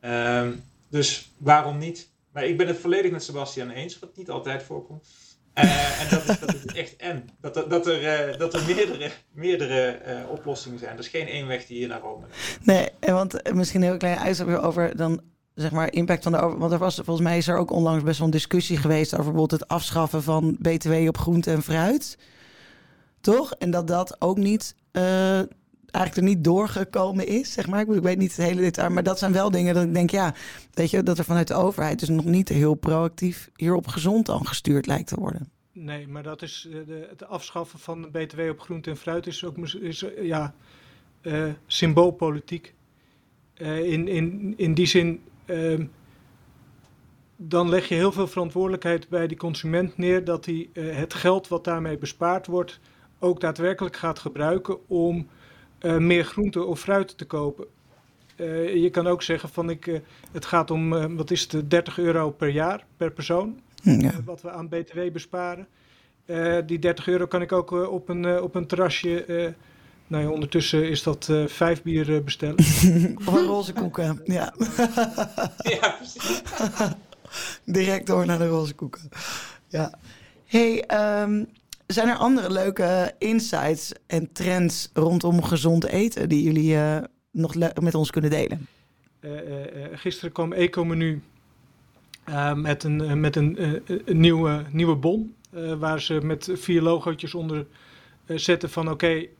Um, 0.00 0.64
dus 0.88 1.32
waarom 1.38 1.78
niet? 1.78 2.10
Maar 2.32 2.44
ik 2.44 2.56
ben 2.56 2.66
het 2.66 2.78
volledig 2.78 3.10
met 3.10 3.22
Sebastian 3.22 3.70
eens, 3.70 3.98
wat 3.98 4.16
niet 4.16 4.30
altijd 4.30 4.62
voorkomt. 4.62 5.08
Uh, 5.54 6.00
en 6.00 6.08
dat 6.10 6.28
is, 6.28 6.38
dat 6.38 6.54
is 6.54 6.64
echt 6.64 6.96
en. 6.96 7.28
Dat, 7.40 7.54
dat 7.54 7.86
er, 7.86 8.30
uh, 8.30 8.38
dat 8.38 8.54
er 8.54 8.64
meerdere, 8.66 9.10
meerdere 9.32 10.00
uh, 10.06 10.30
oplossingen 10.30 10.78
zijn. 10.78 10.92
Er 10.92 10.98
is 10.98 11.08
geen 11.08 11.26
één 11.26 11.46
weg 11.46 11.66
die 11.66 11.76
hier 11.76 11.88
naar 11.88 12.00
Rome 12.00 12.26
leidt. 12.26 12.66
Nee, 12.66 13.14
want 13.14 13.52
misschien 13.54 13.82
een 13.82 13.88
heel 13.88 13.96
klein 13.96 14.18
uitstapje 14.18 14.58
over 14.58 14.96
dan 14.96 15.22
zeg 15.60 15.70
maar 15.70 15.92
impact 15.92 16.22
van 16.22 16.32
de 16.32 16.38
over. 16.38 16.58
Want 16.58 16.72
er 16.72 16.78
was 16.78 16.94
volgens 16.94 17.26
mij 17.26 17.36
is 17.36 17.48
er 17.48 17.56
ook 17.56 17.70
onlangs 17.70 18.04
best 18.04 18.18
wel 18.18 18.26
een 18.26 18.32
discussie 18.32 18.76
geweest 18.76 19.12
over 19.12 19.24
bijvoorbeeld 19.24 19.60
het 19.60 19.68
afschaffen 19.68 20.22
van 20.22 20.56
BTW 20.58 20.92
op 20.92 21.18
groente 21.18 21.50
en 21.50 21.62
fruit. 21.62 22.18
Toch? 23.20 23.52
En 23.52 23.70
dat 23.70 23.86
dat 23.86 24.16
ook 24.18 24.36
niet 24.36 24.74
eigenlijk 25.90 26.16
er 26.16 26.34
niet 26.34 26.44
doorgekomen 26.44 27.26
is, 27.26 27.52
zeg 27.52 27.66
maar. 27.66 27.80
Ik, 27.80 28.02
weet 28.02 28.18
niet 28.18 28.36
het 28.36 28.46
hele 28.46 28.60
detail, 28.60 28.90
maar 28.90 29.02
dat 29.02 29.18
zijn 29.18 29.32
wel 29.32 29.50
dingen 29.50 29.74
dat 29.74 29.84
ik 29.84 29.94
denk, 29.94 30.10
ja, 30.10 30.34
weet 30.72 30.90
je, 30.90 31.02
dat 31.02 31.18
er 31.18 31.24
vanuit 31.24 31.48
de 31.48 31.54
overheid 31.54 31.98
dus 31.98 32.08
nog 32.08 32.24
niet 32.24 32.48
heel 32.48 32.74
proactief 32.74 33.50
hierop 33.56 33.86
gezond 33.86 34.26
dan 34.26 34.46
gestuurd 34.46 34.86
lijkt 34.86 35.08
te 35.08 35.20
worden. 35.20 35.50
Nee, 35.72 36.08
maar 36.08 36.22
dat 36.22 36.42
is 36.42 36.68
de, 36.86 37.06
het 37.10 37.26
afschaffen 37.26 37.78
van 37.78 38.02
de 38.02 38.08
BTW 38.08 38.40
op 38.40 38.60
groente 38.60 38.90
en 38.90 38.96
fruit 38.96 39.26
is 39.26 39.44
ook 39.44 39.58
is, 39.58 40.04
ja, 40.22 40.54
uh, 41.22 41.44
symboolpolitiek. 41.66 42.74
In, 43.54 44.08
in, 44.08 44.54
in 44.56 44.74
die 44.74 44.86
zin, 44.86 45.20
dan 47.36 47.68
leg 47.68 47.88
je 47.88 47.94
heel 47.94 48.12
veel 48.12 48.26
verantwoordelijkheid 48.26 49.08
bij 49.08 49.26
die 49.26 49.36
consument 49.36 49.96
neer 49.96 50.24
dat 50.24 50.44
hij 50.44 50.68
het 50.74 51.14
geld 51.14 51.48
wat 51.48 51.64
daarmee 51.64 51.98
bespaard 51.98 52.46
wordt 52.46 52.80
ook 53.20 53.40
daadwerkelijk 53.40 53.96
gaat 53.96 54.18
gebruiken 54.18 54.88
om 54.88 55.28
uh, 55.80 55.96
meer 55.96 56.24
groente 56.24 56.64
of 56.64 56.80
fruit 56.80 57.18
te 57.18 57.24
kopen. 57.24 57.66
Uh, 58.36 58.74
je 58.74 58.90
kan 58.90 59.06
ook 59.06 59.22
zeggen 59.22 59.48
van 59.48 59.70
ik, 59.70 59.86
uh, 59.86 59.98
het 60.32 60.44
gaat 60.44 60.70
om, 60.70 61.16
wat 61.16 61.30
is 61.30 61.52
het, 61.52 61.70
30 61.70 61.98
euro 61.98 62.30
per 62.30 62.48
jaar 62.48 62.86
per 62.96 63.10
persoon. 63.10 63.60
Ja. 63.82 64.12
wat 64.24 64.42
we 64.42 64.50
aan 64.50 64.68
BTW 64.68 64.98
besparen. 65.12 65.66
die 66.66 66.78
30 66.78 67.08
euro 67.08 67.26
kan 67.26 67.42
ik 67.42 67.52
ook 67.52 67.70
op, 67.70 68.08
een, 68.08 68.40
op 68.40 68.54
een 68.54 68.66
terrasje 68.66 69.54
nou 70.10 70.22
ja, 70.22 70.30
ondertussen 70.30 70.88
is 70.88 71.02
dat 71.02 71.28
uh, 71.30 71.46
vijf 71.46 71.82
bier 71.82 72.24
bestellen. 72.24 72.56
of 73.26 73.26
een 73.26 73.46
roze 73.46 73.72
koeken, 73.72 74.20
ja. 74.24 74.54
ja, 75.80 75.96
precies. 75.96 76.42
Direct 77.64 78.06
door 78.06 78.26
naar 78.26 78.38
de 78.38 78.48
roze 78.48 78.74
koeken. 78.74 79.08
Ja. 79.68 79.94
Hey, 80.46 80.84
um, 81.22 81.48
zijn 81.86 82.08
er 82.08 82.16
andere 82.16 82.52
leuke 82.52 83.14
insights 83.18 83.92
en 84.06 84.32
trends 84.32 84.90
rondom 84.92 85.42
gezond 85.42 85.84
eten 85.84 86.28
die 86.28 86.42
jullie 86.42 86.74
uh, 86.74 86.96
nog 87.30 87.54
met 87.80 87.94
ons 87.94 88.10
kunnen 88.10 88.30
delen? 88.30 88.66
Uh, 89.20 89.30
uh, 89.32 89.86
gisteren 89.92 90.32
kwam 90.32 90.52
Eco-menu 90.52 91.22
met 92.54 92.84
een, 92.84 93.20
met 93.20 93.36
een, 93.36 93.82
een 93.86 94.20
nieuwe, 94.20 94.64
nieuwe 94.70 94.96
bon. 94.96 95.34
waar 95.78 96.00
ze 96.00 96.20
met 96.22 96.50
vier 96.52 96.82
logootjes 96.82 97.34
onder 97.34 97.66
zetten 98.26 98.70
van 98.70 98.90
oké, 98.90 98.92
okay, 98.92 99.30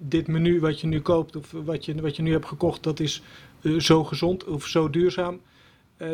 dit 0.00 0.26
menu 0.26 0.60
wat 0.60 0.80
je 0.80 0.86
nu 0.86 1.00
koopt 1.00 1.36
of 1.36 1.50
wat 1.50 1.84
je, 1.84 2.00
wat 2.00 2.16
je 2.16 2.22
nu 2.22 2.32
hebt 2.32 2.46
gekocht, 2.46 2.82
dat 2.82 3.00
is 3.00 3.22
zo 3.78 4.04
gezond 4.04 4.44
of 4.44 4.66
zo 4.66 4.90
duurzaam. 4.90 5.40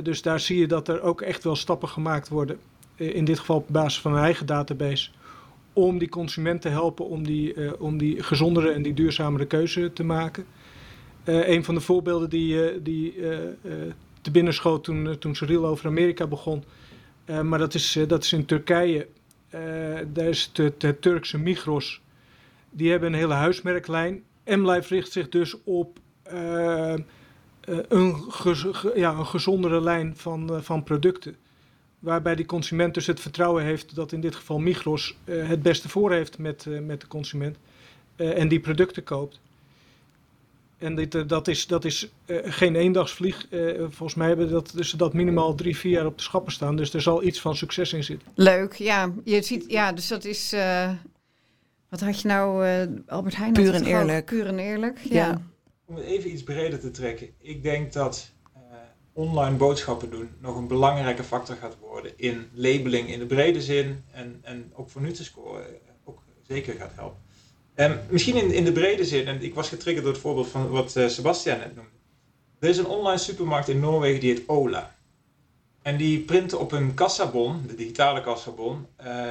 dus 0.03 0.22
daar 0.22 0.40
zie 0.40 0.59
je 0.59 0.66
dat 0.66 0.88
er 0.88 1.03
ook 1.03 1.20
echt 1.20 1.44
wel 1.44 1.57
stappen 1.57 1.88
gemaakt 1.88 2.29
worden. 2.29 2.59
in 2.96 3.24
dit 3.24 3.38
geval 3.38 3.57
op 3.57 3.66
basis 3.68 4.01
van 4.01 4.12
een 4.14 4.22
eigen 4.22 4.46
database 4.46 5.11
om 5.72 5.98
die 5.98 6.09
consument 6.09 6.61
te 6.61 6.68
helpen 6.68 7.07
om 7.07 7.27
die, 7.27 7.81
om 7.81 7.98
die 7.98 8.22
gezondere 8.22 8.70
en 8.70 8.83
die 8.83 8.94
duurzamere 8.94 9.46
keuze 9.46 9.92
te 9.92 10.05
maken. 10.05 10.46
Een 11.24 11.64
van 11.64 11.74
de 11.74 11.81
voorbeelden 11.81 12.31
die, 12.31 12.83
die 12.83 13.14
te 14.20 14.31
binnen 14.31 14.55
schoot 14.55 14.85
toen, 14.85 15.18
toen 15.18 15.35
Cyril 15.35 15.66
over 15.66 15.87
Amerika 15.87 16.27
begon, 16.27 16.64
maar 17.42 17.59
dat 17.59 17.74
is, 17.74 17.98
dat 18.07 18.24
is 18.24 18.33
in 18.33 18.44
Turkije. 18.44 19.07
Daar 20.13 20.29
is 20.29 20.51
het, 20.53 21.03
Turkse 21.03 21.39
Migros. 21.39 22.01
Die 22.71 22.91
hebben 22.91 23.13
een 23.13 23.19
hele 23.19 23.35
huismerklijn. 23.35 24.23
M-Life 24.45 24.95
richt 24.95 25.13
zich 25.13 25.29
dus 25.29 25.57
op 25.65 25.99
een, 27.89 28.15
gez, 28.29 28.67
ja, 28.95 29.13
een 29.13 29.27
gezondere 29.27 29.81
lijn 29.81 30.17
van, 30.17 30.63
van 30.63 30.83
producten 30.83 31.37
waarbij 31.99 32.35
die 32.35 32.47
consument 32.47 32.95
dus 32.95 33.07
het 33.07 33.21
vertrouwen 33.21 33.65
heeft 33.65 33.95
dat 33.95 34.13
in 34.13 34.21
dit 34.21 34.35
geval 34.35 34.59
Migros 34.59 35.17
het 35.25 35.63
beste 35.63 35.89
voor 35.89 36.13
heeft 36.13 36.39
met, 36.39 36.67
met 36.87 37.01
de 37.01 37.07
consument 37.07 37.57
en 38.17 38.49
die 38.49 38.61
producten 38.61 39.05
koopt. 39.05 39.41
En 40.79 40.95
dit, 40.95 41.29
dat 41.29 41.49
is, 41.49 41.67
dat 41.67 41.85
is 41.85 42.12
geen 42.45 42.77
eendagsvlieg. 42.77 43.47
volgens 43.79 44.14
mij 44.14 44.29
hebben 44.29 44.51
dat, 44.51 44.73
dus 44.75 44.91
dat 44.91 45.12
minimaal 45.12 45.55
drie, 45.55 45.77
vier 45.77 45.93
jaar 45.93 46.07
op 46.07 46.17
de 46.17 46.23
schappen 46.23 46.53
staan. 46.53 46.77
Dus 46.77 46.95
er 46.95 47.03
zal 47.03 47.23
iets 47.23 47.41
van 47.41 47.57
succes 47.57 47.93
in 47.93 48.05
zitten. 48.05 48.29
Leuk, 48.35 48.75
ja. 48.75 49.12
Je 49.25 49.43
ziet, 49.43 49.64
ja, 49.69 49.93
dus 49.93 50.09
dat 50.09 50.25
is. 50.25 50.55
wat 51.88 52.01
had 52.01 52.21
je 52.21 52.29
nou, 52.29 52.67
Albert 53.07 53.37
Heijn? 53.37 53.53
Puur 53.53 53.75
en 53.75 53.85
eerlijk. 53.85 54.27
Puur 54.27 54.47
en 54.47 54.59
eerlijk, 54.59 54.99
ja. 54.99 55.14
ja. 55.14 55.43
om 55.85 55.95
het 55.97 56.05
even 56.05 56.33
iets 56.33 56.43
breder 56.43 56.81
te 56.81 56.91
trekken. 56.91 57.29
Ik 57.38 57.62
denk 57.62 57.93
dat 57.93 58.33
uh, 58.57 58.61
online 59.12 59.57
boodschappen 59.57 60.11
doen 60.11 60.29
nog 60.41 60.57
een 60.57 60.69
belangrijke 60.69 61.25
factor 61.25 61.57
gaat 61.57 61.77
worden 61.81 62.12
in 62.17 62.49
labeling 62.53 63.09
in 63.09 63.19
de 63.19 63.27
brede 63.27 63.62
zin. 63.62 64.05
En, 64.11 64.38
en 64.43 64.73
ook 64.75 64.91
voor 64.91 65.03
Nutri-Score 65.03 65.81
ook 66.05 66.23
zeker 66.47 66.75
gaat 66.75 66.93
helpen. 66.95 67.27
Um, 67.81 68.01
misschien 68.11 68.37
in, 68.37 68.53
in 68.53 68.64
de 68.64 68.73
brede 68.73 69.05
zin, 69.05 69.27
en 69.27 69.43
ik 69.43 69.55
was 69.55 69.69
getriggerd 69.69 70.05
door 70.05 70.12
het 70.12 70.23
voorbeeld 70.23 70.49
van 70.49 70.69
wat 70.69 70.97
uh, 70.97 71.09
Sebastian 71.09 71.59
net 71.59 71.75
noemde. 71.75 71.91
Er 72.59 72.69
is 72.69 72.79
een 72.79 72.87
online 72.87 73.19
supermarkt 73.19 73.69
in 73.69 73.81
Noorwegen 73.81 74.21
die 74.21 74.33
heet 74.35 74.49
Ola. 74.49 74.97
En 75.83 75.97
die 75.97 76.21
printen 76.21 76.61
op 76.61 76.73
een 76.73 76.95
kassabon, 76.95 77.64
de 77.67 77.75
digitale 77.75 78.21
kassabon, 78.21 78.87
uh, 79.05 79.31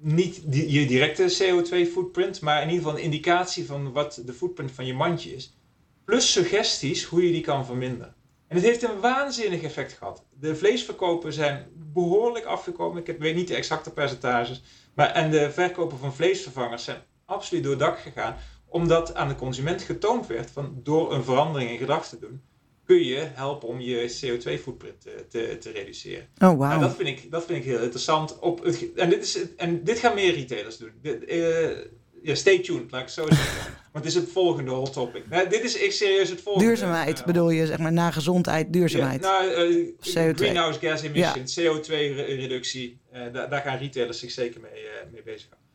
niet 0.00 0.42
je 0.50 0.86
directe 0.86 1.36
CO2-footprint, 1.42 2.40
maar 2.40 2.62
in 2.62 2.68
ieder 2.68 2.82
geval 2.84 2.98
een 2.98 3.04
indicatie 3.04 3.66
van 3.66 3.92
wat 3.92 4.22
de 4.26 4.32
footprint 4.32 4.72
van 4.72 4.86
je 4.86 4.94
mandje 4.94 5.34
is. 5.34 5.56
Plus 6.04 6.32
suggesties 6.32 7.04
hoe 7.04 7.26
je 7.26 7.32
die 7.32 7.40
kan 7.40 7.66
verminderen. 7.66 8.14
En 8.48 8.56
het 8.56 8.64
heeft 8.64 8.82
een 8.82 9.00
waanzinnig 9.00 9.62
effect 9.62 9.92
gehad. 9.92 10.24
De 10.40 10.56
vleesverkopen 10.56 11.32
zijn 11.32 11.66
behoorlijk 11.74 12.44
afgekomen. 12.44 13.06
Ik 13.06 13.18
weet 13.18 13.34
niet 13.34 13.48
de 13.48 13.54
exacte 13.54 13.92
percentages. 13.92 14.62
Maar, 14.94 15.10
en 15.10 15.30
de 15.30 15.50
verkopen 15.50 15.98
van 15.98 16.14
vleesvervangers 16.14 16.84
zijn 16.84 17.02
absoluut 17.26 17.62
door 17.62 17.72
het 17.72 17.80
dak 17.80 17.98
gegaan. 17.98 18.36
Omdat 18.68 19.14
aan 19.14 19.28
de 19.28 19.34
consument 19.34 19.82
getoond 19.82 20.26
werd 20.26 20.50
van 20.50 20.80
door 20.82 21.14
een 21.14 21.24
verandering 21.24 21.70
in 21.70 21.78
gedrag 21.78 22.08
te 22.08 22.18
doen 22.18 22.42
kun 22.86 23.04
je 23.04 23.28
helpen 23.34 23.68
om 23.68 23.80
je 23.80 24.18
CO2-footprint 24.20 25.00
te, 25.00 25.24
te, 25.28 25.56
te, 25.60 25.70
reduceren. 25.70 26.28
Oh, 26.38 26.48
wow. 26.48 26.60
Nou, 26.60 26.80
dat, 26.80 26.96
vind 26.96 27.08
ik, 27.08 27.30
dat 27.30 27.44
vind 27.44 27.58
ik 27.58 27.64
heel 27.64 27.82
interessant. 27.82 28.38
Op 28.38 28.64
het, 28.64 28.94
en, 28.94 29.08
dit 29.08 29.24
is, 29.24 29.54
en 29.56 29.84
dit 29.84 29.98
gaan 29.98 30.14
meer 30.14 30.34
retailers 30.34 30.76
doen. 30.76 30.92
uh, 31.02 31.68
ja, 32.22 32.34
stay 32.34 32.58
tuned, 32.58 32.90
laat 32.90 33.02
ik 33.02 33.08
zo 33.08 33.26
zeggen. 33.26 33.74
Want 33.92 34.04
het 34.04 34.14
is 34.14 34.20
het 34.20 34.32
volgende 34.32 34.70
hot 34.70 34.92
topic. 34.92 35.28
Nou, 35.28 35.48
dit 35.48 35.64
is 35.64 35.78
echt 35.78 35.94
serieus 35.94 36.28
het 36.28 36.40
volgende. 36.40 36.68
Duurzaamheid 36.68 37.24
bedoel 37.24 37.50
je, 37.50 37.66
zeg 37.66 37.78
maar, 37.78 37.92
na 37.92 38.10
gezondheid, 38.10 38.72
duurzaamheid. 38.72 39.22
Ja, 39.22 39.40
nou, 39.40 39.72
uh, 39.72 39.88
CO2. 39.88 40.34
Greenhouse 40.34 40.78
gas 40.80 41.02
emissions, 41.02 41.54
ja. 41.54 41.72
CO2-reductie. 41.72 42.98
Uh, 43.14 43.20
daar, 43.32 43.50
daar, 43.50 43.62
gaan 43.62 43.78
retailers 43.78 44.18
zich 44.18 44.30
zeker 44.30 44.60
mee, 44.60 44.82
mee 45.12 45.22
bezighouden. 45.22 45.65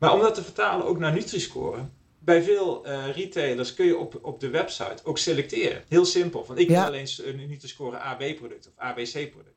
Maar 0.00 0.12
om 0.12 0.20
dat 0.20 0.34
te 0.34 0.42
vertalen 0.42 0.86
ook 0.86 0.98
naar 0.98 1.12
Nutri-score 1.12 1.88
bij 2.20 2.42
veel 2.42 2.86
uh, 2.86 3.14
retailers 3.14 3.74
kun 3.74 3.86
je 3.86 3.98
op, 3.98 4.18
op 4.22 4.40
de 4.40 4.48
website 4.48 5.04
ook 5.04 5.18
selecteren. 5.18 5.82
Heel 5.88 6.04
simpel. 6.04 6.44
Van 6.44 6.58
ik 6.58 6.68
wil 6.68 6.78
alleen 6.78 7.08
niet 7.48 7.60
te 7.60 7.68
scoren 7.68 8.00
AB-product 8.00 8.66
of 8.66 8.72
ABC-product. 8.76 9.56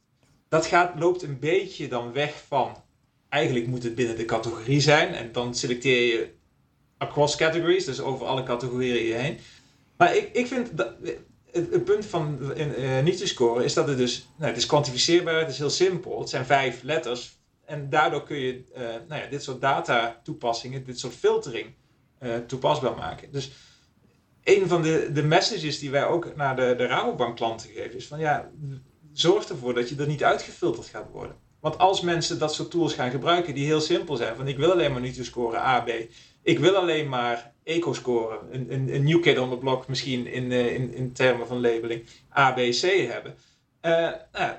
Dat 0.50 0.66
gaat, 0.66 1.00
loopt 1.00 1.22
een 1.22 1.40
beetje 1.40 1.88
dan 1.88 2.14
weg 2.14 2.44
van. 2.48 2.84
Eigenlijk 3.30 3.68
moet 3.68 3.84
het 3.84 3.96
binnen 3.96 4.18
de 4.18 4.26
categorie 4.26 4.80
zijn. 4.80 5.14
En 5.14 5.32
dan 5.32 5.56
selecteer 5.56 6.02
je 6.02 6.30
across 6.98 7.36
categories, 7.36 7.86
dus 7.86 8.02
over 8.02 8.26
alle 8.26 8.44
categorieën 8.44 9.20
heen. 9.20 9.38
Maar 9.98 10.16
ik, 10.16 10.30
ik 10.34 10.48
vind 10.48 10.78
dat. 10.78 10.94
Het, 11.52 11.72
het 11.72 11.84
punt 11.84 12.06
van 12.06 12.54
uh, 12.58 13.00
niet 13.04 13.18
te 13.18 13.28
scoren 13.28 13.64
is 13.64 13.74
dat 13.74 13.88
het 13.88 13.98
dus. 13.98 14.28
Nou, 14.38 14.50
het 14.50 14.58
is 14.58 14.66
kwantificeerbaar, 14.66 15.40
het 15.40 15.50
is 15.50 15.58
heel 15.58 15.70
simpel. 15.70 16.20
Het 16.20 16.30
zijn 16.30 16.46
vijf 16.46 16.84
letters. 16.84 17.38
En 17.66 17.90
daardoor 17.90 18.24
kun 18.24 18.38
je 18.38 18.64
nou 19.08 19.22
ja, 19.22 19.28
dit 19.30 19.44
soort 19.44 19.62
data 19.62 20.20
toepassingen, 20.24 20.86
dit 20.86 21.00
soort 21.00 21.14
filtering 21.14 21.74
uh, 22.20 22.36
toepasbaar 22.48 22.96
maken. 22.96 23.32
Dus 23.32 23.52
een 24.44 24.68
van 24.68 24.82
de, 24.82 25.10
de 25.14 25.24
messages 25.24 25.80
die 25.80 25.92
wij 25.92 26.06
ook 26.06 26.36
naar 26.36 26.56
de, 26.56 26.74
de 26.78 26.86
Rabobank 26.86 27.36
klanten 27.36 27.70
geven 27.70 27.96
is 27.96 28.08
van 28.08 28.20
ja, 28.20 28.52
zorg 29.14 29.50
ervoor 29.50 29.74
dat 29.74 29.90
je 29.90 29.96
er 29.96 30.08
niet 30.08 30.24
uitgefilterd 30.24 30.88
gaat 30.88 31.10
worden. 31.12 31.36
Want 31.60 31.78
als 31.78 32.02
mensen 32.02 32.40
dat 32.40 32.54
soort 32.54 32.72
tools 32.72 32.94
gaan 32.94 33.12
gebruiken 33.12 33.54
die 33.54 33.66
heel 33.66 33.82
simpel 33.82 34.16
zijn, 34.16 34.36
van 34.36 34.48
ik 34.48 34.58
wil 34.58 34.72
alleen 34.72 34.92
maar 34.92 35.02
niet 35.02 35.26
scoren 35.26 35.60
A, 35.60 35.80
B, 35.80 35.90
ik 36.42 36.60
wil 36.60 36.76
alleen 36.76 37.10
maar 37.10 37.54
eco 37.64 37.94
scoren, 37.94 38.40
een, 38.52 38.74
een, 38.74 38.96
een 38.96 39.04
new 39.04 39.22
kid 39.22 39.40
on 39.40 39.50
the 39.50 39.58
block 39.58 39.88
misschien 39.88 40.28
in, 40.28 40.52
uh, 40.52 40.74
in, 40.74 40.94
in 40.94 41.14
termen 41.14 41.48
van 41.48 41.62
labeling, 41.62 42.06
A, 42.38 42.52
B, 42.52 42.58
C 42.58 42.82
hebben. 42.82 43.36
Nou, 43.82 44.54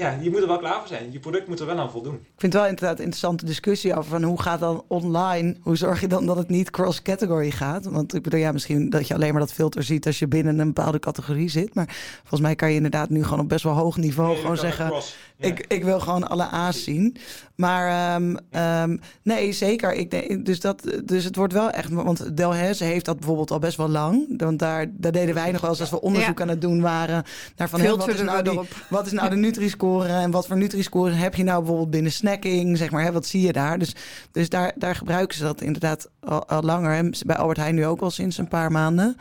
ja, 0.00 0.16
je 0.20 0.30
moet 0.30 0.40
er 0.40 0.46
wel 0.46 0.58
klaar 0.58 0.78
voor 0.78 0.88
zijn. 0.88 1.12
Je 1.12 1.18
product 1.18 1.48
moet 1.48 1.60
er 1.60 1.66
wel 1.66 1.78
aan 1.78 1.90
voldoen. 1.90 2.14
Ik 2.14 2.20
vind 2.36 2.52
het 2.52 2.62
wel 2.62 2.70
inderdaad 2.70 2.98
een 2.98 3.04
interessante 3.04 3.44
discussie 3.44 3.96
over 3.96 4.10
van 4.10 4.22
hoe 4.22 4.42
gaat 4.42 4.60
dan 4.60 4.84
online, 4.88 5.56
hoe 5.60 5.76
zorg 5.76 6.00
je 6.00 6.08
dan 6.08 6.26
dat 6.26 6.36
het 6.36 6.48
niet 6.48 6.70
cross-category 6.70 7.50
gaat? 7.50 7.84
Want 7.84 8.14
ik 8.14 8.22
bedoel, 8.22 8.40
ja, 8.40 8.52
misschien 8.52 8.90
dat 8.90 9.08
je 9.08 9.14
alleen 9.14 9.30
maar 9.30 9.40
dat 9.40 9.52
filter 9.52 9.82
ziet 9.82 10.06
als 10.06 10.18
je 10.18 10.28
binnen 10.28 10.58
een 10.58 10.72
bepaalde 10.72 10.98
categorie 10.98 11.48
zit. 11.48 11.74
Maar 11.74 11.86
volgens 12.18 12.40
mij 12.40 12.54
kan 12.54 12.68
je 12.68 12.76
inderdaad 12.76 13.10
nu 13.10 13.24
gewoon 13.24 13.40
op 13.40 13.48
best 13.48 13.64
wel 13.64 13.72
hoog 13.72 13.96
niveau 13.96 14.36
gewoon 14.36 14.56
zeggen, 14.56 14.92
ik, 15.38 15.64
ik 15.68 15.84
wil 15.84 16.00
gewoon 16.00 16.28
alle 16.28 16.48
A's 16.50 16.84
zien. 16.84 17.16
Maar 17.54 18.14
um, 18.14 18.36
um, 18.82 19.00
nee, 19.22 19.52
zeker. 19.52 19.92
Ik 19.92 20.10
denk, 20.10 20.46
dus, 20.46 20.60
dat, 20.60 20.82
dus 21.04 21.24
het 21.24 21.36
wordt 21.36 21.52
wel 21.52 21.70
echt, 21.70 21.90
want 21.90 22.36
Delhaize 22.36 22.84
heeft 22.84 23.04
dat 23.04 23.16
bijvoorbeeld 23.16 23.50
al 23.50 23.58
best 23.58 23.76
wel 23.76 23.88
lang. 23.88 24.34
Want 24.36 24.58
daar, 24.58 24.86
daar 24.92 25.12
deden 25.12 25.34
wij 25.34 25.50
nog 25.50 25.60
wel 25.60 25.70
eens 25.70 25.80
als 25.80 25.90
we 25.90 26.00
onderzoek 26.00 26.38
ja. 26.38 26.44
aan 26.44 26.50
het 26.50 26.60
doen 26.60 26.80
waren. 26.80 27.24
Naar 27.56 27.68
van, 27.68 27.80
hey, 27.80 27.96
wat, 27.96 28.08
is 28.08 28.22
nou 28.22 28.42
die, 28.42 28.60
wat 28.88 29.06
is 29.06 29.12
nou 29.12 29.30
de 29.30 29.36
Nutri-score 29.46 29.89
en 29.98 30.30
wat 30.30 30.46
voor 30.46 30.56
Nutri-score 30.56 31.10
heb 31.10 31.34
je 31.34 31.44
nou 31.44 31.58
bijvoorbeeld 31.58 31.90
binnen 31.90 32.12
snacking? 32.12 32.76
Zeg 32.76 32.90
maar, 32.90 33.04
hè, 33.04 33.12
wat 33.12 33.26
zie 33.26 33.46
je 33.46 33.52
daar? 33.52 33.78
Dus, 33.78 33.94
dus 34.32 34.48
daar, 34.48 34.72
daar 34.76 34.94
gebruiken 34.94 35.36
ze 35.36 35.42
dat 35.42 35.60
inderdaad 35.60 36.10
al, 36.20 36.62
langer. 36.62 37.10
Bij 37.26 37.36
Albert 37.36 37.58
Heijn 37.58 37.74
nu 37.74 37.86
ook 37.86 38.00
al 38.00 38.10
sinds 38.10 38.38
een 38.38 38.48
paar 38.48 38.72
maanden. 38.72 39.16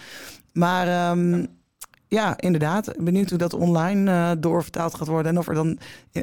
Maar 0.53 1.11
um, 1.11 1.47
ja, 2.07 2.37
inderdaad. 2.37 2.93
Benieuwd 2.97 3.29
hoe 3.29 3.37
dat 3.37 3.53
online 3.53 4.11
uh, 4.11 4.31
doorvertaald 4.39 4.95
gaat 4.95 5.07
worden. 5.07 5.31
En 5.31 5.37
of 5.37 5.47
er 5.47 5.53
dan 5.53 5.79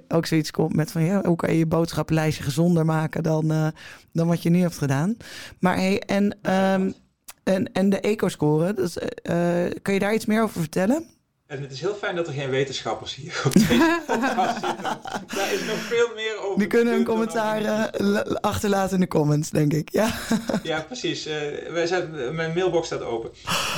ook 0.08 0.26
zoiets 0.26 0.50
komt 0.50 0.76
met 0.76 0.90
van 0.90 1.02
ja, 1.02 1.20
hoe 1.24 1.36
kan 1.36 1.52
je 1.52 1.58
je 1.58 1.66
boodschappenlijstje 1.66 2.44
gezonder 2.44 2.84
maken 2.84 3.22
dan, 3.22 3.52
uh, 3.52 3.66
dan 4.12 4.26
wat 4.26 4.42
je 4.42 4.50
nu 4.50 4.60
hebt 4.60 4.78
gedaan. 4.78 5.16
Maar 5.60 5.76
hey, 5.76 5.98
en, 6.00 6.24
um, 6.24 6.94
en, 7.42 7.72
en 7.72 7.90
de 7.90 8.00
eco-score, 8.00 8.74
uh, 8.78 9.80
kan 9.82 9.94
je 9.94 10.00
daar 10.00 10.14
iets 10.14 10.26
meer 10.26 10.42
over 10.42 10.60
vertellen? 10.60 11.15
En 11.46 11.62
het 11.62 11.72
is 11.72 11.80
heel 11.80 11.94
fijn 11.94 12.16
dat 12.16 12.26
er 12.26 12.32
geen 12.32 12.50
wetenschappers 12.50 13.14
hier 13.14 13.42
op 13.44 13.52
deze 13.52 14.02
podcast 14.06 14.52
zitten. 14.52 15.00
Daar 15.36 15.52
is 15.52 15.64
nog 15.64 15.76
veel 15.76 16.08
meer 16.14 16.38
over. 16.42 16.58
Die 16.58 16.66
kunnen 16.66 16.94
hun 16.94 17.04
commentaar 17.04 17.62
uh, 18.00 18.20
achterlaten 18.40 18.94
in 18.94 19.00
de 19.00 19.08
comments, 19.08 19.50
denk 19.50 19.72
ik. 19.72 19.92
Ja, 19.92 20.14
ja 20.62 20.80
precies. 20.80 21.26
Uh, 21.26 21.34
wij 21.68 21.86
zijn, 21.86 22.34
mijn 22.34 22.54
mailbox 22.54 22.86
staat 22.86 23.02
open. 23.02 23.30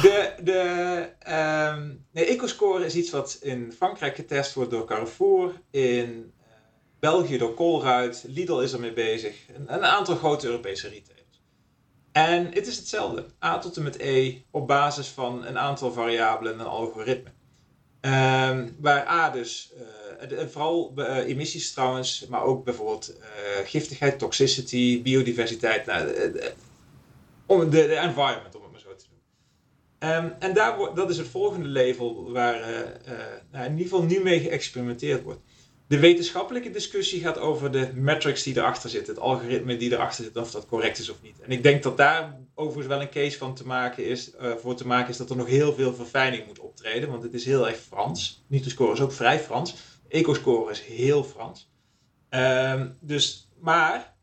De, 0.02 0.32
de, 0.42 0.60
um, 1.74 2.06
de 2.12 2.24
EcoScore 2.24 2.84
is 2.84 2.94
iets 2.94 3.10
wat 3.10 3.38
in 3.40 3.72
Frankrijk 3.76 4.14
getest 4.14 4.54
wordt 4.54 4.70
door 4.70 4.86
Carrefour. 4.86 5.52
In 5.70 6.32
België 7.00 7.38
door 7.38 7.54
Colruyt. 7.54 8.24
Lidl 8.26 8.60
is 8.60 8.72
ermee 8.72 8.92
bezig. 8.92 9.36
Een, 9.56 9.74
een 9.74 9.84
aantal 9.84 10.16
grote 10.16 10.46
Europese 10.46 10.88
retailers. 10.88 11.42
En 12.12 12.46
het 12.52 12.66
is 12.66 12.76
hetzelfde. 12.76 13.26
A 13.44 13.58
tot 13.58 13.76
en 13.76 13.82
met 13.82 13.98
E 13.98 14.34
op 14.50 14.66
basis 14.66 15.08
van 15.08 15.46
een 15.46 15.58
aantal 15.58 15.92
variabelen 15.92 16.52
en 16.52 16.60
een 16.60 16.66
algoritme. 16.66 17.36
Um, 18.08 18.76
waar 18.80 19.06
A 19.08 19.30
dus, 19.30 19.72
uh, 20.30 20.46
vooral 20.48 20.92
uh, 20.96 21.16
emissies 21.16 21.72
trouwens, 21.72 22.26
maar 22.28 22.42
ook 22.42 22.64
bijvoorbeeld 22.64 23.14
uh, 23.18 23.26
giftigheid, 23.64 24.18
toxicity, 24.18 25.02
biodiversiteit, 25.02 25.86
nou, 25.86 26.06
de, 26.06 26.54
de, 27.70 27.94
environment 27.94 28.54
om 28.54 28.62
het 28.62 28.70
maar 28.70 28.80
zo 28.80 28.94
te 28.94 29.04
doen. 29.10 30.10
Um, 30.10 30.34
en 30.38 30.54
daar, 30.54 30.94
dat 30.94 31.10
is 31.10 31.18
het 31.18 31.28
volgende 31.28 31.68
level 31.68 32.32
waar 32.32 32.60
nou, 33.50 33.64
in 33.64 33.70
ieder 33.70 33.86
geval 33.86 34.02
nu 34.02 34.20
mee 34.20 34.40
geëxperimenteerd 34.40 35.22
wordt. 35.22 35.40
De 35.88 35.98
wetenschappelijke 35.98 36.70
discussie 36.70 37.20
gaat 37.20 37.38
over 37.38 37.72
de 37.72 37.90
metrics 37.94 38.42
die 38.42 38.56
erachter 38.56 38.90
zitten, 38.90 39.14
het 39.14 39.22
algoritme 39.22 39.76
die 39.76 39.92
erachter 39.92 40.24
zit, 40.24 40.36
of 40.36 40.50
dat 40.50 40.66
correct 40.66 40.98
is 40.98 41.08
of 41.08 41.22
niet. 41.22 41.40
En 41.40 41.50
ik 41.50 41.62
denk 41.62 41.82
dat 41.82 41.96
daar 41.96 42.40
overigens 42.54 42.86
wel 42.86 43.00
een 43.00 43.10
case 43.10 43.38
van 43.38 43.54
te 43.54 43.66
maken 43.66 44.04
is, 44.04 44.30
uh, 44.40 44.54
voor 44.54 44.74
te 44.74 44.86
maken 44.86 45.10
is 45.10 45.16
dat 45.16 45.30
er 45.30 45.36
nog 45.36 45.46
heel 45.46 45.74
veel 45.74 45.94
verfijning 45.94 46.46
moet 46.46 46.58
optreden, 46.58 47.10
want 47.10 47.22
het 47.22 47.34
is 47.34 47.44
heel 47.44 47.68
erg 47.68 47.76
Frans. 47.76 48.44
Niet 48.46 48.64
de 48.64 48.70
score 48.70 48.92
is 48.92 49.00
ook 49.00 49.12
vrij 49.12 49.40
Frans. 49.40 49.74
Eco-score 50.08 50.70
is 50.70 50.80
heel 50.80 51.24
Frans. 51.24 51.70
Um, 52.30 52.96
dus, 53.00 53.48
maar 53.60 54.16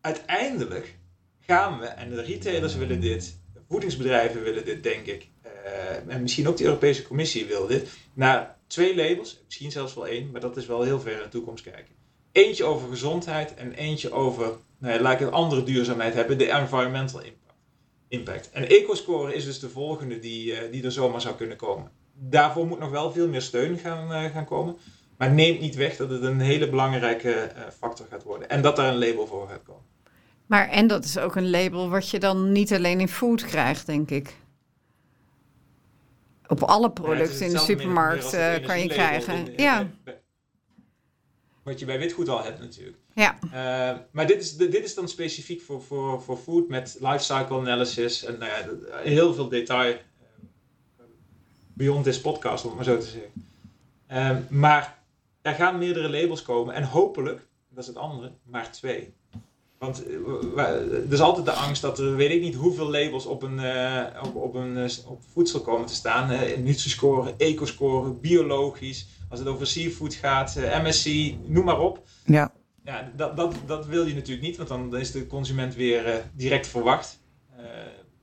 uiteindelijk 0.00 0.98
gaan 1.40 1.78
we, 1.78 1.86
en 1.86 2.10
de 2.10 2.22
retailers 2.22 2.74
willen 2.74 3.00
dit, 3.00 3.40
voedingsbedrijven 3.68 4.42
willen 4.42 4.64
dit, 4.64 4.82
denk 4.82 5.06
ik, 5.06 5.28
uh, 5.46 6.14
en 6.14 6.22
misschien 6.22 6.48
ook 6.48 6.56
de 6.56 6.64
Europese 6.64 7.02
Commissie 7.02 7.46
wil 7.46 7.66
dit, 7.66 7.88
naar 8.12 8.58
twee 8.74 8.96
labels, 8.96 9.40
misschien 9.44 9.70
zelfs 9.70 9.94
wel 9.94 10.06
één, 10.06 10.30
maar 10.30 10.40
dat 10.40 10.56
is 10.56 10.66
wel 10.66 10.82
heel 10.82 11.00
ver 11.00 11.12
in 11.12 11.22
de 11.22 11.28
toekomst 11.28 11.64
kijken. 11.64 11.94
Eentje 12.32 12.64
over 12.64 12.88
gezondheid 12.88 13.54
en 13.54 13.72
eentje 13.72 14.12
over, 14.12 14.52
nou 14.78 14.94
ja, 14.94 15.00
laat 15.00 15.20
ik 15.20 15.26
een 15.26 15.32
andere 15.32 15.62
duurzaamheid 15.62 16.14
hebben, 16.14 16.38
de 16.38 16.50
environmental 16.50 17.20
impact. 17.20 17.54
impact. 18.08 18.50
En 18.50 18.68
EcoScore 18.68 19.34
is 19.34 19.44
dus 19.44 19.58
de 19.58 19.68
volgende 19.68 20.18
die, 20.18 20.52
uh, 20.52 20.58
die 20.70 20.84
er 20.84 20.92
zomaar 20.92 21.20
zou 21.20 21.34
kunnen 21.34 21.56
komen. 21.56 21.90
Daarvoor 22.14 22.66
moet 22.66 22.78
nog 22.78 22.90
wel 22.90 23.12
veel 23.12 23.28
meer 23.28 23.42
steun 23.42 23.78
gaan, 23.78 24.24
uh, 24.24 24.30
gaan 24.30 24.44
komen. 24.44 24.76
Maar 25.16 25.32
neemt 25.32 25.60
niet 25.60 25.74
weg 25.74 25.96
dat 25.96 26.10
het 26.10 26.22
een 26.22 26.40
hele 26.40 26.70
belangrijke 26.70 27.52
uh, 27.56 27.62
factor 27.78 28.06
gaat 28.10 28.22
worden. 28.22 28.48
En 28.48 28.62
dat 28.62 28.76
daar 28.76 28.92
een 28.92 28.98
label 28.98 29.26
voor 29.26 29.48
gaat 29.48 29.62
komen. 29.62 29.82
Maar 30.46 30.68
en 30.68 30.86
dat 30.86 31.04
is 31.04 31.18
ook 31.18 31.36
een 31.36 31.50
label 31.50 31.88
wat 31.88 32.08
je 32.08 32.18
dan 32.18 32.52
niet 32.52 32.72
alleen 32.72 33.00
in 33.00 33.08
food 33.08 33.44
krijgt, 33.44 33.86
denk 33.86 34.10
ik. 34.10 34.36
Op 36.46 36.62
alle 36.62 36.90
producten 36.90 37.38
ja, 37.38 37.46
in 37.46 37.52
de 37.52 37.58
supermarkt 37.58 38.34
uh, 38.34 38.66
kan 38.66 38.80
je 38.80 38.88
krijgen. 38.88 39.46
In, 39.46 39.62
ja. 39.62 39.90
Wat 41.62 41.78
je 41.78 41.84
bij 41.84 41.98
witgoed 41.98 42.28
al 42.28 42.42
hebt 42.42 42.60
natuurlijk. 42.60 42.98
Ja. 43.14 43.38
Uh, 43.44 43.98
maar 44.10 44.26
dit 44.26 44.42
is, 44.42 44.56
dit 44.56 44.84
is 44.84 44.94
dan 44.94 45.08
specifiek 45.08 45.62
voor, 45.62 45.82
voor, 45.82 46.22
voor 46.22 46.36
food 46.36 46.68
met 46.68 46.96
lifecycle 47.00 47.58
analysis 47.58 48.24
en 48.24 48.38
uh, 48.42 48.48
heel 49.02 49.34
veel 49.34 49.48
detail 49.48 49.96
beyond 51.74 52.04
this 52.04 52.20
podcast, 52.20 52.64
om 52.64 52.68
het 52.68 52.76
maar 52.76 52.94
zo 52.94 53.00
te 53.00 53.06
zeggen. 53.06 54.46
Maar 54.50 54.98
er 55.42 55.54
gaan 55.54 55.78
meerdere 55.78 56.08
labels 56.08 56.42
komen 56.42 56.74
en 56.74 56.82
hopelijk, 56.82 57.46
dat 57.68 57.82
is 57.82 57.86
het 57.86 57.96
andere, 57.96 58.32
maar 58.42 58.72
twee. 58.72 59.14
Want 59.84 60.06
eh, 60.56 60.64
er 60.92 61.12
is 61.12 61.20
altijd 61.20 61.46
de 61.46 61.52
angst 61.52 61.82
dat 61.82 61.98
er 61.98 62.16
weet 62.16 62.30
ik 62.30 62.40
niet 62.40 62.54
hoeveel 62.54 62.90
labels 62.90 63.26
op, 63.26 63.42
een, 63.42 63.58
uh, 63.58 64.04
op, 64.22 64.34
op, 64.34 64.54
een, 64.54 64.76
uh, 64.76 64.90
op 65.06 65.22
voedsel 65.32 65.60
komen 65.60 65.86
te 65.86 65.94
staan. 65.94 66.30
Uh, 66.30 66.56
Nutri-score, 66.56 67.34
eco-score, 67.36 68.10
biologisch. 68.10 69.06
Als 69.28 69.38
het 69.38 69.48
over 69.48 69.66
seafood 69.66 70.14
gaat, 70.14 70.54
MSC, 70.82 71.34
noem 71.46 71.64
maar 71.64 71.80
op. 71.80 72.02
Ja. 72.24 72.52
Ja, 72.84 73.12
dat, 73.16 73.36
dat, 73.36 73.54
dat 73.66 73.86
wil 73.86 74.06
je 74.06 74.14
natuurlijk 74.14 74.46
niet, 74.46 74.56
want 74.56 74.68
dan 74.68 74.96
is 74.96 75.10
de 75.10 75.26
consument 75.26 75.74
weer 75.74 76.22
direct 76.32 76.66
verwacht. 76.66 77.20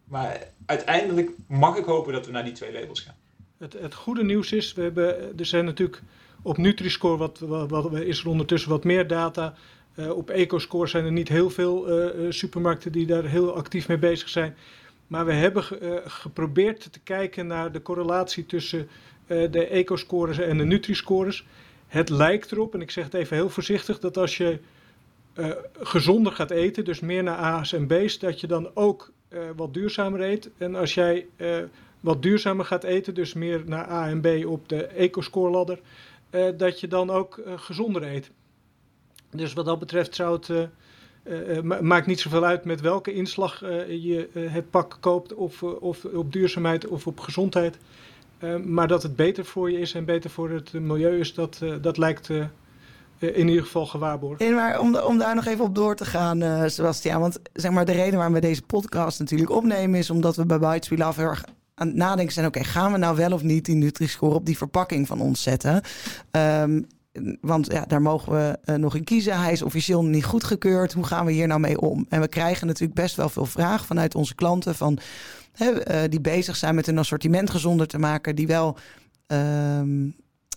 maar 0.04 0.48
uiteindelijk 0.66 1.32
mag 1.48 1.78
ik 1.78 1.86
hopen 1.86 2.14
dat 2.14 2.26
we 2.26 2.32
naar 2.32 2.44
die 2.44 2.54
twee 2.54 2.74
labels 2.74 3.00
gaan. 3.00 3.16
Het, 3.58 3.74
het 3.74 3.94
goede 3.94 4.24
nieuws 4.24 4.52
is, 4.52 4.74
we 4.74 4.82
hebben, 4.82 5.38
er 5.38 5.46
zijn 5.46 5.66
natuurlijk 5.66 6.02
op 6.42 6.58
Nutri-score 6.58 7.18
wat, 7.18 7.40
wat, 7.40 7.70
wat, 7.70 7.94
is 7.94 8.20
er 8.20 8.28
ondertussen 8.28 8.70
wat 8.70 8.84
meer 8.84 9.08
data. 9.08 9.54
Uh, 9.96 10.18
op 10.18 10.30
EcoScore 10.30 10.88
zijn 10.88 11.06
er 11.06 11.12
niet 11.12 11.28
heel 11.28 11.50
veel 11.50 11.90
uh, 11.90 12.32
supermarkten 12.32 12.92
die 12.92 13.06
daar 13.06 13.24
heel 13.24 13.56
actief 13.56 13.88
mee 13.88 13.98
bezig 13.98 14.30
zijn. 14.30 14.56
Maar 15.08 15.26
we 15.26 15.34
hebben 15.34 15.64
ge, 15.64 16.02
geprobeerd 16.06 16.94
te 16.94 17.00
kijken 17.00 17.48
naar 17.48 17.72
de 17.72 17.82
correlatie 17.82 18.46
tussen 18.46 18.88
de 19.28 19.68
EcoScores 19.68 20.38
en 20.38 20.58
de 20.58 20.64
Nutri-scores. 20.64 21.46
Het 21.88 22.10
lijkt 22.10 22.52
erop, 22.52 22.74
en 22.74 22.82
ik 22.82 22.92
zeg 22.92 23.04
het 23.04 23.14
even 23.14 23.36
heel 23.36 23.50
voorzichtig, 23.50 24.00
dat 24.00 24.18
als 24.18 24.38
je 24.38 24.60
gezonder 25.80 26.32
gaat 26.32 26.52
eten, 26.52 26.86
dus 26.86 27.00
meer 27.00 27.24
naar 27.24 27.38
A's 27.38 27.74
en 27.74 27.88
B's, 27.88 28.20
dat 28.20 28.40
je 28.40 28.48
dan 28.48 28.70
ook 28.74 29.12
wat 29.56 29.74
duurzamer 29.74 30.22
eet. 30.22 30.50
En 30.58 30.76
als 30.76 30.94
jij 30.94 31.28
wat 32.00 32.22
duurzamer 32.22 32.66
gaat 32.66 32.84
eten, 32.84 33.14
dus 33.14 33.34
meer 33.34 33.62
naar 33.66 33.90
A 33.90 34.08
en 34.08 34.22
B 34.22 34.46
op 34.46 34.70
de 34.70 34.86
EcoScore 34.86 35.52
ladder, 35.52 35.80
dat 36.58 36.80
je 36.80 36.88
dan 36.88 37.10
ook 37.10 37.42
gezonder 37.56 38.04
eet. 38.04 38.32
Dus 39.32 39.54
wat 39.54 39.66
dat 39.66 39.80
betreft 39.80 40.16
zou 40.16 40.34
het. 40.34 40.50
Uh, 40.50 41.80
maakt 41.82 42.08
niet 42.08 42.20
zoveel 42.20 42.44
uit 42.44 42.66
met 42.66 42.82
welke 42.82 43.14
inslag 43.14 43.60
je 43.90 44.30
het 44.50 44.70
pak 44.70 44.98
koopt, 45.00 45.34
of, 45.34 45.64
of 45.64 46.06
op 46.06 46.32
duurzaamheid 46.34 46.88
of 46.88 47.08
op 47.08 47.20
gezondheid. 47.20 47.78
maar 48.66 48.88
dat 48.88 49.04
het 49.04 49.16
beter 49.16 49.46
voor 49.46 49.72
je 49.72 49.80
is 49.80 49.94
en 49.94 50.06
beter 50.06 50.30
voor 50.30 50.50
het 50.50 50.74
milieu 50.74 51.20
is, 51.20 51.34
dat, 51.34 51.62
dat 51.82 51.98
lijkt 51.98 52.30
in 53.20 53.48
ieder 53.48 53.64
geval 53.64 53.86
gewaarborgd. 53.86 54.42
En 54.42 54.54
maar 54.54 54.80
om, 54.80 55.18
daar 55.18 55.36
nog 55.36 55.46
even 55.46 55.66
op 55.66 55.76
door 55.76 55.96
te 55.96 56.06
gaan, 56.06 56.70
Sebastian. 56.70 57.22
Want 57.22 57.40
zeg 57.54 57.72
maar, 57.72 57.86
de 57.86 57.92
reden 57.92 58.16
waarom 58.16 58.34
we 58.34 58.40
deze 58.42 58.62
podcast 58.62 59.20
natuurlijk 59.20 59.52
opnemen 59.52 60.00
is 60.00 60.10
omdat 60.10 60.36
we 60.36 60.46
bij 60.46 60.60
Bites 60.60 60.90
We 60.90 60.98
Love 60.98 61.20
heel 61.20 61.30
erg 61.30 61.44
aan 61.76 61.88
het 61.88 61.96
nadenken 61.96 62.34
zijn. 62.34 62.46
Oké, 62.46 62.64
gaan 62.64 62.92
we 62.92 62.98
nou 62.98 63.16
wel 63.16 63.32
of 63.32 63.44
niet 63.44 63.66
die 63.66 63.76
Nutri-score 63.76 64.36
op 64.36 64.46
die 64.46 64.58
verpakking 64.58 65.08
van 65.08 65.20
ons 65.22 65.44
zetten? 65.44 65.82
Um, 66.32 66.88
want 67.42 67.72
ja, 67.72 67.86
daar 67.86 68.02
mogen 68.02 68.32
we 68.32 68.60
uh, 68.66 68.76
nog 68.76 68.96
in 68.96 69.04
kiezen. 69.04 69.42
Hij 69.42 69.52
is 69.52 69.62
officieel 69.62 70.04
niet 70.04 70.26
goedgekeurd. 70.26 70.94
Hoe 70.94 71.06
gaan 71.06 71.26
we 71.26 71.32
hier 71.32 71.48
nou 71.48 71.60
mee 71.60 71.82
om? 71.82 72.06
En 72.10 72.22
we 72.22 72.28
krijgen 72.28 72.68
natuurlijk 72.68 73.00
best 73.00 73.16
wel 73.16 73.30
veel 73.30 73.46
vragen 73.46 73.86
vanuit 73.86 74.16
onze 74.16 74.36
klanten 74.36 74.76
van, 74.76 75.00
uh, 75.60 76.02
die 76.10 76.22
bezig 76.22 76.56
zijn 76.56 76.76
met 76.76 76.88
een 76.88 76.98
assortiment 76.98 77.50
gezonder 77.50 77.88
te 77.88 77.98
maken, 77.98 78.36
die 78.36 78.48
wel 78.48 78.78
uh, 79.28 79.82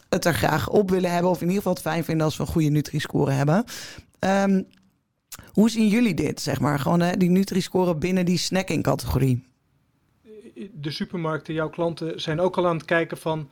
het 0.08 0.24
er 0.24 0.34
graag 0.34 0.68
op 0.68 0.90
willen 0.90 1.12
hebben, 1.12 1.30
of 1.30 1.36
in 1.36 1.42
ieder 1.42 1.56
geval 1.56 1.72
het 1.72 1.82
fijn 1.82 2.04
vinden 2.04 2.24
als 2.24 2.36
we 2.36 2.42
een 2.42 2.48
goede 2.48 2.68
Nutri-score 2.68 3.30
hebben. 3.30 3.64
Um, 4.18 4.66
hoe 5.52 5.70
zien 5.70 5.88
jullie 5.88 6.14
dit, 6.14 6.40
zeg 6.40 6.60
maar? 6.60 6.78
Gewoon 6.78 7.12
die 7.18 7.30
Nutri-score 7.30 7.96
binnen 7.96 8.24
die 8.24 8.38
snacking-categorie? 8.38 9.44
De 10.72 10.90
supermarkten, 10.90 11.54
jouw 11.54 11.70
klanten, 11.70 12.20
zijn 12.20 12.40
ook 12.40 12.56
al 12.56 12.66
aan 12.66 12.76
het 12.76 12.84
kijken 12.84 13.16
van 13.16 13.48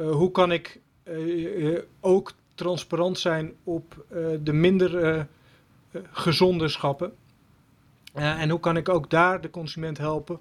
uh, 0.00 0.10
hoe 0.10 0.30
kan 0.30 0.52
ik 0.52 0.80
uh, 1.04 1.78
ook 2.00 2.32
transparant 2.54 3.18
zijn 3.18 3.52
op 3.64 4.04
uh, 4.12 4.26
de 4.42 4.52
minder 4.52 5.26
gezonde 6.10 6.68
schappen. 6.68 7.12
en 8.12 8.50
hoe 8.50 8.60
kan 8.60 8.76
ik 8.76 8.88
ook 8.88 9.10
daar 9.10 9.40
de 9.40 9.50
consument 9.50 9.98
helpen 9.98 10.38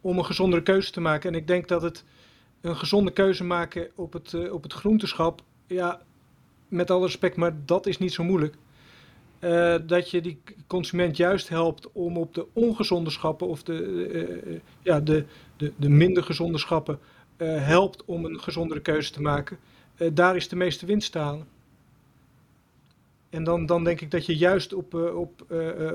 om 0.00 0.18
een 0.18 0.24
gezondere 0.24 0.62
keuze 0.62 0.90
te 0.90 1.00
maken? 1.00 1.30
En 1.32 1.38
ik 1.38 1.46
denk 1.46 1.68
dat 1.68 1.82
het 1.82 2.04
een 2.60 2.76
gezonde 2.76 3.10
keuze 3.10 3.44
maken 3.44 3.90
op 3.94 4.12
het, 4.12 4.50
op 4.50 4.62
het 4.62 4.72
groenteschap, 4.72 5.42
ja, 5.66 6.02
met 6.68 6.90
alle 6.90 7.06
respect, 7.06 7.36
maar 7.36 7.56
dat 7.64 7.86
is 7.86 7.98
niet 7.98 8.12
zo 8.12 8.24
moeilijk. 8.24 8.54
Dat 9.86 10.10
je 10.10 10.20
die 10.20 10.40
consument 10.66 11.16
juist 11.16 11.48
helpt 11.48 11.92
om 11.92 12.16
op 12.16 12.34
de 12.34 12.46
ongezonde 12.52 13.10
schappen 13.10 13.46
of 13.46 13.62
de, 13.62 14.60
ja, 14.82 15.00
de, 15.00 15.24
de, 15.56 15.72
de 15.76 15.88
minder 15.88 16.22
gezonde 16.22 16.58
schappen 16.58 16.98
helpt 17.42 18.04
om 18.04 18.24
een 18.24 18.40
gezondere 18.40 18.80
keuze 18.80 19.12
te 19.12 19.22
maken. 19.22 19.58
Daar 20.12 20.36
is 20.36 20.48
de 20.48 20.56
meeste 20.56 20.86
winst 20.86 21.12
te 21.12 21.18
halen. 21.18 21.46
En 23.30 23.44
dan, 23.44 23.66
dan 23.66 23.84
denk 23.84 24.00
ik 24.00 24.10
dat 24.10 24.26
je 24.26 24.36
juist 24.36 24.72
op, 24.72 24.94
op, 24.94 25.52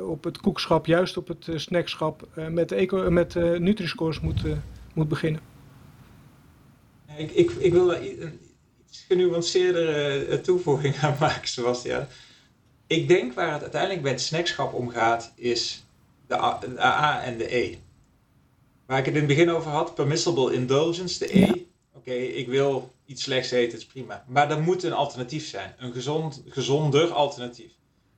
op 0.08 0.24
het 0.24 0.38
koekschap, 0.38 0.86
juist 0.86 1.18
op 1.18 1.28
het 1.28 1.48
snackschap 1.56 2.28
met, 2.50 2.72
eco, 2.72 3.12
met 3.12 3.36
Nutri-scores 3.36 4.20
moet, 4.20 4.42
moet 4.94 5.08
beginnen. 5.08 5.42
Ik, 7.18 7.32
ik, 7.32 7.52
ik 7.52 7.74
wil 7.74 7.88
daar 7.88 8.02
een 8.02 8.40
iets 8.90 9.06
genuanceerdere 9.08 10.42
toevoeging 10.42 10.96
aan 10.98 11.16
maken, 11.20 11.48
Sebastian. 11.48 12.06
Ik 12.88 13.08
denk 13.08 13.34
waar 13.34 13.54
het 13.54 13.62
uiteindelijk 13.62 14.02
bij 14.02 14.12
het 14.12 14.22
snackschap 14.22 14.74
om 14.74 14.90
gaat, 14.90 15.34
is 15.36 15.86
de 16.28 16.42
A, 16.42 16.60
de 16.60 16.82
A 16.82 17.24
en 17.24 17.38
de 17.38 17.56
E. 17.56 17.78
Waar 18.86 19.00
ik 19.00 19.06
het 19.06 19.14
in 19.14 19.20
het 19.20 19.30
begin 19.30 19.50
over 19.50 19.72
had, 19.72 19.96
permissible 19.96 20.54
indulgence, 20.54 21.20
de 21.20 21.38
E. 21.38 21.40
Ja. 21.40 21.50
Oké, 21.50 21.62
okay, 21.94 22.26
ik 22.26 22.48
wil 22.48 22.92
iets 23.10 23.24
slechts 23.24 23.52
eten, 23.52 23.78
is 23.78 23.86
prima. 23.86 24.26
Maar 24.28 24.52
er 24.52 24.62
moet 24.62 24.84
een 24.84 24.94
alternatief 24.94 25.48
zijn. 25.48 25.74
Een 25.78 25.94
gezond, 25.94 26.44
gezonder 26.48 27.12
alternatief. 27.12 27.72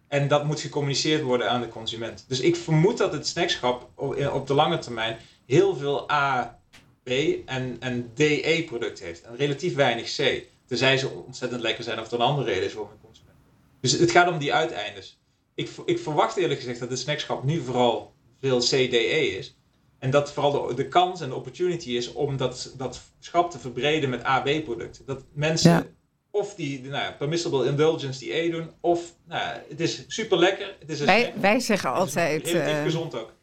En 0.07 0.27
dat 0.27 0.45
moet 0.45 0.59
gecommuniceerd 0.59 1.21
worden 1.21 1.49
aan 1.49 1.61
de 1.61 1.67
consument. 1.67 2.25
Dus 2.27 2.39
ik 2.39 2.55
vermoed 2.55 2.97
dat 2.97 3.13
het 3.13 3.27
snackschap 3.27 3.89
op 4.31 4.47
de 4.47 4.53
lange 4.53 4.79
termijn 4.79 5.17
heel 5.45 5.75
veel 5.75 6.11
A, 6.11 6.59
B 7.03 7.09
en, 7.45 7.77
en 7.79 8.11
DE 8.13 8.63
product 8.67 8.99
heeft. 8.99 9.21
En 9.21 9.35
relatief 9.35 9.75
weinig 9.75 10.15
C. 10.15 10.43
Tenzij 10.65 10.97
ze 10.97 11.09
ontzettend 11.09 11.61
lekker 11.61 11.83
zijn 11.83 11.99
of 11.99 12.07
er 12.07 12.13
een 12.13 12.25
andere 12.25 12.47
reden 12.47 12.65
is 12.65 12.73
waarom 12.73 12.91
een 12.91 13.05
consument. 13.05 13.37
Dus 13.81 13.91
het 13.91 14.11
gaat 14.11 14.29
om 14.29 14.37
die 14.37 14.53
uiteindes. 14.53 15.19
Ik, 15.55 15.69
ik 15.85 15.99
verwacht 15.99 16.37
eerlijk 16.37 16.59
gezegd 16.59 16.79
dat 16.79 16.89
de 16.89 16.95
snackschap 16.95 17.43
nu 17.43 17.61
vooral 17.61 18.13
veel 18.39 18.59
CDE 18.59 19.37
is. 19.37 19.55
En 20.01 20.09
dat 20.09 20.33
vooral 20.33 20.67
de, 20.67 20.73
de 20.73 20.87
kans 20.87 21.21
en 21.21 21.29
de 21.29 21.35
opportunity 21.35 21.89
is 21.89 22.13
om 22.13 22.37
dat, 22.37 22.73
dat 22.77 23.01
schap 23.19 23.51
te 23.51 23.59
verbreden 23.59 24.09
met 24.09 24.23
AB-producten. 24.23 25.05
Dat 25.05 25.23
mensen 25.33 25.71
ja. 25.71 25.85
of 26.31 26.55
die 26.55 26.81
nou 26.81 27.03
ja, 27.03 27.11
permissible 27.11 27.65
indulgence 27.65 28.19
die 28.19 28.33
E 28.33 28.49
doen, 28.49 28.71
of 28.79 29.13
nou 29.25 29.41
ja, 29.41 29.63
het 29.69 29.79
is 29.79 30.03
super 30.07 30.37
lekker. 30.37 30.75
Het 30.79 30.89
is 30.89 30.99
een 30.99 31.05
wij, 31.05 31.33
wij 31.39 31.59
zeggen 31.59 31.91
altijd. 31.91 32.47
Relatief 32.47 32.77
uh, 32.77 32.83
gezond 32.83 33.15
ook. 33.15 33.33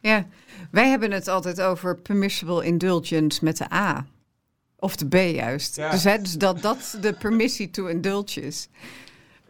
Ja, 0.00 0.26
wij 0.70 0.88
hebben 0.88 1.10
het 1.10 1.28
altijd 1.28 1.60
over 1.60 1.98
permissible 1.98 2.64
indulgence 2.64 3.44
met 3.44 3.56
de 3.56 3.72
A. 3.72 4.06
Of 4.76 4.96
de 4.96 5.08
B 5.08 5.14
juist. 5.14 5.76
Ja. 5.76 5.90
Dus, 5.90 6.04
hè, 6.04 6.18
dus 6.18 6.32
dat 6.32 6.62
dat 6.62 6.98
de 7.00 7.12
permissie 7.12 7.70
to 7.70 7.86
indulge 7.86 8.40
is. 8.40 8.68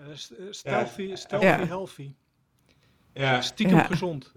Uh, 0.00 0.06
stealthy, 0.50 1.02
ja. 1.02 1.16
stealthy 1.16 1.46
ja. 1.46 1.66
healthy. 1.66 2.12
Ja. 3.12 3.40
Stiekem 3.40 3.78
gezond. 3.78 4.32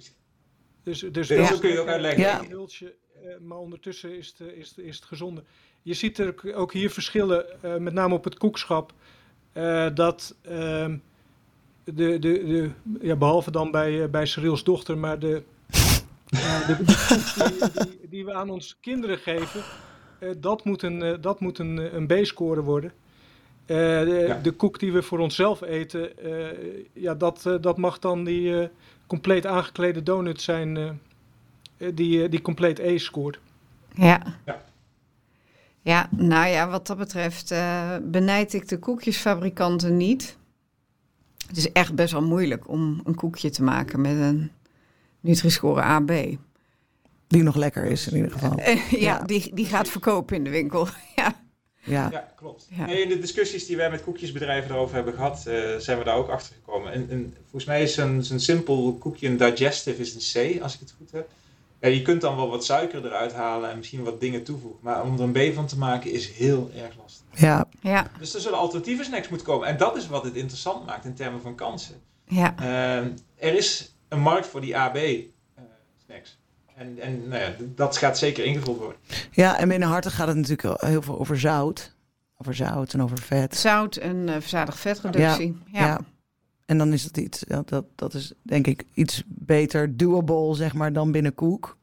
Dus, 0.86 1.00
dus 1.12 1.28
ja. 1.28 1.46
zo 1.46 1.58
kun 1.58 1.70
je 1.70 1.80
ook 1.80 1.88
uitleggen. 1.88 2.24
Ja. 2.24 2.42
Indulge, 2.42 2.96
maar 3.42 3.58
ondertussen 3.58 4.18
is 4.18 4.36
het, 4.38 4.54
is, 4.54 4.74
is 4.78 4.96
het 4.96 5.06
gezonde. 5.06 5.44
Je 5.82 5.94
ziet 5.94 6.18
er 6.18 6.56
ook 6.56 6.74
hier 6.74 6.90
verschillen, 6.90 7.46
uh, 7.66 7.76
met 7.76 7.94
name 7.94 8.14
op 8.14 8.24
het 8.24 8.38
koekschap. 8.38 8.94
Uh, 9.54 9.88
dat 9.94 10.36
uh, 10.44 10.52
de, 11.84 12.20
de, 12.20 12.20
de, 12.20 12.70
ja, 13.02 13.16
behalve 13.16 13.52
dan 13.52 13.72
bij, 13.72 14.10
bij 14.10 14.26
Cyril's 14.26 14.64
dochter, 14.64 14.98
maar 14.98 15.20
de, 15.20 15.44
de 15.70 16.78
die, 16.86 17.72
die, 17.72 18.10
die, 18.10 18.26
we 18.26 18.34
aan 18.34 18.50
onze 18.50 18.76
kinderen 18.82 19.18
geven, 19.18 19.64
dat 20.38 20.64
moet 20.64 20.82
een, 20.82 21.22
dat 21.22 21.40
moet 21.40 21.60
een, 21.60 21.96
een 21.96 22.08
B-score 22.08 22.62
worden. 22.62 22.94
Uh, 23.68 23.78
de, 23.78 24.26
ja. 24.28 24.40
de, 24.42 24.52
koek 24.52 24.80
die 24.80 24.94
we 24.94 25.02
voor 25.02 25.20
onszelf 25.20 25.62
eten, 25.62 26.12
uh, 26.26 26.48
ja, 26.94 27.16
dat, 27.16 27.44
uh, 27.48 27.56
dat 27.62 27.78
mag 27.78 28.00
dan 28.00 28.24
die 28.24 28.70
compleet 29.08 29.46
aangeklede 29.46 30.04
donut 30.04 30.42
zijn 30.42 31.00
die, 31.94 32.30
die 32.30 32.42
compleet 32.42 32.80
E 32.80 32.98
scoort. 32.98 33.40
Ja. 33.94 34.22
ja. 34.46 34.64
Ja, 35.82 36.10
nou 36.12 36.48
ja, 36.48 36.70
wat 36.70 36.88
dat 36.88 36.98
betreft 36.98 37.54
benijd 38.02 38.54
ik 38.54 38.68
de 38.68 38.80
koekjesfabrikanten 38.80 39.98
niet. 39.98 40.38
Het 41.48 41.58
is 41.58 41.72
echt 41.72 41.96
best 41.96 42.12
wel 42.12 42.24
moeilijk 42.24 42.70
om 42.70 43.02
een 43.04 43.16
koekje 43.16 43.50
te 43.50 43.64
maken 43.64 44.02
met 44.02 44.16
een 44.16 44.52
Nutri-score 45.20 45.82
AB. 45.82 46.12
Die 47.28 47.44
nog 47.44 47.56
lekker 47.56 47.86
is 47.86 48.08
in 48.08 48.16
ieder 48.16 48.32
geval. 48.32 48.60
ja, 48.60 48.78
ja, 48.90 49.20
Die, 49.20 49.52
die 49.54 49.66
gaat 49.66 49.90
verkopen 49.90 50.36
in 50.36 50.44
de 50.44 50.50
winkel. 50.50 50.88
ja. 51.16 51.45
Ja, 51.86 52.10
ja 52.12 52.32
klopt. 52.36 52.68
Ja. 52.70 52.86
Nee, 52.86 53.02
in 53.02 53.10
de 53.10 53.20
discussies 53.20 53.66
die 53.66 53.78
wij 53.78 53.90
met 53.90 54.04
koekjesbedrijven 54.04 54.72
erover 54.72 54.96
hebben 54.96 55.14
gehad, 55.14 55.46
uh, 55.48 55.76
zijn 55.78 55.98
we 55.98 56.04
daar 56.04 56.16
ook 56.16 56.30
achter 56.30 56.56
gekomen. 56.56 56.92
En, 56.92 57.10
en 57.10 57.36
volgens 57.42 57.66
mij 57.66 57.84
is 57.84 57.98
een, 57.98 58.26
een 58.30 58.40
simpel 58.40 58.96
koekje, 59.00 59.28
een 59.28 59.38
digestive, 59.38 60.02
is 60.02 60.34
een 60.34 60.58
C, 60.58 60.62
als 60.62 60.74
ik 60.74 60.80
het 60.80 60.94
goed 60.98 61.12
heb. 61.12 61.30
Ja, 61.80 61.88
je 61.88 62.02
kunt 62.02 62.22
dan 62.22 62.36
wel 62.36 62.50
wat 62.50 62.66
suiker 62.66 63.06
eruit 63.06 63.34
halen 63.34 63.70
en 63.70 63.78
misschien 63.78 64.04
wat 64.04 64.20
dingen 64.20 64.44
toevoegen. 64.44 64.80
Maar 64.84 65.04
om 65.04 65.14
er 65.14 65.22
een 65.22 65.52
B 65.52 65.56
van 65.56 65.68
te 65.68 65.78
maken 65.78 66.12
is 66.12 66.32
heel 66.32 66.72
erg 66.76 66.96
lastig. 66.98 67.26
Ja, 67.34 67.66
Ja, 67.82 68.08
Dus 68.20 68.34
er 68.34 68.42
zullen 68.42 68.58
alternatieve 68.58 69.04
snacks 69.04 69.30
moeten 69.30 69.48
komen. 69.48 69.68
En 69.68 69.78
dat 69.78 69.98
is 69.98 70.08
wat 70.08 70.24
het 70.24 70.36
interessant 70.36 70.86
maakt 70.86 71.06
in 71.06 71.14
termen 71.14 71.42
van 71.42 71.56
kansen. 71.56 71.96
ja, 72.28 72.56
Eh, 72.58 72.98
er 73.48 73.56
is 73.56 73.96
een 74.08 74.20
markt 74.20 74.48
voor 74.48 74.62
die 74.62 74.78
AB-snacks. 74.78 76.38
En 76.76 77.00
en 77.00 77.28
nou 77.28 77.42
ja, 77.42 77.56
dat 77.76 77.98
gaat 77.98 78.18
zeker 78.18 78.44
ingevuld 78.46 78.78
worden. 78.78 78.98
ja 79.32 79.58
en 79.60 79.68
binnen 79.68 79.88
harten 79.88 80.12
gaat 80.12 80.28
het 80.28 80.38
natuurlijk 80.38 80.82
heel 80.82 81.02
veel 81.02 81.20
over 81.20 81.40
zout. 81.40 81.94
Over 82.38 82.56
zout 82.56 82.94
en 82.94 83.02
over 83.02 83.20
vet. 83.20 83.56
zout 83.56 83.96
en 83.96 84.30
eh 84.30 84.34
verzadigd 84.34 84.80
vetreductie. 84.80 85.58
Ja, 85.72 85.86
Ja. 85.86 86.00
En 86.66 86.78
dan 86.78 86.94
is 86.94 87.04
het 87.04 87.18
iets, 87.18 87.44
ja, 87.48 87.62
dat, 87.66 87.86
dat 87.96 88.14
is 88.14 88.34
denk 88.42 88.68
ik 88.68 88.84
iets 88.94 89.24
beter 89.26 89.98
doable, 89.98 90.56
zeg 90.56 90.74
maar, 90.74 90.94
dan 90.94 91.12
binnen 91.12 91.34
koek. 91.36 91.78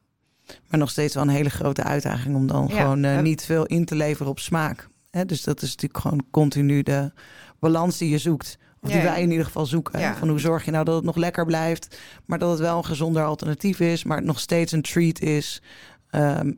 Maar 0.67 0.79
nog 0.79 0.89
steeds 0.89 1.13
wel 1.13 1.23
een 1.23 1.29
hele 1.29 1.49
grote 1.49 1.83
uitdaging 1.83 2.35
om 2.35 2.47
dan 2.47 2.67
Ja, 2.69 2.81
gewoon 2.81 3.03
eh, 3.03 3.19
niet 3.21 3.43
veel 3.45 3.65
in 3.65 3.85
te 3.85 3.95
leveren 3.95 4.31
op 4.31 4.39
smaak. 4.39 4.87
Hè, 5.11 5.25
dus 5.25 5.43
dat 5.43 5.61
is 5.61 5.69
natuurlijk 5.69 5.99
gewoon 5.99 6.25
continu 6.31 6.83
de 6.83 7.11
balans 7.59 7.97
die 7.97 8.09
je 8.09 8.17
zoekt. 8.17 8.57
Of 8.83 8.89
die 8.91 9.01
wij 9.01 9.21
in 9.21 9.29
ieder 9.31 9.45
geval 9.45 9.65
zoeken. 9.65 9.99
Ja. 9.99 10.15
Van 10.15 10.29
hoe 10.29 10.39
zorg 10.39 10.65
je 10.65 10.71
nou 10.71 10.85
dat 10.85 10.95
het 10.95 11.03
nog 11.03 11.15
lekker 11.15 11.45
blijft, 11.45 11.97
maar 12.25 12.39
dat 12.39 12.49
het 12.49 12.59
wel 12.59 12.77
een 12.77 12.85
gezonder 12.85 13.23
alternatief 13.23 13.79
is, 13.79 14.03
maar 14.03 14.17
het 14.17 14.25
nog 14.25 14.39
steeds 14.39 14.71
een 14.71 14.81
treat 14.81 15.19
is. 15.19 15.61
ehm, 16.09 16.51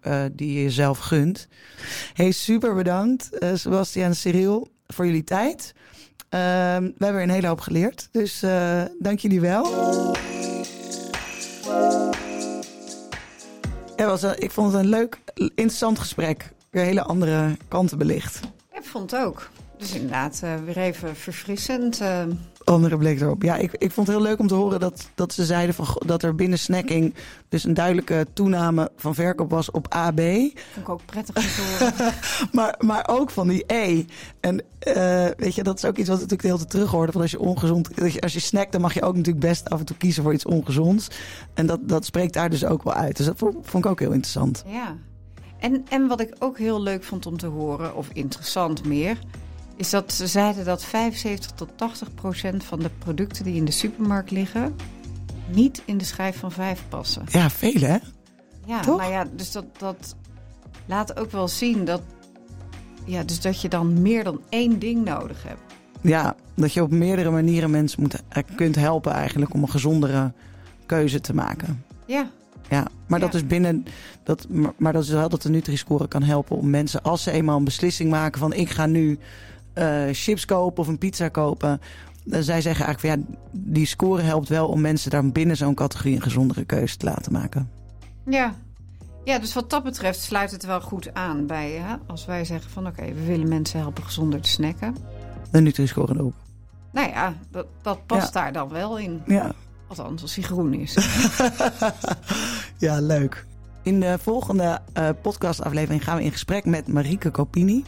eh, 0.00 0.22
die 0.32 0.52
je 0.52 0.62
jezelf 0.62 0.98
gunt. 0.98 1.48
Hey, 2.14 2.30
super 2.30 2.74
bedankt, 2.74 3.38
eh 3.38 3.50
Sebastian 3.54 4.06
en 4.06 4.16
Cyril, 4.16 4.68
voor 4.86 5.06
jullie 5.06 5.24
tijd. 5.24 5.74
Ehm, 6.28 6.82
we 6.82 6.92
hebben 6.98 7.12
weer 7.14 7.22
een 7.22 7.30
hele 7.30 7.46
hoop 7.46 7.60
geleerd. 7.60 8.08
Dus 8.10 8.42
eh, 8.42 8.82
dank 8.98 9.18
jullie 9.18 9.40
wel. 9.40 9.64
Ja, 13.96 14.06
was 14.06 14.22
een- 14.22 14.38
ik 14.42 14.50
vond 14.50 14.72
het 14.72 14.82
een 14.82 14.88
leuk, 14.88 15.18
interessant 15.34 15.98
gesprek. 15.98 16.52
Weer 16.70 16.84
hele 16.84 17.02
andere 17.02 17.56
kanten 17.68 17.98
belicht. 17.98 18.40
ik 18.72 18.84
vond 18.84 19.10
het 19.10 19.20
ook. 19.20 19.50
Dus 19.78 19.92
inderdaad, 19.94 20.40
eh, 20.42 20.54
weer 20.64 20.76
even 20.78 21.16
verfrissend. 21.16 22.00
eh. 22.00 22.22
Andere 22.64 22.96
blik 22.96 23.20
erop. 23.20 23.42
Ja, 23.42 23.56
ik, 23.56 23.72
ik 23.72 23.92
vond 23.92 24.06
het 24.06 24.16
heel 24.16 24.26
leuk 24.26 24.38
om 24.38 24.46
te 24.46 24.54
horen 24.54 24.80
dat, 24.80 25.10
dat 25.14 25.32
ze 25.32 25.44
zeiden 25.44 25.74
van, 25.74 25.86
dat 26.06 26.22
er 26.22 26.34
binnen 26.34 26.58
snacking 26.58 27.14
dus 27.48 27.64
een 27.64 27.74
duidelijke 27.74 28.26
toename 28.32 28.90
van 28.96 29.14
verkoop 29.14 29.50
was 29.50 29.70
op 29.70 29.86
AB. 29.94 30.20
vond 30.20 30.52
ik 30.76 30.88
ook 30.88 31.04
prettig 31.04 31.34
te 31.34 31.76
horen. 31.78 32.12
Maar, 32.52 32.74
maar 32.78 33.08
ook 33.08 33.30
van 33.30 33.48
die 33.48 33.64
E. 33.66 34.04
En 34.40 34.62
eh, 34.78 35.26
weet 35.36 35.54
je, 35.54 35.62
dat 35.62 35.76
is 35.76 35.84
ook 35.84 35.96
iets 35.96 36.08
wat 36.08 36.16
natuurlijk 36.16 36.42
de 36.42 36.46
hele 36.48 36.58
tijd 36.58 36.70
terug 36.70 36.90
hoorde. 36.90 37.12
Van 37.12 37.20
als 37.20 37.30
je 37.30 37.40
ongezond, 37.40 37.88
je, 37.94 38.20
als 38.20 38.32
je 38.32 38.40
snackt, 38.40 38.72
dan 38.72 38.80
mag 38.80 38.94
je 38.94 39.02
ook 39.02 39.16
natuurlijk 39.16 39.46
best 39.46 39.70
af 39.70 39.78
en 39.78 39.84
toe 39.86 39.96
kiezen 39.96 40.22
voor 40.22 40.32
iets 40.34 40.44
ongezonds. 40.46 41.08
En 41.54 41.66
dat, 41.66 41.78
dat 41.82 42.04
spreekt 42.04 42.32
daar 42.32 42.50
dus 42.50 42.64
ook 42.64 42.82
wel 42.82 42.94
uit. 42.94 43.16
Dus 43.16 43.26
dat 43.26 43.38
vond, 43.38 43.56
vond 43.62 43.84
ik 43.84 43.90
ook 43.90 44.00
heel 44.00 44.12
interessant. 44.12 44.64
Ja. 44.66 44.96
En, 45.58 45.84
en 45.88 46.06
wat 46.06 46.20
ik 46.20 46.34
ook 46.38 46.58
heel 46.58 46.82
leuk 46.82 47.04
vond 47.04 47.26
om 47.26 47.36
te 47.36 47.46
horen, 47.46 47.96
of 47.96 48.08
interessant 48.12 48.84
meer, 48.84 49.18
is 49.76 49.90
dat 49.90 50.12
ze 50.12 50.26
zeiden 50.26 50.64
dat 50.64 50.84
75 50.84 51.50
tot 51.50 51.68
80 51.76 52.14
procent 52.14 52.64
van 52.64 52.78
de 52.78 52.90
producten 52.98 53.44
die 53.44 53.54
in 53.54 53.64
de 53.64 53.70
supermarkt 53.70 54.30
liggen, 54.30 54.76
niet 55.48 55.82
in 55.84 55.98
de 55.98 56.04
schijf 56.04 56.38
van 56.38 56.52
vijf 56.52 56.82
passen. 56.88 57.24
Ja, 57.28 57.50
veel 57.50 57.80
hè? 57.80 57.96
Ja, 58.66 58.80
Toch? 58.80 58.98
nou 58.98 59.12
ja, 59.12 59.26
dus 59.36 59.52
dat, 59.52 59.64
dat 59.78 60.16
laat 60.86 61.18
ook 61.18 61.30
wel 61.30 61.48
zien 61.48 61.84
dat, 61.84 62.02
ja, 63.04 63.22
dus 63.22 63.40
dat 63.40 63.60
je 63.60 63.68
dan 63.68 64.02
meer 64.02 64.24
dan 64.24 64.40
één 64.48 64.78
ding 64.78 65.04
nodig 65.04 65.42
hebt. 65.42 65.60
Ja, 66.00 66.36
dat 66.54 66.72
je 66.72 66.82
op 66.82 66.90
meerdere 66.90 67.30
manieren 67.30 67.70
mensen 67.70 68.00
moet, 68.00 68.22
eh, 68.28 68.42
kunt 68.56 68.74
helpen 68.74 69.12
eigenlijk 69.12 69.54
om 69.54 69.62
een 69.62 69.70
gezondere 69.70 70.32
keuze 70.86 71.20
te 71.20 71.34
maken. 71.34 71.84
Ja, 72.06 72.30
Ja, 72.70 72.86
maar 73.06 73.20
dat 73.20 73.34
is 73.34 73.46
binnen. 73.46 73.84
Dat, 74.22 74.48
maar, 74.48 74.72
maar 74.76 74.92
dat 74.92 75.02
is 75.02 75.08
wel 75.08 75.28
dat 75.28 75.42
de 75.42 75.50
Nutri-score 75.50 76.08
kan 76.08 76.22
helpen 76.22 76.56
om 76.56 76.70
mensen, 76.70 77.02
als 77.02 77.22
ze 77.22 77.30
eenmaal 77.30 77.56
een 77.56 77.64
beslissing 77.64 78.10
maken 78.10 78.40
van 78.40 78.52
ik 78.52 78.70
ga 78.70 78.86
nu 78.86 79.18
eh, 79.76 80.02
chips 80.12 80.44
kopen 80.44 80.82
of 80.82 80.88
een 80.88 80.98
pizza 80.98 81.28
kopen. 81.28 81.80
Dan 82.24 82.42
zij 82.42 82.60
zeggen 82.60 82.84
eigenlijk 82.84 83.24
van 83.24 83.34
ja, 83.34 83.38
die 83.52 83.86
score 83.86 84.22
helpt 84.22 84.48
wel 84.48 84.68
om 84.68 84.80
mensen 84.80 85.10
daar 85.10 85.28
binnen 85.28 85.56
zo'n 85.56 85.74
categorie 85.74 86.14
een 86.14 86.22
gezondere 86.22 86.64
keuze 86.64 86.96
te 86.96 87.06
laten 87.06 87.32
maken. 87.32 87.70
ja. 88.26 88.54
Ja, 89.24 89.38
dus 89.38 89.54
wat 89.54 89.70
dat 89.70 89.82
betreft 89.82 90.20
sluit 90.20 90.50
het 90.50 90.64
wel 90.64 90.80
goed 90.80 91.14
aan 91.14 91.46
bij 91.46 91.70
hè? 91.70 91.94
als 92.06 92.26
wij 92.26 92.44
zeggen 92.44 92.70
van 92.70 92.86
oké, 92.86 93.04
we 93.04 93.24
willen 93.24 93.48
mensen 93.48 93.80
helpen 93.80 94.04
gezonder 94.04 94.40
te 94.40 94.48
snacken. 94.48 94.96
De 95.50 95.60
Nutri-score 95.60 96.14
erop. 96.14 96.34
Nou 96.92 97.08
ja, 97.08 97.34
dat, 97.50 97.66
dat 97.82 98.06
past 98.06 98.32
daar 98.32 98.52
dan 98.52 98.68
wel 98.68 98.98
in. 98.98 99.22
Ja. 99.26 99.52
Althans, 99.88 100.22
als 100.22 100.34
hij 100.34 100.44
groen 100.44 100.74
is. 100.74 100.96
ja, 102.86 103.00
leuk. 103.00 103.46
In 103.82 104.00
de 104.00 104.18
volgende 104.20 104.80
eh, 104.92 105.08
podcastaflevering 105.22 106.04
gaan 106.04 106.16
we 106.16 106.24
in 106.24 106.32
gesprek 106.32 106.64
met 106.64 106.88
Marieke 106.88 107.30
Copini. 107.30 107.84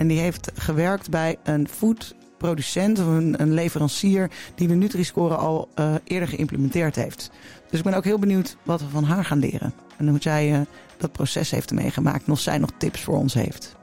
En 0.00 0.06
die 0.06 0.18
heeft 0.18 0.50
gewerkt 0.54 1.10
bij 1.10 1.36
een 1.42 1.68
foodproducent 1.68 2.98
of 2.98 3.06
een, 3.06 3.40
een, 3.40 3.52
leverancier 3.52 4.30
die 4.54 4.68
de 4.68 4.74
Nutri-score 4.74 5.34
al 5.34 5.68
eh, 5.74 5.94
eerder 6.04 6.28
geïmplementeerd 6.28 6.96
heeft. 6.96 7.30
Dus 7.70 7.78
ik 7.78 7.84
ben 7.84 7.94
ook 7.94 8.04
heel 8.04 8.18
benieuwd 8.18 8.56
wat 8.62 8.80
we 8.80 8.88
van 8.88 9.04
haar 9.04 9.24
gaan 9.24 9.38
leren. 9.38 9.72
En 9.96 10.08
hoe 10.08 10.18
zij 10.20 10.54
eh, 10.54 10.60
dat 10.96 11.12
proces 11.12 11.50
heeft 11.50 11.72
meegemaakt. 11.72 12.26
En 12.26 12.32
of 12.32 12.40
zij 12.40 12.58
nog 12.58 12.70
tips 12.76 13.00
voor 13.00 13.16
ons 13.16 13.34
heeft. 13.34 13.76